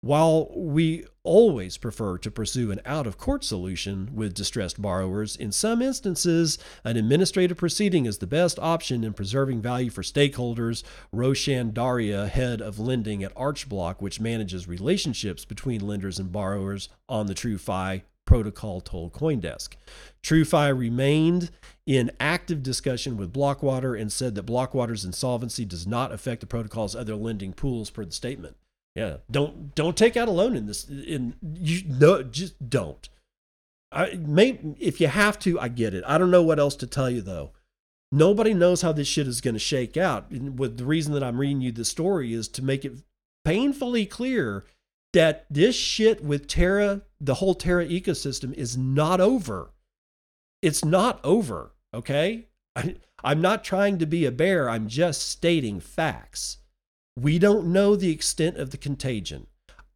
while 0.01 0.53
we 0.55 1.05
always 1.25 1.77
prefer 1.77 2.19
to 2.19 2.31
pursue 2.31 2.71
an 2.71 2.81
out 2.87 3.05
of 3.05 3.19
court 3.19 3.43
solution 3.43 4.11
with 4.15 4.33
distressed 4.33 4.81
borrowers, 4.81 5.35
in 5.35 5.51
some 5.51 5.83
instances, 5.83 6.57
an 6.85 6.97
administrative 6.97 7.57
proceeding 7.57 8.07
is 8.07 8.19
the 8.19 8.27
best 8.29 8.61
option 8.61 9.03
in 9.03 9.13
preserving 9.13 9.61
value 9.61 9.91
for 9.91 10.03
stakeholders. 10.03 10.85
Roshan 11.11 11.73
Dharia, 11.73 12.29
head 12.29 12.63
of 12.63 12.79
lending 12.79 13.25
at 13.25 13.35
Archblock, 13.35 13.97
which 14.01 14.21
manages 14.21 14.69
relationships 14.69 15.45
between 15.45 15.85
lenders 15.85 16.21
and 16.21 16.31
borrowers 16.31 16.89
on 17.09 17.27
the 17.27 17.35
TrueFi 17.35 18.03
protocol, 18.29 18.83
told 18.83 19.15
Coindesk. 19.15 19.71
TrueFi 20.23 20.79
remained 20.79 21.51
in 21.87 22.11
active 22.21 22.63
discussion 22.63 23.17
with 23.17 23.33
Blockwater 23.33 23.99
and 23.99 24.13
said 24.13 24.35
that 24.35 24.45
Blockwater's 24.45 25.03
insolvency 25.03 25.65
does 25.65 25.87
not 25.87 26.13
affect 26.13 26.43
the 26.43 26.47
protocol's 26.47 26.95
other 26.95 27.17
lending 27.17 27.55
pools 27.55 27.89
per 27.89 28.05
the 28.05 28.13
statement. 28.13 28.57
Yeah, 28.95 29.17
don't 29.31 29.75
don't 29.75 29.97
take 29.97 30.15
out 30.15 30.29
a 30.29 30.31
loan 30.31 30.57
in 30.57 30.67
this. 30.67 30.87
In 30.89 31.37
you 31.55 31.83
no, 31.87 32.23
just 32.23 32.69
don't. 32.69 33.09
I 33.91 34.17
may 34.17 34.61
if 34.79 35.01
you 35.01 35.09
have 35.09 35.39
to, 35.41 35.59
I 35.59 35.69
get 35.69 35.95
it. 35.95 36.05
I 36.07 36.19
don't 36.19 36.31
know 36.31 36.43
what 36.43 36.59
else 36.59 36.77
to 36.77 36.87
tell 36.87 37.09
you 37.09 37.23
though. 37.23 37.53
Nobody 38.13 38.53
knows 38.53 38.83
how 38.83 38.93
this 38.93 39.09
shit 39.09 39.27
is 39.27 39.41
going 39.41 39.55
to 39.55 39.61
shake 39.61 39.97
out. 39.97 40.31
And 40.31 40.59
with 40.59 40.77
the 40.77 40.85
reason 40.85 41.15
that 41.15 41.23
I'm 41.23 41.39
reading 41.39 41.63
you 41.63 41.73
this 41.73 41.89
story 41.89 42.35
is 42.35 42.47
to 42.49 42.63
make 42.63 42.85
it 42.85 42.93
painfully 43.45 44.05
clear 44.05 44.67
that 45.13 45.47
this 45.51 45.75
shit 45.75 46.23
with 46.23 46.47
Terra, 46.47 47.03
the 47.21 47.35
whole 47.35 47.55
Terra 47.55 47.87
ecosystem, 47.87 48.53
is 48.55 48.77
not 48.77 49.21
over. 49.21 49.73
It's 50.63 50.85
not 50.85 51.21
over. 51.25 51.73
Okay, 51.95 52.49
I, 52.77 52.97
I'm 53.25 53.41
not 53.41 53.65
trying 53.65 53.99
to 53.99 54.07
be 54.07 54.25
a 54.25 54.33
bear. 54.33 54.69
I'm 54.69 54.89
just 54.89 55.29
stating 55.29 55.81
facts. 55.81 56.59
We 57.19 57.39
don't 57.39 57.73
know 57.73 57.97
the 57.97 58.11
extent 58.11 58.57
of 58.57 58.71
the 58.71 58.77
contagion. 58.77 59.47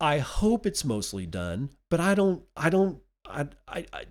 I 0.01 0.19
hope 0.19 0.67
it's 0.67 0.85
mostly 0.85 1.27
done, 1.27 1.71
but 1.89 2.01
I 2.01 2.15
don't 2.15 2.43
I 2.57 2.71
don't 2.71 3.01
I 3.25 3.47
I 3.69 3.87
I, 3.93 4.05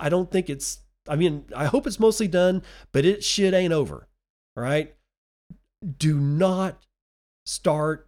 I 0.00 0.08
don't 0.08 0.30
think 0.30 0.50
it's 0.50 0.80
I 1.08 1.16
mean, 1.16 1.44
I 1.54 1.66
hope 1.66 1.86
it's 1.86 2.00
mostly 2.00 2.28
done, 2.28 2.62
but 2.92 3.04
it 3.04 3.24
shit 3.24 3.54
ain't 3.54 3.72
over. 3.72 4.08
All 4.56 4.62
right? 4.62 4.94
Do 5.96 6.18
not 6.18 6.82
start 7.46 8.07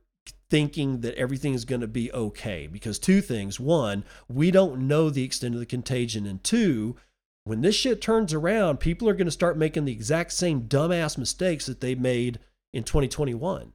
thinking 0.51 1.01
that 1.01 1.15
everything 1.15 1.55
is 1.55 1.65
going 1.65 1.81
to 1.81 1.87
be 1.87 2.13
okay 2.13 2.67
because 2.67 2.99
two 2.99 3.21
things. 3.21 3.59
One, 3.59 4.05
we 4.29 4.51
don't 4.51 4.87
know 4.87 5.09
the 5.09 5.25
extent 5.25 5.55
of 5.55 5.61
the 5.61 5.67
contagion 5.67 6.27
and 6.27 6.43
two, 6.43 6.97
when 7.45 7.63
this 7.63 7.75
shit 7.75 8.03
turns 8.03 8.35
around, 8.35 8.81
people 8.81 9.09
are 9.09 9.15
going 9.15 9.27
to 9.27 9.33
start 9.33 9.57
making 9.57 9.85
the 9.85 9.93
exact 9.93 10.33
same 10.33 10.63
dumbass 10.63 11.17
mistakes 11.17 11.67
that 11.67 11.81
they 11.81 11.95
made 11.95 12.39
in 12.73 12.85
2021. 12.85 13.73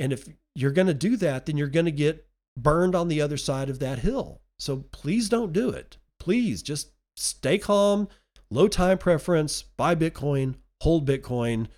And 0.00 0.12
if 0.12 0.26
you're 0.54 0.72
going 0.72 0.88
to 0.88 0.94
do 0.94 1.16
that, 1.16 1.46
then 1.46 1.56
you're 1.56 1.68
going 1.68 1.86
to 1.86 1.92
get 1.92 2.26
burned 2.56 2.94
on 2.94 3.08
the 3.08 3.20
other 3.20 3.36
side 3.36 3.70
of 3.70 3.78
that 3.78 4.00
hill. 4.00 4.40
So 4.58 4.84
please 4.90 5.28
don't 5.28 5.52
do 5.52 5.70
it. 5.70 5.98
Please 6.18 6.62
just 6.62 6.90
stay 7.16 7.58
calm, 7.58 8.08
low 8.50 8.66
time 8.66 8.98
preference, 8.98 9.62
buy 9.62 9.94
Bitcoin, 9.94 10.56
hold 10.80 11.06
Bitcoin 11.06 11.68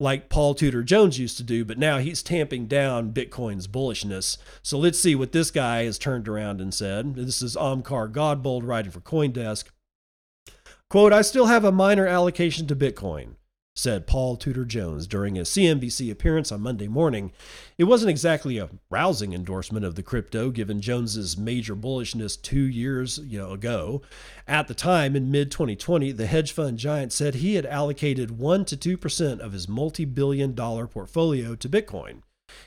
like 0.00 0.28
Paul 0.28 0.54
Tudor 0.54 0.82
Jones 0.82 1.18
used 1.18 1.36
to 1.38 1.42
do, 1.42 1.64
but 1.64 1.78
now 1.78 1.98
he's 1.98 2.22
tamping 2.22 2.66
down 2.66 3.12
Bitcoin's 3.12 3.66
bullishness. 3.66 4.38
So 4.62 4.78
let's 4.78 4.98
see 4.98 5.14
what 5.14 5.32
this 5.32 5.50
guy 5.50 5.84
has 5.84 5.98
turned 5.98 6.28
around 6.28 6.60
and 6.60 6.72
said. 6.72 7.16
This 7.16 7.42
is 7.42 7.56
Omkar 7.56 8.12
Godbole 8.12 8.62
writing 8.64 8.92
for 8.92 9.00
Coindesk. 9.00 9.64
Quote, 10.88 11.12
I 11.12 11.22
still 11.22 11.46
have 11.46 11.64
a 11.64 11.72
minor 11.72 12.06
allocation 12.06 12.66
to 12.68 12.76
Bitcoin 12.76 13.34
said 13.78 14.08
Paul 14.08 14.36
Tudor 14.36 14.64
Jones 14.64 15.06
during 15.06 15.38
a 15.38 15.42
CNBC 15.42 16.10
appearance 16.10 16.50
on 16.50 16.60
Monday 16.60 16.88
morning. 16.88 17.30
It 17.78 17.84
wasn't 17.84 18.10
exactly 18.10 18.58
a 18.58 18.70
rousing 18.90 19.32
endorsement 19.32 19.84
of 19.84 19.94
the 19.94 20.02
crypto 20.02 20.50
given 20.50 20.80
Jones's 20.80 21.38
major 21.38 21.76
bullishness 21.76 22.40
2 22.42 22.58
years 22.58 23.18
you 23.18 23.38
know, 23.38 23.52
ago. 23.52 24.02
At 24.48 24.66
the 24.66 24.74
time 24.74 25.14
in 25.14 25.30
mid 25.30 25.52
2020, 25.52 26.10
the 26.10 26.26
hedge 26.26 26.50
fund 26.50 26.78
giant 26.78 27.12
said 27.12 27.36
he 27.36 27.54
had 27.54 27.66
allocated 27.66 28.36
1 28.36 28.64
to 28.64 28.76
2% 28.76 29.38
of 29.38 29.52
his 29.52 29.68
multi-billion 29.68 30.56
dollar 30.56 30.88
portfolio 30.88 31.54
to 31.54 31.68
Bitcoin. 31.68 32.22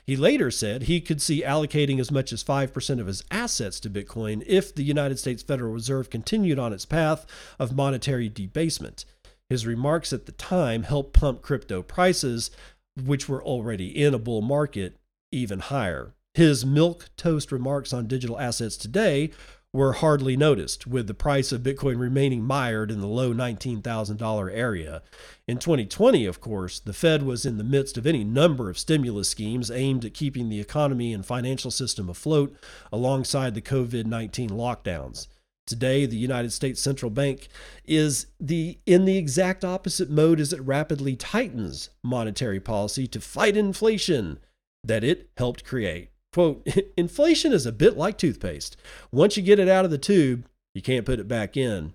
He 0.06 0.16
later 0.16 0.50
said 0.50 0.84
he 0.84 1.02
could 1.02 1.20
see 1.20 1.42
allocating 1.42 2.00
as 2.00 2.10
much 2.10 2.32
as 2.32 2.42
5% 2.42 3.00
of 3.00 3.06
his 3.06 3.22
assets 3.30 3.80
to 3.80 3.90
Bitcoin 3.90 4.42
if 4.46 4.74
the 4.74 4.84
United 4.84 5.18
States 5.18 5.42
Federal 5.42 5.74
Reserve 5.74 6.08
continued 6.08 6.58
on 6.58 6.72
its 6.72 6.86
path 6.86 7.26
of 7.58 7.76
monetary 7.76 8.30
debasement. 8.30 9.04
His 9.52 9.66
remarks 9.66 10.14
at 10.14 10.24
the 10.24 10.32
time 10.32 10.84
helped 10.84 11.12
pump 11.12 11.42
crypto 11.42 11.82
prices, 11.82 12.50
which 12.96 13.28
were 13.28 13.44
already 13.44 13.88
in 13.88 14.14
a 14.14 14.18
bull 14.18 14.40
market, 14.40 14.96
even 15.30 15.58
higher. 15.58 16.14
His 16.32 16.64
milk 16.64 17.10
toast 17.18 17.52
remarks 17.52 17.92
on 17.92 18.06
digital 18.06 18.40
assets 18.40 18.78
today 18.78 19.30
were 19.70 19.92
hardly 19.92 20.38
noticed, 20.38 20.86
with 20.86 21.06
the 21.06 21.12
price 21.12 21.52
of 21.52 21.62
Bitcoin 21.62 21.98
remaining 21.98 22.42
mired 22.42 22.90
in 22.90 23.02
the 23.02 23.06
low 23.06 23.34
$19,000 23.34 24.50
area. 24.54 25.02
In 25.46 25.58
2020, 25.58 26.24
of 26.24 26.40
course, 26.40 26.80
the 26.80 26.94
Fed 26.94 27.22
was 27.22 27.44
in 27.44 27.58
the 27.58 27.62
midst 27.62 27.98
of 27.98 28.06
any 28.06 28.24
number 28.24 28.70
of 28.70 28.78
stimulus 28.78 29.28
schemes 29.28 29.70
aimed 29.70 30.06
at 30.06 30.14
keeping 30.14 30.48
the 30.48 30.60
economy 30.60 31.12
and 31.12 31.26
financial 31.26 31.70
system 31.70 32.08
afloat 32.08 32.56
alongside 32.90 33.54
the 33.54 33.60
COVID 33.60 34.06
19 34.06 34.48
lockdowns. 34.48 35.26
Today, 35.72 36.04
the 36.04 36.18
United 36.18 36.52
States 36.52 36.82
Central 36.82 37.10
Bank 37.10 37.48
is 37.86 38.26
the 38.38 38.78
in 38.84 39.06
the 39.06 39.16
exact 39.16 39.64
opposite 39.64 40.10
mode 40.10 40.38
as 40.38 40.52
it 40.52 40.60
rapidly 40.60 41.16
tightens 41.16 41.88
monetary 42.02 42.60
policy 42.60 43.06
to 43.06 43.22
fight 43.22 43.56
inflation 43.56 44.38
that 44.84 45.02
it 45.02 45.30
helped 45.38 45.64
create. 45.64 46.10
Quote, 46.30 46.66
inflation 46.98 47.54
is 47.54 47.64
a 47.64 47.72
bit 47.72 47.96
like 47.96 48.18
toothpaste. 48.18 48.76
Once 49.10 49.38
you 49.38 49.42
get 49.42 49.58
it 49.58 49.66
out 49.66 49.86
of 49.86 49.90
the 49.90 49.96
tube, 49.96 50.44
you 50.74 50.82
can't 50.82 51.06
put 51.06 51.18
it 51.18 51.26
back 51.26 51.56
in 51.56 51.94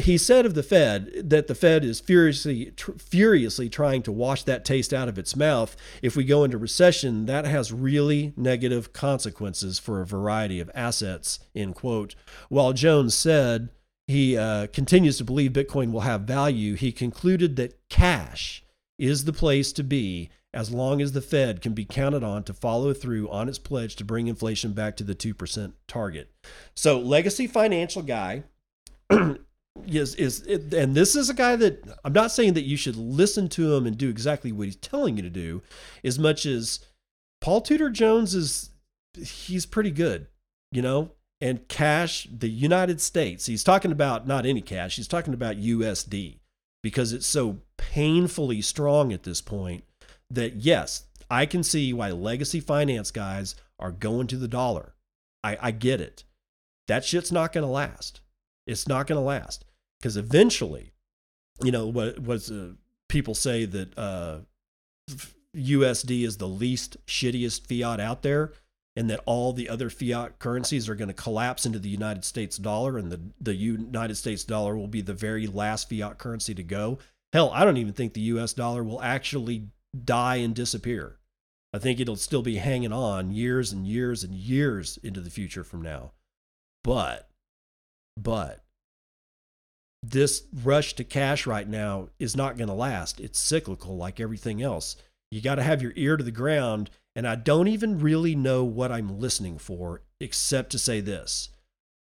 he 0.00 0.18
said 0.18 0.46
of 0.46 0.54
the 0.54 0.62
Fed 0.62 1.30
that 1.30 1.46
the 1.46 1.54
Fed 1.54 1.84
is 1.84 2.00
furiously 2.00 2.72
tr- 2.76 2.92
furiously 2.92 3.68
trying 3.68 4.02
to 4.02 4.12
wash 4.12 4.42
that 4.44 4.64
taste 4.64 4.92
out 4.92 5.08
of 5.08 5.18
its 5.18 5.36
mouth. 5.36 5.76
If 6.02 6.16
we 6.16 6.24
go 6.24 6.44
into 6.44 6.58
recession, 6.58 7.26
that 7.26 7.44
has 7.44 7.72
really 7.72 8.32
negative 8.36 8.92
consequences 8.92 9.78
for 9.78 10.00
a 10.00 10.06
variety 10.06 10.60
of 10.60 10.70
assets. 10.74 11.38
End 11.54 11.74
quote. 11.74 12.14
While 12.48 12.72
Jones 12.72 13.14
said 13.14 13.70
he 14.06 14.36
uh, 14.36 14.66
continues 14.68 15.18
to 15.18 15.24
believe 15.24 15.52
Bitcoin 15.52 15.92
will 15.92 16.00
have 16.00 16.22
value, 16.22 16.74
he 16.74 16.92
concluded 16.92 17.56
that 17.56 17.78
cash 17.88 18.64
is 18.98 19.24
the 19.24 19.32
place 19.32 19.72
to 19.72 19.82
be 19.82 20.30
as 20.54 20.70
long 20.70 21.00
as 21.00 21.12
the 21.12 21.22
Fed 21.22 21.62
can 21.62 21.72
be 21.72 21.84
counted 21.84 22.22
on 22.22 22.44
to 22.44 22.52
follow 22.52 22.92
through 22.92 23.28
on 23.30 23.48
its 23.48 23.58
pledge 23.58 23.96
to 23.96 24.04
bring 24.04 24.26
inflation 24.26 24.72
back 24.72 24.96
to 24.96 25.04
the 25.04 25.14
2% 25.14 25.72
target. 25.88 26.30
So, 26.74 26.98
legacy 26.98 27.46
financial 27.46 28.02
guy 28.02 28.44
is 29.86 30.14
is 30.14 30.42
and 30.72 30.94
this 30.94 31.16
is 31.16 31.30
a 31.30 31.34
guy 31.34 31.56
that 31.56 31.84
I'm 32.04 32.12
not 32.12 32.32
saying 32.32 32.54
that 32.54 32.64
you 32.64 32.76
should 32.76 32.96
listen 32.96 33.48
to 33.50 33.74
him 33.74 33.86
and 33.86 33.96
do 33.96 34.08
exactly 34.08 34.52
what 34.52 34.66
he's 34.66 34.76
telling 34.76 35.16
you 35.16 35.22
to 35.22 35.30
do, 35.30 35.62
as 36.04 36.18
much 36.18 36.46
as 36.46 36.80
Paul 37.40 37.60
Tudor 37.60 37.90
Jones 37.90 38.34
is 38.34 38.70
he's 39.14 39.66
pretty 39.66 39.90
good, 39.90 40.26
you 40.70 40.82
know. 40.82 41.12
And 41.40 41.66
cash, 41.66 42.28
the 42.30 42.48
United 42.48 43.00
States, 43.00 43.46
he's 43.46 43.64
talking 43.64 43.90
about 43.90 44.28
not 44.28 44.46
any 44.46 44.60
cash, 44.60 44.96
he's 44.96 45.08
talking 45.08 45.34
about 45.34 45.56
USD 45.56 46.38
because 46.84 47.12
it's 47.12 47.26
so 47.26 47.58
painfully 47.76 48.62
strong 48.62 49.12
at 49.12 49.24
this 49.24 49.40
point 49.40 49.84
that 50.30 50.56
yes, 50.56 51.06
I 51.30 51.46
can 51.46 51.62
see 51.62 51.92
why 51.92 52.10
legacy 52.10 52.60
finance 52.60 53.10
guys 53.10 53.56
are 53.78 53.90
going 53.90 54.28
to 54.28 54.36
the 54.36 54.48
dollar. 54.48 54.94
I, 55.42 55.58
I 55.60 55.70
get 55.72 56.00
it. 56.00 56.24
That 56.88 57.04
shit's 57.04 57.32
not 57.32 57.52
going 57.52 57.66
to 57.66 57.70
last. 57.70 58.20
It's 58.66 58.88
not 58.88 59.06
going 59.06 59.20
to 59.20 59.24
last 59.24 59.64
because 60.00 60.16
eventually, 60.16 60.92
you 61.62 61.72
know, 61.72 61.86
what 61.86 62.18
was 62.20 62.50
uh, 62.50 62.72
people 63.08 63.34
say 63.34 63.64
that 63.64 63.98
uh, 63.98 64.38
USD 65.56 66.24
is 66.24 66.36
the 66.36 66.48
least 66.48 66.96
shittiest 67.06 67.66
fiat 67.66 68.00
out 68.00 68.22
there 68.22 68.52
and 68.94 69.08
that 69.08 69.20
all 69.26 69.52
the 69.52 69.68
other 69.68 69.90
fiat 69.90 70.38
currencies 70.38 70.88
are 70.88 70.94
going 70.94 71.08
to 71.08 71.14
collapse 71.14 71.64
into 71.64 71.78
the 71.78 71.88
United 71.88 72.24
States 72.24 72.56
dollar 72.58 72.98
and 72.98 73.10
the, 73.10 73.20
the 73.40 73.54
United 73.54 74.16
States 74.16 74.44
dollar 74.44 74.76
will 74.76 74.88
be 74.88 75.00
the 75.00 75.14
very 75.14 75.46
last 75.46 75.88
fiat 75.88 76.18
currency 76.18 76.54
to 76.54 76.62
go. 76.62 76.98
Hell, 77.32 77.50
I 77.54 77.64
don't 77.64 77.78
even 77.78 77.94
think 77.94 78.12
the 78.12 78.20
US 78.22 78.52
dollar 78.52 78.84
will 78.84 79.00
actually 79.00 79.68
die 80.04 80.36
and 80.36 80.54
disappear. 80.54 81.18
I 81.72 81.78
think 81.78 82.00
it'll 82.00 82.16
still 82.16 82.42
be 82.42 82.56
hanging 82.56 82.92
on 82.92 83.32
years 83.32 83.72
and 83.72 83.86
years 83.86 84.22
and 84.24 84.34
years 84.34 84.98
into 85.02 85.20
the 85.20 85.30
future 85.30 85.64
from 85.64 85.80
now. 85.80 86.12
But, 86.84 87.30
but, 88.16 88.62
this 90.02 90.42
rush 90.64 90.94
to 90.94 91.04
cash 91.04 91.46
right 91.46 91.68
now 91.68 92.08
is 92.18 92.36
not 92.36 92.56
going 92.56 92.68
to 92.68 92.74
last. 92.74 93.20
It's 93.20 93.38
cyclical 93.38 93.96
like 93.96 94.18
everything 94.18 94.60
else. 94.60 94.96
You 95.30 95.40
got 95.40 95.54
to 95.56 95.62
have 95.62 95.80
your 95.80 95.92
ear 95.94 96.16
to 96.16 96.24
the 96.24 96.32
ground. 96.32 96.90
And 97.14 97.26
I 97.26 97.36
don't 97.36 97.68
even 97.68 98.00
really 98.00 98.34
know 98.34 98.64
what 98.64 98.90
I'm 98.90 99.20
listening 99.20 99.58
for, 99.58 100.02
except 100.20 100.70
to 100.70 100.78
say 100.78 101.00
this. 101.00 101.50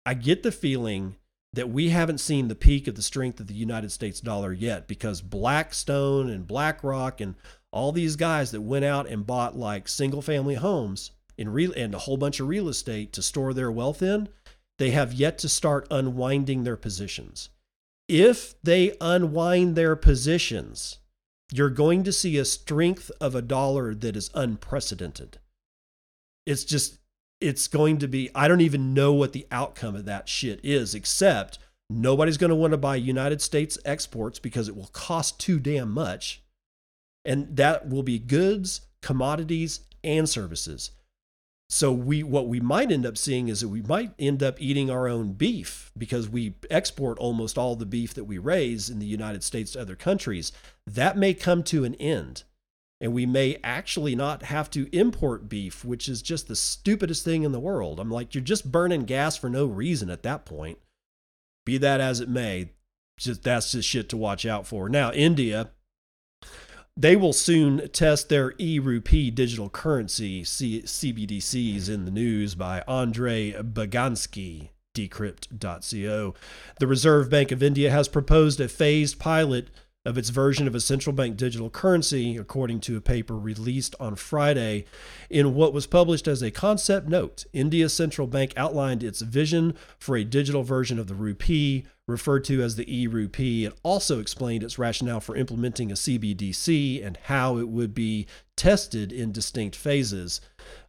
I 0.05 0.15
get 0.15 0.43
the 0.43 0.51
feeling 0.51 1.15
that 1.53 1.69
we 1.69 1.89
haven't 1.89 2.19
seen 2.19 2.47
the 2.47 2.55
peak 2.55 2.87
of 2.87 2.95
the 2.95 3.01
strength 3.01 3.39
of 3.39 3.47
the 3.47 3.53
United 3.53 3.91
States 3.91 4.19
dollar 4.19 4.53
yet 4.53 4.87
because 4.87 5.21
Blackstone 5.21 6.29
and 6.29 6.47
BlackRock 6.47 7.21
and 7.21 7.35
all 7.71 7.91
these 7.91 8.15
guys 8.15 8.51
that 8.51 8.61
went 8.61 8.85
out 8.85 9.07
and 9.07 9.25
bought 9.25 9.57
like 9.57 9.87
single 9.87 10.21
family 10.21 10.55
homes 10.55 11.11
in 11.37 11.49
real 11.49 11.71
and 11.73 11.93
a 11.93 11.99
whole 11.99 12.17
bunch 12.17 12.39
of 12.39 12.47
real 12.47 12.69
estate 12.69 13.13
to 13.13 13.21
store 13.21 13.53
their 13.53 13.71
wealth 13.71 14.01
in, 14.01 14.29
they 14.79 14.91
have 14.91 15.13
yet 15.13 15.37
to 15.39 15.49
start 15.49 15.87
unwinding 15.89 16.63
their 16.63 16.77
positions. 16.77 17.49
If 18.07 18.55
they 18.63 18.95
unwind 19.01 19.75
their 19.75 19.95
positions, 19.95 20.99
you're 21.51 21.69
going 21.69 22.03
to 22.03 22.13
see 22.13 22.37
a 22.37 22.45
strength 22.45 23.11
of 23.19 23.35
a 23.35 23.41
dollar 23.41 23.93
that 23.95 24.15
is 24.15 24.29
unprecedented. 24.33 25.39
It's 26.45 26.63
just, 26.63 26.99
it's 27.41 27.67
going 27.67 27.97
to 27.99 28.07
be, 28.07 28.29
I 28.33 28.47
don't 28.47 28.61
even 28.61 28.93
know 28.93 29.13
what 29.13 29.33
the 29.33 29.47
outcome 29.51 29.95
of 29.95 30.05
that 30.05 30.29
shit 30.29 30.59
is, 30.63 30.95
except 30.95 31.59
nobody's 31.89 32.37
going 32.37 32.49
to 32.49 32.55
want 32.55 32.71
to 32.71 32.77
buy 32.77 32.95
United 32.95 33.41
States 33.41 33.77
exports 33.85 34.39
because 34.39 34.67
it 34.67 34.75
will 34.75 34.89
cost 34.93 35.39
too 35.39 35.59
damn 35.59 35.91
much. 35.91 36.41
And 37.25 37.57
that 37.57 37.89
will 37.89 38.03
be 38.03 38.19
goods, 38.19 38.81
commodities, 39.01 39.81
and 40.03 40.29
services. 40.29 40.91
So 41.69 41.91
we 41.91 42.23
what 42.23 42.47
we 42.47 42.61
might 42.61 42.91
end 42.91 43.05
up 43.05 43.17
seeing 43.17 43.49
is 43.49 43.59
that 43.59 43.67
we 43.67 43.81
might 43.81 44.13
end 44.17 44.41
up 44.41 44.61
eating 44.61 44.89
our 44.89 45.07
own 45.07 45.33
beef 45.33 45.91
because 45.97 46.29
we 46.29 46.55
export 46.69 47.17
almost 47.19 47.57
all 47.57 47.75
the 47.75 47.85
beef 47.85 48.13
that 48.13 48.23
we 48.23 48.37
raise 48.37 48.89
in 48.89 48.99
the 48.99 49.05
United 49.05 49.43
States 49.43 49.73
to 49.73 49.81
other 49.81 49.95
countries. 49.95 50.53
That 50.85 51.17
may 51.17 51.33
come 51.33 51.63
to 51.63 51.83
an 51.83 51.95
end. 51.95 52.43
And 52.99 53.13
we 53.13 53.27
may 53.27 53.59
actually 53.63 54.15
not 54.15 54.43
have 54.43 54.71
to 54.71 54.89
import 54.95 55.49
beef, 55.49 55.85
which 55.85 56.09
is 56.09 56.21
just 56.23 56.47
the 56.47 56.55
stupidest 56.55 57.23
thing 57.23 57.43
in 57.43 57.51
the 57.51 57.59
world. 57.59 57.99
I'm 57.99 58.09
like, 58.09 58.33
you're 58.33 58.43
just 58.43 58.71
burning 58.71 59.03
gas 59.03 59.37
for 59.37 59.49
no 59.49 59.65
reason 59.67 60.09
at 60.09 60.23
that 60.23 60.45
point. 60.45 60.79
Be 61.63 61.77
that 61.77 62.01
as 62.01 62.21
it 62.21 62.29
may, 62.29 62.71
just 63.19 63.43
that's 63.43 63.71
just 63.71 63.87
shit 63.87 64.09
to 64.09 64.17
watch 64.17 64.45
out 64.45 64.65
for. 64.65 64.89
Now, 64.89 65.11
India, 65.11 65.71
they 66.97 67.15
will 67.15 67.33
soon 67.33 67.87
test 67.89 68.27
their 68.27 68.53
e-rupee 68.57 69.29
digital 69.29 69.69
currency 69.69 70.43
C- 70.43 70.81
CBDCs 70.81 71.87
in 71.87 72.05
the 72.05 72.11
news 72.11 72.55
by 72.55 72.83
André 72.87 73.53
Beganski 73.73 74.69
decrypt.co. 74.95 76.33
The 76.79 76.87
Reserve 76.87 77.29
Bank 77.29 77.51
of 77.51 77.61
India 77.61 77.91
has 77.91 78.07
proposed 78.07 78.59
a 78.59 78.67
phased 78.67 79.19
pilot 79.19 79.69
of 80.07 80.17
its 80.17 80.29
version 80.29 80.67
of 80.67 80.73
a 80.73 80.79
central 80.79 81.13
bank 81.13 81.35
digital 81.35 81.69
currency, 81.69 82.37
according 82.37 82.79
to 82.79 82.95
a 82.95 83.01
paper 83.01 83.37
released 83.37 83.93
on 83.99 84.15
Friday. 84.15 84.85
In 85.29 85.53
what 85.53 85.73
was 85.73 85.85
published 85.85 86.29
as 86.29 86.41
a 86.41 86.49
concept 86.49 87.09
note, 87.09 87.43
India's 87.51 87.93
central 87.93 88.25
bank 88.25 88.53
outlined 88.55 89.03
its 89.03 89.21
vision 89.21 89.75
for 89.99 90.15
a 90.15 90.23
digital 90.23 90.63
version 90.63 90.97
of 90.97 91.07
the 91.07 91.13
rupee, 91.13 91.85
referred 92.07 92.45
to 92.45 92.63
as 92.63 92.77
the 92.77 92.89
e 92.89 93.05
rupee. 93.05 93.65
It 93.65 93.77
also 93.83 94.21
explained 94.21 94.63
its 94.63 94.79
rationale 94.79 95.19
for 95.19 95.35
implementing 95.35 95.91
a 95.91 95.95
CBDC 95.95 97.05
and 97.05 97.17
how 97.23 97.57
it 97.57 97.67
would 97.67 97.93
be 97.93 98.27
tested 98.55 99.11
in 99.11 99.33
distinct 99.33 99.75
phases. 99.75 100.39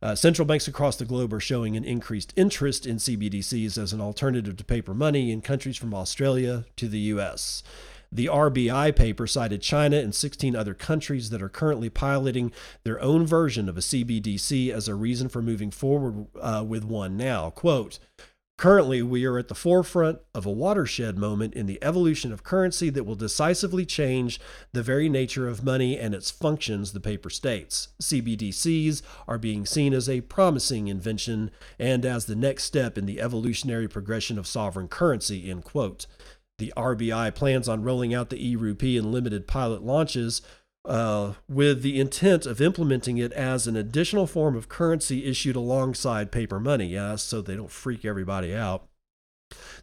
Uh, 0.01 0.15
central 0.15 0.47
banks 0.47 0.69
across 0.69 0.95
the 0.95 1.05
globe 1.05 1.33
are 1.35 1.41
showing 1.41 1.77
an 1.77 1.85
increased 1.85 2.33
interest 2.37 2.87
in 2.87 2.99
CBDCs 2.99 3.77
as 3.77 3.93
an 3.93 4.01
alternative 4.01 4.57
to 4.57 4.65
paper 4.65 4.95
money 4.95 5.33
in 5.33 5.41
countries 5.41 5.77
from 5.77 5.93
Australia 5.93 6.65
to 6.77 6.87
the 6.87 7.01
US. 7.01 7.65
The 8.11 8.27
RBI 8.27 8.97
paper 8.97 9.27
cited 9.27 9.61
China 9.61 9.97
and 9.97 10.15
16 10.15 10.57
other 10.57 10.75
countries 10.75 11.31
that 11.31 11.43
are 11.43 11.49
currently 11.49 11.91
piloting 11.91 12.53
their 12.83 13.01
own 13.01 13.27
version 13.27 13.69
of 13.69 13.77
a 13.77 13.83
CBDC 13.83 14.73
as 14.73 14.89
a 14.89 14.95
reason 14.95 15.29
for 15.29 15.43
moving 15.43 15.71
forward 15.71 16.27
uh, 16.41 16.65
with 16.67 16.85
one 16.85 17.17
now. 17.17 17.51
Quote, 17.51 17.99
Currently, 18.59 19.03
we 19.03 19.25
are 19.25 19.39
at 19.39 19.47
the 19.47 19.55
forefront 19.55 20.19
of 20.35 20.45
a 20.45 20.51
watershed 20.51 21.17
moment 21.17 21.55
in 21.55 21.67
the 21.67 21.79
evolution 21.81 22.33
of 22.33 22.43
currency 22.43 22.91
that 22.91 23.05
will 23.05 23.15
decisively 23.15 23.87
change 23.87 24.41
the 24.73 24.83
very 24.83 25.09
nature 25.09 25.47
of 25.47 25.63
money 25.63 25.97
and 25.97 26.13
its 26.13 26.33
functions, 26.33 26.93
the 26.93 26.99
paper 26.99 27.31
states. 27.31 27.91
CBDCs 28.03 29.01
are 29.29 29.39
being 29.39 29.65
seen 29.65 29.95
as 29.95 30.09
a 30.09 30.23
promising 30.23 30.89
invention 30.89 31.53
and 31.79 32.05
as 32.05 32.27
the 32.27 32.35
next 32.35 32.65
step 32.65 32.99
in 32.99 33.07
the 33.07 33.21
evolutionary 33.21 33.87
progression 33.87 34.41
of 34.41 34.49
sovereign 34.49 34.89
currency, 34.89 35.49
end 35.49 35.63
quote. 35.63 36.07
The 36.59 36.73
RBI 36.77 37.35
plans 37.35 37.69
on 37.69 37.83
rolling 37.83 38.13
out 38.13 38.31
the 38.31 38.49
e-rupee 38.49 38.97
in 38.97 39.13
limited 39.13 39.47
pilot 39.47 39.83
launches 39.83 40.43
uh, 40.85 41.35
with 41.49 41.83
the 41.83 42.01
intent 42.01 42.47
of 42.47 42.61
implementing 42.61 43.19
it 43.19 43.33
as 43.33 43.67
an 43.67 43.77
additional 43.77 44.27
form 44.27 44.57
of 44.57 44.69
currency 44.69 45.25
issued 45.25 45.55
alongside 45.55 46.33
paper 46.33 46.59
money, 46.59 46.87
yeah, 46.87 47.15
so 47.15 47.41
they 47.41 47.55
don't 47.55 47.71
freak 47.71 48.05
everybody 48.05 48.55
out. 48.55 48.88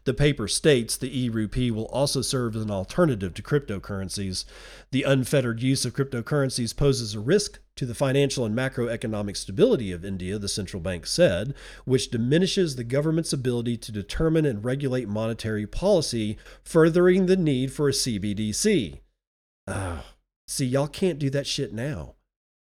The 0.04 0.14
paper 0.14 0.46
states 0.46 0.96
the 0.96 1.24
e 1.24 1.28
rupee 1.28 1.72
will 1.72 1.86
also 1.86 2.22
serve 2.22 2.54
as 2.54 2.62
an 2.62 2.70
alternative 2.70 3.34
to 3.34 3.42
cryptocurrencies. 3.42 4.44
The 4.92 5.02
unfettered 5.02 5.62
use 5.62 5.84
of 5.84 5.94
cryptocurrencies 5.94 6.76
poses 6.76 7.14
a 7.14 7.20
risk 7.20 7.58
to 7.74 7.84
the 7.84 7.94
financial 7.94 8.44
and 8.44 8.56
macroeconomic 8.56 9.36
stability 9.36 9.90
of 9.90 10.04
India, 10.04 10.38
the 10.38 10.48
central 10.48 10.80
bank 10.80 11.06
said, 11.06 11.54
which 11.84 12.10
diminishes 12.10 12.76
the 12.76 12.84
government's 12.84 13.32
ability 13.32 13.76
to 13.78 13.92
determine 13.92 14.46
and 14.46 14.64
regulate 14.64 15.08
monetary 15.08 15.66
policy, 15.66 16.38
furthering 16.62 17.26
the 17.26 17.36
need 17.36 17.72
for 17.72 17.88
a 17.88 17.92
CBDC. 17.92 19.00
Oh, 19.66 20.04
see, 20.46 20.66
y'all 20.66 20.86
can't 20.86 21.18
do 21.18 21.30
that 21.30 21.46
shit 21.46 21.72
now. 21.72 22.14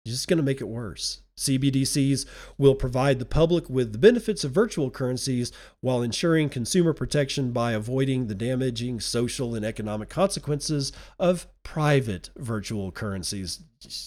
You're 0.06 0.14
just 0.14 0.30
going 0.30 0.38
to 0.38 0.44
make 0.44 0.62
it 0.62 0.68
worse. 0.70 1.23
CBDCs 1.38 2.26
will 2.58 2.76
provide 2.76 3.20
the 3.20 3.26
public 3.26 3.70
with 3.70 3.92
the 3.92 3.98
benefits 3.98 4.44
of 4.44 4.52
virtual 4.52 4.90
currencies 4.90 5.52
while 5.82 6.02
ensuring 6.02 6.50
consumer 6.50 6.94
protection 6.94 7.52
by 7.52 7.72
avoiding 7.72 8.28
the 8.28 8.36
damaging 8.36 9.00
social 9.00 9.56
and 9.56 9.66
economic 9.66 10.10
consequences 10.10 10.92
of 11.20 11.48
private 11.64 12.30
virtual 12.38 12.92
currencies. 12.92 13.64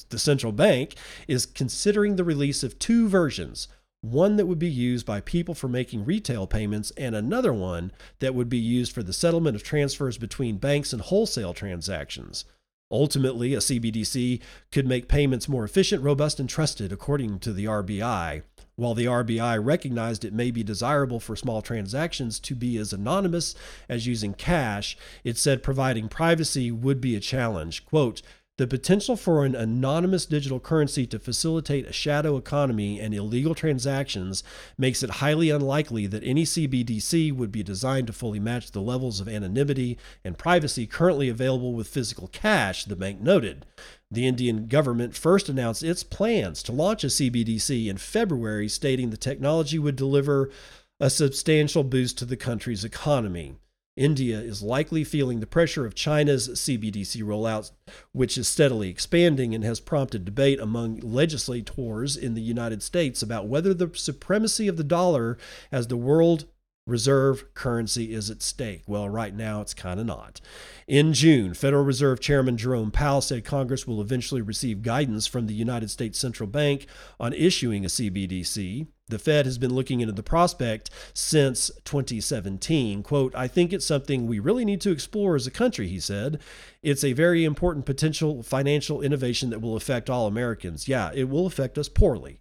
The 0.08 0.18
central 0.18 0.52
bank 0.52 0.94
is 1.26 1.46
considering 1.46 2.16
the 2.16 2.24
release 2.24 2.62
of 2.62 2.78
two 2.78 3.08
versions 3.08 3.68
one 4.02 4.36
that 4.36 4.46
would 4.46 4.58
be 4.58 4.70
used 4.70 5.04
by 5.06 5.20
people 5.20 5.54
for 5.54 5.68
making 5.68 6.04
retail 6.04 6.46
payments, 6.46 6.92
and 6.96 7.14
another 7.14 7.52
one 7.52 7.92
that 8.20 8.34
would 8.34 8.48
be 8.48 8.58
used 8.58 8.92
for 8.92 9.02
the 9.02 9.12
settlement 9.12 9.56
of 9.56 9.62
transfers 9.62 10.18
between 10.18 10.58
banks 10.58 10.92
and 10.92 11.02
wholesale 11.02 11.54
transactions. 11.54 12.44
Ultimately, 12.90 13.54
a 13.54 13.58
CBDC 13.58 14.40
could 14.70 14.86
make 14.86 15.08
payments 15.08 15.48
more 15.48 15.64
efficient, 15.64 16.02
robust, 16.02 16.38
and 16.38 16.48
trusted, 16.48 16.92
according 16.92 17.40
to 17.40 17.52
the 17.52 17.64
RBI. 17.64 18.42
While 18.76 18.94
the 18.94 19.06
RBI 19.06 19.64
recognized 19.64 20.24
it 20.24 20.34
may 20.34 20.50
be 20.50 20.62
desirable 20.62 21.18
for 21.18 21.34
small 21.34 21.62
transactions 21.62 22.38
to 22.40 22.54
be 22.54 22.76
as 22.76 22.92
anonymous 22.92 23.54
as 23.88 24.06
using 24.06 24.34
cash, 24.34 24.96
it 25.24 25.38
said 25.38 25.62
providing 25.62 26.08
privacy 26.08 26.70
would 26.70 27.00
be 27.00 27.16
a 27.16 27.20
challenge. 27.20 27.86
Quote, 27.86 28.22
the 28.58 28.66
potential 28.66 29.16
for 29.16 29.44
an 29.44 29.54
anonymous 29.54 30.24
digital 30.24 30.58
currency 30.58 31.06
to 31.06 31.18
facilitate 31.18 31.86
a 31.86 31.92
shadow 31.92 32.36
economy 32.38 32.98
and 32.98 33.12
illegal 33.12 33.54
transactions 33.54 34.42
makes 34.78 35.02
it 35.02 35.10
highly 35.10 35.50
unlikely 35.50 36.06
that 36.06 36.24
any 36.24 36.44
CBDC 36.44 37.34
would 37.34 37.52
be 37.52 37.62
designed 37.62 38.06
to 38.06 38.14
fully 38.14 38.40
match 38.40 38.70
the 38.70 38.80
levels 38.80 39.20
of 39.20 39.28
anonymity 39.28 39.98
and 40.24 40.38
privacy 40.38 40.86
currently 40.86 41.28
available 41.28 41.74
with 41.74 41.88
physical 41.88 42.28
cash, 42.28 42.86
the 42.86 42.96
bank 42.96 43.20
noted. 43.20 43.66
The 44.10 44.26
Indian 44.26 44.68
government 44.68 45.14
first 45.14 45.50
announced 45.50 45.82
its 45.82 46.02
plans 46.02 46.62
to 46.62 46.72
launch 46.72 47.04
a 47.04 47.08
CBDC 47.08 47.88
in 47.88 47.98
February, 47.98 48.68
stating 48.68 49.10
the 49.10 49.16
technology 49.18 49.78
would 49.78 49.96
deliver 49.96 50.50
a 50.98 51.10
substantial 51.10 51.84
boost 51.84 52.16
to 52.18 52.24
the 52.24 52.36
country's 52.36 52.84
economy. 52.84 53.56
India 53.96 54.38
is 54.38 54.62
likely 54.62 55.02
feeling 55.04 55.40
the 55.40 55.46
pressure 55.46 55.86
of 55.86 55.94
China's 55.94 56.48
CBDC 56.48 57.22
rollout, 57.22 57.70
which 58.12 58.36
is 58.36 58.46
steadily 58.46 58.90
expanding 58.90 59.54
and 59.54 59.64
has 59.64 59.80
prompted 59.80 60.24
debate 60.24 60.60
among 60.60 61.00
legislators 61.00 62.16
in 62.16 62.34
the 62.34 62.42
United 62.42 62.82
States 62.82 63.22
about 63.22 63.48
whether 63.48 63.72
the 63.72 63.90
supremacy 63.94 64.68
of 64.68 64.76
the 64.76 64.84
dollar 64.84 65.38
as 65.72 65.88
the 65.88 65.96
world 65.96 66.44
reserve 66.86 67.52
currency 67.54 68.14
is 68.14 68.30
at 68.30 68.42
stake. 68.42 68.82
Well, 68.86 69.08
right 69.08 69.34
now 69.34 69.60
it's 69.60 69.74
kind 69.74 69.98
of 69.98 70.06
not. 70.06 70.40
In 70.86 71.12
June, 71.12 71.52
Federal 71.52 71.84
Reserve 71.84 72.20
Chairman 72.20 72.56
Jerome 72.56 72.92
Powell 72.92 73.20
said 73.20 73.44
Congress 73.44 73.86
will 73.86 74.00
eventually 74.00 74.40
receive 74.40 74.82
guidance 74.82 75.26
from 75.26 75.46
the 75.46 75.54
United 75.54 75.90
States 75.90 76.18
Central 76.18 76.46
Bank 76.46 76.86
on 77.18 77.32
issuing 77.32 77.84
a 77.84 77.88
CBDC. 77.88 78.86
The 79.08 79.18
Fed 79.18 79.46
has 79.46 79.58
been 79.58 79.74
looking 79.74 80.00
into 80.00 80.12
the 80.12 80.22
prospect 80.22 80.90
since 81.12 81.70
2017. 81.84 83.02
Quote, 83.02 83.34
I 83.34 83.46
think 83.46 83.72
it's 83.72 83.86
something 83.86 84.26
we 84.26 84.38
really 84.38 84.64
need 84.64 84.80
to 84.80 84.90
explore 84.90 85.36
as 85.36 85.46
a 85.46 85.52
country, 85.52 85.88
he 85.88 86.00
said. 86.00 86.40
It's 86.82 87.04
a 87.04 87.12
very 87.12 87.44
important 87.44 87.86
potential 87.86 88.42
financial 88.42 89.02
innovation 89.02 89.50
that 89.50 89.60
will 89.60 89.76
affect 89.76 90.10
all 90.10 90.26
Americans. 90.26 90.88
Yeah, 90.88 91.10
it 91.14 91.28
will 91.28 91.46
affect 91.46 91.78
us 91.78 91.88
poorly. 91.88 92.40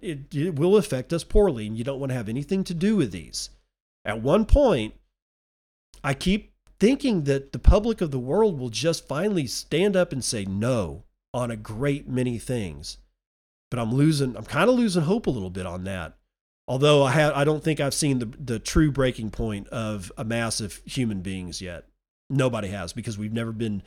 It, 0.00 0.34
it 0.34 0.56
will 0.56 0.76
affect 0.76 1.12
us 1.12 1.24
poorly, 1.24 1.66
and 1.66 1.76
you 1.76 1.84
don't 1.84 2.00
want 2.00 2.10
to 2.10 2.16
have 2.16 2.28
anything 2.28 2.64
to 2.64 2.74
do 2.74 2.96
with 2.96 3.12
these. 3.12 3.50
At 4.04 4.22
one 4.22 4.44
point, 4.44 4.94
I 6.02 6.14
keep 6.14 6.52
thinking 6.78 7.24
that 7.24 7.52
the 7.52 7.58
public 7.58 8.00
of 8.00 8.10
the 8.10 8.18
world 8.18 8.58
will 8.58 8.68
just 8.68 9.08
finally 9.08 9.46
stand 9.46 9.96
up 9.96 10.12
and 10.12 10.22
say 10.22 10.44
no 10.44 11.04
on 11.32 11.50
a 11.50 11.56
great 11.56 12.08
many 12.08 12.38
things. 12.38 12.98
But 13.70 13.80
I'm 13.80 13.92
losing, 13.92 14.36
I'm 14.36 14.44
kind 14.44 14.68
of 14.68 14.76
losing 14.76 15.02
hope 15.02 15.26
a 15.26 15.30
little 15.30 15.50
bit 15.50 15.66
on 15.66 15.84
that. 15.84 16.16
Although 16.66 17.02
I 17.02 17.12
have, 17.12 17.34
I 17.34 17.44
don't 17.44 17.62
think 17.62 17.80
I've 17.80 17.94
seen 17.94 18.18
the, 18.18 18.30
the 18.38 18.58
true 18.58 18.90
breaking 18.90 19.30
point 19.30 19.68
of 19.68 20.12
a 20.16 20.24
mass 20.24 20.60
of 20.60 20.80
human 20.84 21.20
beings 21.20 21.60
yet. 21.60 21.86
Nobody 22.30 22.68
has 22.68 22.92
because 22.92 23.18
we've 23.18 23.32
never 23.32 23.52
been 23.52 23.82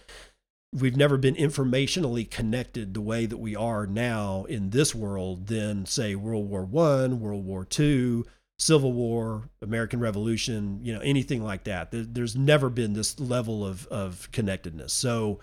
we've 0.74 0.98
never 0.98 1.18
been 1.18 1.36
informationally 1.36 2.30
connected 2.30 2.94
the 2.94 3.02
way 3.02 3.26
that 3.26 3.38
we 3.38 3.56
are 3.56 3.88
now 3.88 4.46
in 4.46 4.70
this 4.70 4.94
world 4.94 5.48
than 5.48 5.86
say 5.86 6.16
World 6.16 6.50
War 6.50 6.66
One, 6.66 7.20
World 7.20 7.46
War 7.46 7.66
Two, 7.66 8.26
Civil 8.60 8.92
War, 8.92 9.50
American 9.62 10.00
Revolution, 10.00 10.80
you 10.84 10.94
know, 10.94 11.00
anything 11.02 11.44
like 11.44 11.64
that. 11.66 11.90
There's 11.92 12.36
never 12.36 12.70
been 12.70 12.94
this 12.94 13.20
level 13.20 13.66
of 13.66 13.88
of 13.88 14.30
connectedness. 14.32 14.94
So 14.94 15.40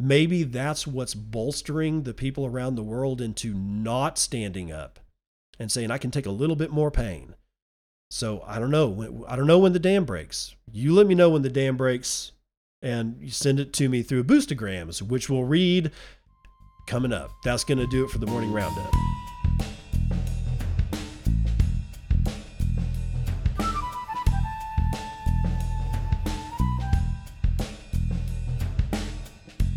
maybe 0.00 0.44
that's 0.44 0.86
what's 0.86 1.14
bolstering 1.14 2.02
the 2.02 2.14
people 2.14 2.46
around 2.46 2.74
the 2.74 2.82
world 2.82 3.20
into 3.20 3.54
not 3.54 4.18
standing 4.18 4.72
up 4.72 4.98
and 5.58 5.70
saying 5.70 5.90
I 5.90 5.98
can 5.98 6.10
take 6.10 6.26
a 6.26 6.30
little 6.30 6.56
bit 6.56 6.70
more 6.70 6.90
pain. 6.90 7.34
So 8.10 8.42
I 8.46 8.58
don't 8.58 8.70
know. 8.70 9.26
I 9.28 9.36
don't 9.36 9.46
know 9.46 9.58
when 9.58 9.72
the 9.72 9.78
dam 9.78 10.04
breaks. 10.04 10.54
You 10.70 10.94
let 10.94 11.06
me 11.06 11.14
know 11.14 11.30
when 11.30 11.42
the 11.42 11.50
dam 11.50 11.76
breaks 11.76 12.32
and 12.82 13.16
you 13.20 13.30
send 13.30 13.58
it 13.60 13.72
to 13.74 13.88
me 13.88 14.02
through 14.02 14.24
Boostagrams, 14.24 15.02
which 15.02 15.28
we'll 15.28 15.44
read 15.44 15.90
coming 16.86 17.12
up. 17.12 17.30
That's 17.44 17.64
going 17.64 17.78
to 17.78 17.86
do 17.86 18.04
it 18.04 18.10
for 18.10 18.18
the 18.18 18.26
morning 18.26 18.52
roundup. 18.52 18.92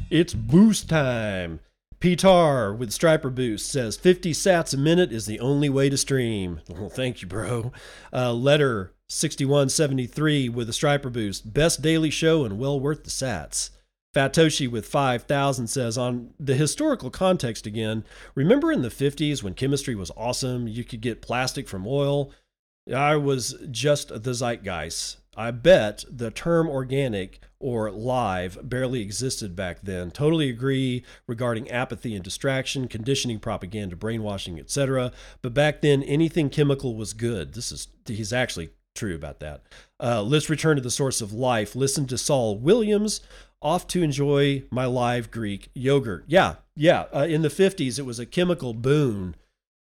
It's 0.10 0.34
boost 0.34 0.89
time. 0.89 1.62
Petar 2.02 2.74
with 2.74 2.91
Striper 2.91 3.30
Boost 3.30 3.72
says 3.72 3.95
50 3.95 4.34
sats 4.34 4.74
a 4.74 4.78
minute 4.78 5.12
is 5.14 5.26
the 5.26 5.39
only 5.39 5.70
way 5.70 5.89
to 5.89 5.97
stream. 5.97 6.60
Well, 6.70 6.89
thank 6.89 7.22
you, 7.22 7.28
bro. 7.28 7.72
Uh, 8.12 8.34
letter 8.34 8.91
6173 9.12 10.47
with 10.47 10.70
a 10.70 10.74
striper 10.74 11.09
boost. 11.09 11.53
Best 11.53 11.82
daily 11.82 12.09
show 12.09 12.45
and 12.45 12.57
well 12.57 12.80
worth 12.80 13.03
the 13.03 13.09
sats. 13.09 13.72
Fatoshi 14.16 14.72
with 14.72 14.86
5000 14.86 15.68
says 15.68 15.97
on 15.97 16.34
the 16.39 16.55
historical 16.55 17.09
context 17.09 17.66
again, 17.66 18.05
remember 18.36 18.72
in 18.72 18.82
the 18.82 18.89
50s 18.89 19.43
when 19.43 19.53
chemistry 19.53 19.95
was 19.95 20.12
awesome, 20.16 20.68
you 20.68 20.86
could 20.86 21.01
get 21.01 21.22
plastic 21.22 21.68
from 21.68 21.86
oil? 21.86 22.32
I 22.93 23.18
was 23.18 23.55
just 23.70 24.09
the 24.24 24.34
zeitgeist. 24.34 25.18
I 25.36 25.51
bet 25.51 26.05
the 26.09 26.32
term 26.32 26.70
organic 26.70 27.39
or 27.59 27.91
live 27.91 28.57
barely 28.64 29.01
existed 29.01 29.55
back 29.55 29.82
then. 29.82 30.12
Totally 30.12 30.49
agree 30.49 31.03
regarding 31.28 31.70
apathy 31.70 32.16
and 32.16 32.24
distraction, 32.24 32.88
conditioning 32.88 33.39
propaganda, 33.39 33.95
brainwashing, 33.95 34.57
etc. 34.57 35.12
But 35.41 35.53
back 35.53 35.82
then 35.82 36.01
anything 36.03 36.49
chemical 36.49 36.95
was 36.95 37.14
good. 37.14 37.53
This 37.53 37.72
is 37.72 37.88
he's 38.05 38.34
actually 38.34 38.72
true 38.95 39.15
about 39.15 39.39
that. 39.39 39.63
Uh, 39.99 40.21
let's 40.21 40.49
return 40.49 40.75
to 40.75 40.81
the 40.81 40.91
source 40.91 41.21
of 41.21 41.33
life. 41.33 41.75
Listen 41.75 42.07
to 42.07 42.17
Saul 42.17 42.57
Williams. 42.57 43.21
Off 43.61 43.85
to 43.87 44.01
enjoy 44.01 44.63
my 44.71 44.85
live 44.85 45.29
Greek 45.29 45.69
yogurt. 45.75 46.23
Yeah, 46.27 46.55
yeah. 46.75 47.05
Uh, 47.15 47.27
in 47.29 47.43
the 47.43 47.47
50s, 47.47 47.99
it 47.99 48.05
was 48.05 48.19
a 48.19 48.25
chemical 48.25 48.73
boon. 48.73 49.35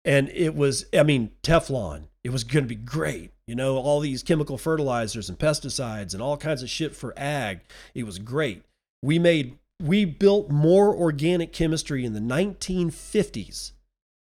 And 0.06 0.30
it 0.30 0.56
was, 0.56 0.86
I 0.98 1.04
mean, 1.04 1.32
Teflon. 1.44 2.04
It 2.24 2.30
was 2.30 2.46
going 2.46 2.64
to 2.64 2.70
be 2.70 2.76
great. 2.76 3.32
You 3.46 3.56
know, 3.56 3.78
all 3.78 4.00
these 4.00 4.24
chemical 4.24 4.58
fertilizers 4.58 5.28
and 5.28 5.38
pesticides 5.38 6.14
and 6.14 6.22
all 6.22 6.38
kinds 6.38 6.64
of 6.64 6.70
shit 6.70 6.96
for 6.96 7.14
ag. 7.18 7.60
It 7.94 8.04
was 8.04 8.20
great. 8.20 8.64
We 9.04 9.20
made, 9.20 9.58
we 9.82 10.06
built 10.06 10.50
more 10.50 10.96
organic 10.96 11.52
chemistry 11.52 12.06
in 12.06 12.14
the 12.14 12.22
1950s 12.22 13.74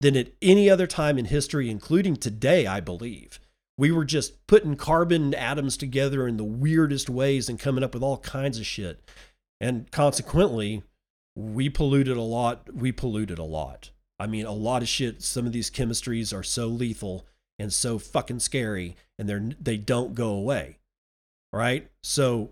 than 0.00 0.16
at 0.16 0.28
any 0.40 0.70
other 0.70 0.86
time 0.86 1.18
in 1.18 1.26
history, 1.26 1.68
including 1.68 2.16
today, 2.16 2.66
I 2.66 2.80
believe 2.80 3.40
we 3.78 3.92
were 3.92 4.04
just 4.04 4.44
putting 4.48 4.76
carbon 4.76 5.32
atoms 5.32 5.76
together 5.76 6.26
in 6.26 6.36
the 6.36 6.44
weirdest 6.44 7.08
ways 7.08 7.48
and 7.48 7.58
coming 7.60 7.84
up 7.84 7.94
with 7.94 8.02
all 8.02 8.18
kinds 8.18 8.58
of 8.58 8.66
shit. 8.66 9.08
And 9.60 9.90
consequently, 9.90 10.82
we 11.36 11.70
polluted 11.70 12.16
a 12.16 12.22
lot. 12.22 12.74
We 12.74 12.90
polluted 12.90 13.38
a 13.38 13.44
lot. 13.44 13.90
I 14.18 14.26
mean, 14.26 14.44
a 14.44 14.52
lot 14.52 14.82
of 14.82 14.88
shit. 14.88 15.22
Some 15.22 15.46
of 15.46 15.52
these 15.52 15.70
chemistries 15.70 16.36
are 16.36 16.42
so 16.42 16.66
lethal 16.66 17.24
and 17.58 17.72
so 17.72 17.98
fucking 17.98 18.40
scary, 18.40 18.96
and 19.18 19.28
they're 19.28 19.50
they 19.60 19.76
don't 19.76 20.14
go 20.14 20.30
away. 20.30 20.78
Right? 21.52 21.88
So 22.02 22.50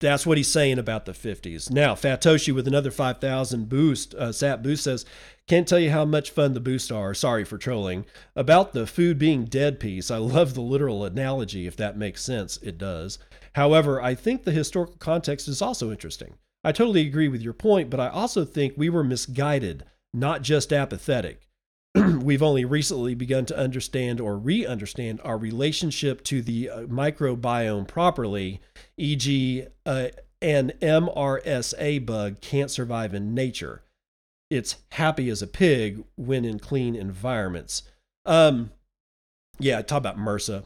that's 0.00 0.26
what 0.26 0.36
he's 0.36 0.50
saying 0.50 0.78
about 0.78 1.06
the 1.06 1.12
50s. 1.12 1.70
Now, 1.70 1.94
Fatoshi 1.94 2.54
with 2.54 2.68
another 2.68 2.90
5,000 2.90 3.68
boost, 3.68 4.14
uh, 4.14 4.32
Sat 4.32 4.62
Boost 4.62 4.84
says, 4.84 5.04
can't 5.48 5.66
tell 5.66 5.78
you 5.78 5.90
how 5.90 6.04
much 6.04 6.30
fun 6.30 6.52
the 6.52 6.60
boosts 6.60 6.90
are. 6.90 7.14
Sorry 7.14 7.42
for 7.42 7.58
trolling. 7.58 8.04
About 8.36 8.74
the 8.74 8.86
food 8.86 9.18
being 9.18 9.44
dead 9.44 9.80
piece, 9.80 10.10
I 10.10 10.18
love 10.18 10.54
the 10.54 10.60
literal 10.60 11.04
analogy, 11.04 11.66
if 11.66 11.76
that 11.78 11.96
makes 11.96 12.22
sense. 12.22 12.58
It 12.58 12.78
does. 12.78 13.18
However, 13.54 14.00
I 14.00 14.14
think 14.14 14.44
the 14.44 14.52
historical 14.52 14.96
context 14.98 15.48
is 15.48 15.62
also 15.62 15.90
interesting. 15.90 16.34
I 16.62 16.72
totally 16.72 17.06
agree 17.06 17.28
with 17.28 17.40
your 17.40 17.54
point, 17.54 17.88
but 17.88 17.98
I 17.98 18.08
also 18.08 18.44
think 18.44 18.74
we 18.76 18.90
were 18.90 19.02
misguided, 19.02 19.84
not 20.12 20.42
just 20.42 20.72
apathetic. 20.72 21.47
We've 22.22 22.42
only 22.42 22.64
recently 22.64 23.14
begun 23.14 23.46
to 23.46 23.58
understand 23.58 24.20
or 24.20 24.36
re 24.36 24.66
understand 24.66 25.20
our 25.24 25.38
relationship 25.38 26.22
to 26.24 26.42
the 26.42 26.70
uh, 26.70 26.80
microbiome 26.82 27.88
properly, 27.88 28.60
e.g., 28.96 29.66
uh, 29.86 30.08
an 30.40 30.72
MRSA 30.80 32.06
bug 32.06 32.40
can't 32.40 32.70
survive 32.70 33.12
in 33.12 33.34
nature 33.34 33.82
it's 34.50 34.76
happy 34.92 35.28
as 35.30 35.42
a 35.42 35.46
pig 35.46 36.04
when 36.16 36.44
in 36.44 36.58
clean 36.58 36.94
environments. 36.94 37.82
Um, 38.24 38.70
yeah, 39.58 39.82
talk 39.82 39.98
about 39.98 40.16
MRSA. 40.16 40.64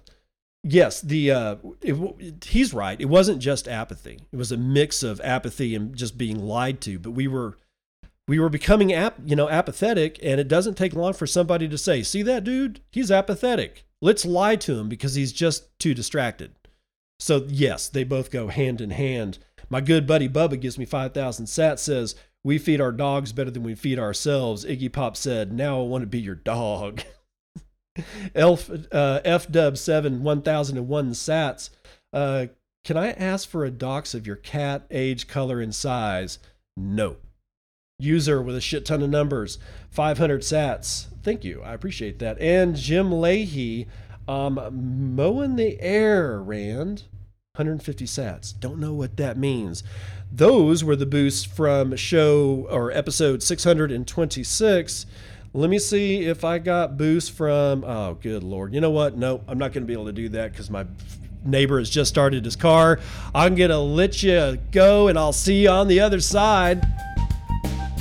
Yes, 0.64 1.00
the 1.00 1.32
uh, 1.32 1.56
it, 1.80 2.44
he's 2.44 2.72
right. 2.72 3.00
It 3.00 3.06
wasn't 3.06 3.40
just 3.40 3.66
apathy. 3.66 4.20
It 4.30 4.36
was 4.36 4.52
a 4.52 4.56
mix 4.56 5.02
of 5.02 5.20
apathy 5.24 5.74
and 5.74 5.94
just 5.96 6.16
being 6.16 6.38
lied 6.38 6.80
to. 6.82 7.00
But 7.00 7.10
we 7.10 7.26
were 7.26 7.58
we 8.32 8.38
were 8.38 8.48
becoming 8.48 8.94
ap, 8.94 9.18
you 9.26 9.36
know, 9.36 9.50
apathetic, 9.50 10.18
and 10.22 10.40
it 10.40 10.48
doesn't 10.48 10.78
take 10.78 10.94
long 10.94 11.12
for 11.12 11.26
somebody 11.26 11.68
to 11.68 11.76
say, 11.76 12.02
"See 12.02 12.22
that 12.22 12.44
dude? 12.44 12.80
He's 12.90 13.10
apathetic. 13.10 13.84
Let's 14.00 14.24
lie 14.24 14.56
to 14.56 14.78
him 14.78 14.88
because 14.88 15.16
he's 15.16 15.32
just 15.32 15.78
too 15.78 15.92
distracted." 15.92 16.52
So 17.20 17.44
yes, 17.46 17.90
they 17.90 18.04
both 18.04 18.30
go 18.30 18.48
hand 18.48 18.80
in 18.80 18.88
hand. 18.88 19.38
My 19.68 19.82
good 19.82 20.06
buddy 20.06 20.30
Bubba 20.30 20.58
gives 20.58 20.78
me 20.78 20.86
five 20.86 21.12
thousand 21.12 21.48
sat. 21.48 21.78
Says 21.78 22.14
we 22.42 22.56
feed 22.56 22.80
our 22.80 22.90
dogs 22.90 23.34
better 23.34 23.50
than 23.50 23.64
we 23.64 23.74
feed 23.74 23.98
ourselves. 23.98 24.64
Iggy 24.64 24.90
Pop 24.90 25.14
said, 25.14 25.52
Now 25.52 25.80
I 25.80 25.84
want 25.84 26.00
to 26.00 26.06
be 26.06 26.18
your 26.18 26.34
dog. 26.34 27.02
Elf, 28.34 28.70
uh, 28.70 29.20
FW 29.26 29.76
7 29.76 30.22
1001 30.22 31.10
sats. 31.10 31.68
Uh, 32.14 32.46
can 32.82 32.96
I 32.96 33.10
ask 33.10 33.46
for 33.46 33.66
a 33.66 33.70
dox 33.70 34.14
of 34.14 34.26
your 34.26 34.36
cat, 34.36 34.86
age, 34.90 35.28
color, 35.28 35.60
and 35.60 35.74
size? 35.74 36.38
No. 36.78 37.16
User 37.98 38.42
with 38.42 38.56
a 38.56 38.60
shit 38.60 38.84
ton 38.84 39.02
of 39.02 39.10
numbers, 39.10 39.58
500 39.90 40.42
sats. 40.42 41.06
Thank 41.22 41.44
you. 41.44 41.62
I 41.62 41.72
appreciate 41.74 42.18
that. 42.18 42.40
And 42.40 42.74
Jim 42.74 43.12
Leahy, 43.12 43.86
um, 44.26 45.14
mowing 45.14 45.56
the 45.56 45.80
air, 45.80 46.40
Rand. 46.40 47.04
150 47.56 48.06
sats. 48.06 48.58
Don't 48.58 48.78
know 48.78 48.94
what 48.94 49.18
that 49.18 49.36
means. 49.36 49.84
Those 50.32 50.82
were 50.82 50.96
the 50.96 51.04
boosts 51.04 51.44
from 51.44 51.94
show 51.96 52.66
or 52.70 52.90
episode 52.92 53.42
626. 53.42 55.06
Let 55.52 55.68
me 55.68 55.78
see 55.78 56.24
if 56.24 56.44
I 56.44 56.58
got 56.58 56.96
boosts 56.96 57.28
from. 57.28 57.84
Oh, 57.84 58.14
good 58.14 58.42
lord! 58.42 58.72
You 58.72 58.80
know 58.80 58.90
what? 58.90 59.18
No, 59.18 59.42
I'm 59.46 59.58
not 59.58 59.74
going 59.74 59.82
to 59.82 59.86
be 59.86 59.92
able 59.92 60.06
to 60.06 60.12
do 60.12 60.30
that 60.30 60.52
because 60.52 60.70
my 60.70 60.86
neighbor 61.44 61.78
has 61.78 61.90
just 61.90 62.08
started 62.08 62.46
his 62.46 62.56
car. 62.56 63.00
I'm 63.34 63.54
going 63.54 63.68
to 63.68 63.78
let 63.78 64.22
you 64.22 64.56
go, 64.70 65.08
and 65.08 65.18
I'll 65.18 65.34
see 65.34 65.64
you 65.64 65.68
on 65.68 65.88
the 65.88 66.00
other 66.00 66.20
side. 66.20 66.82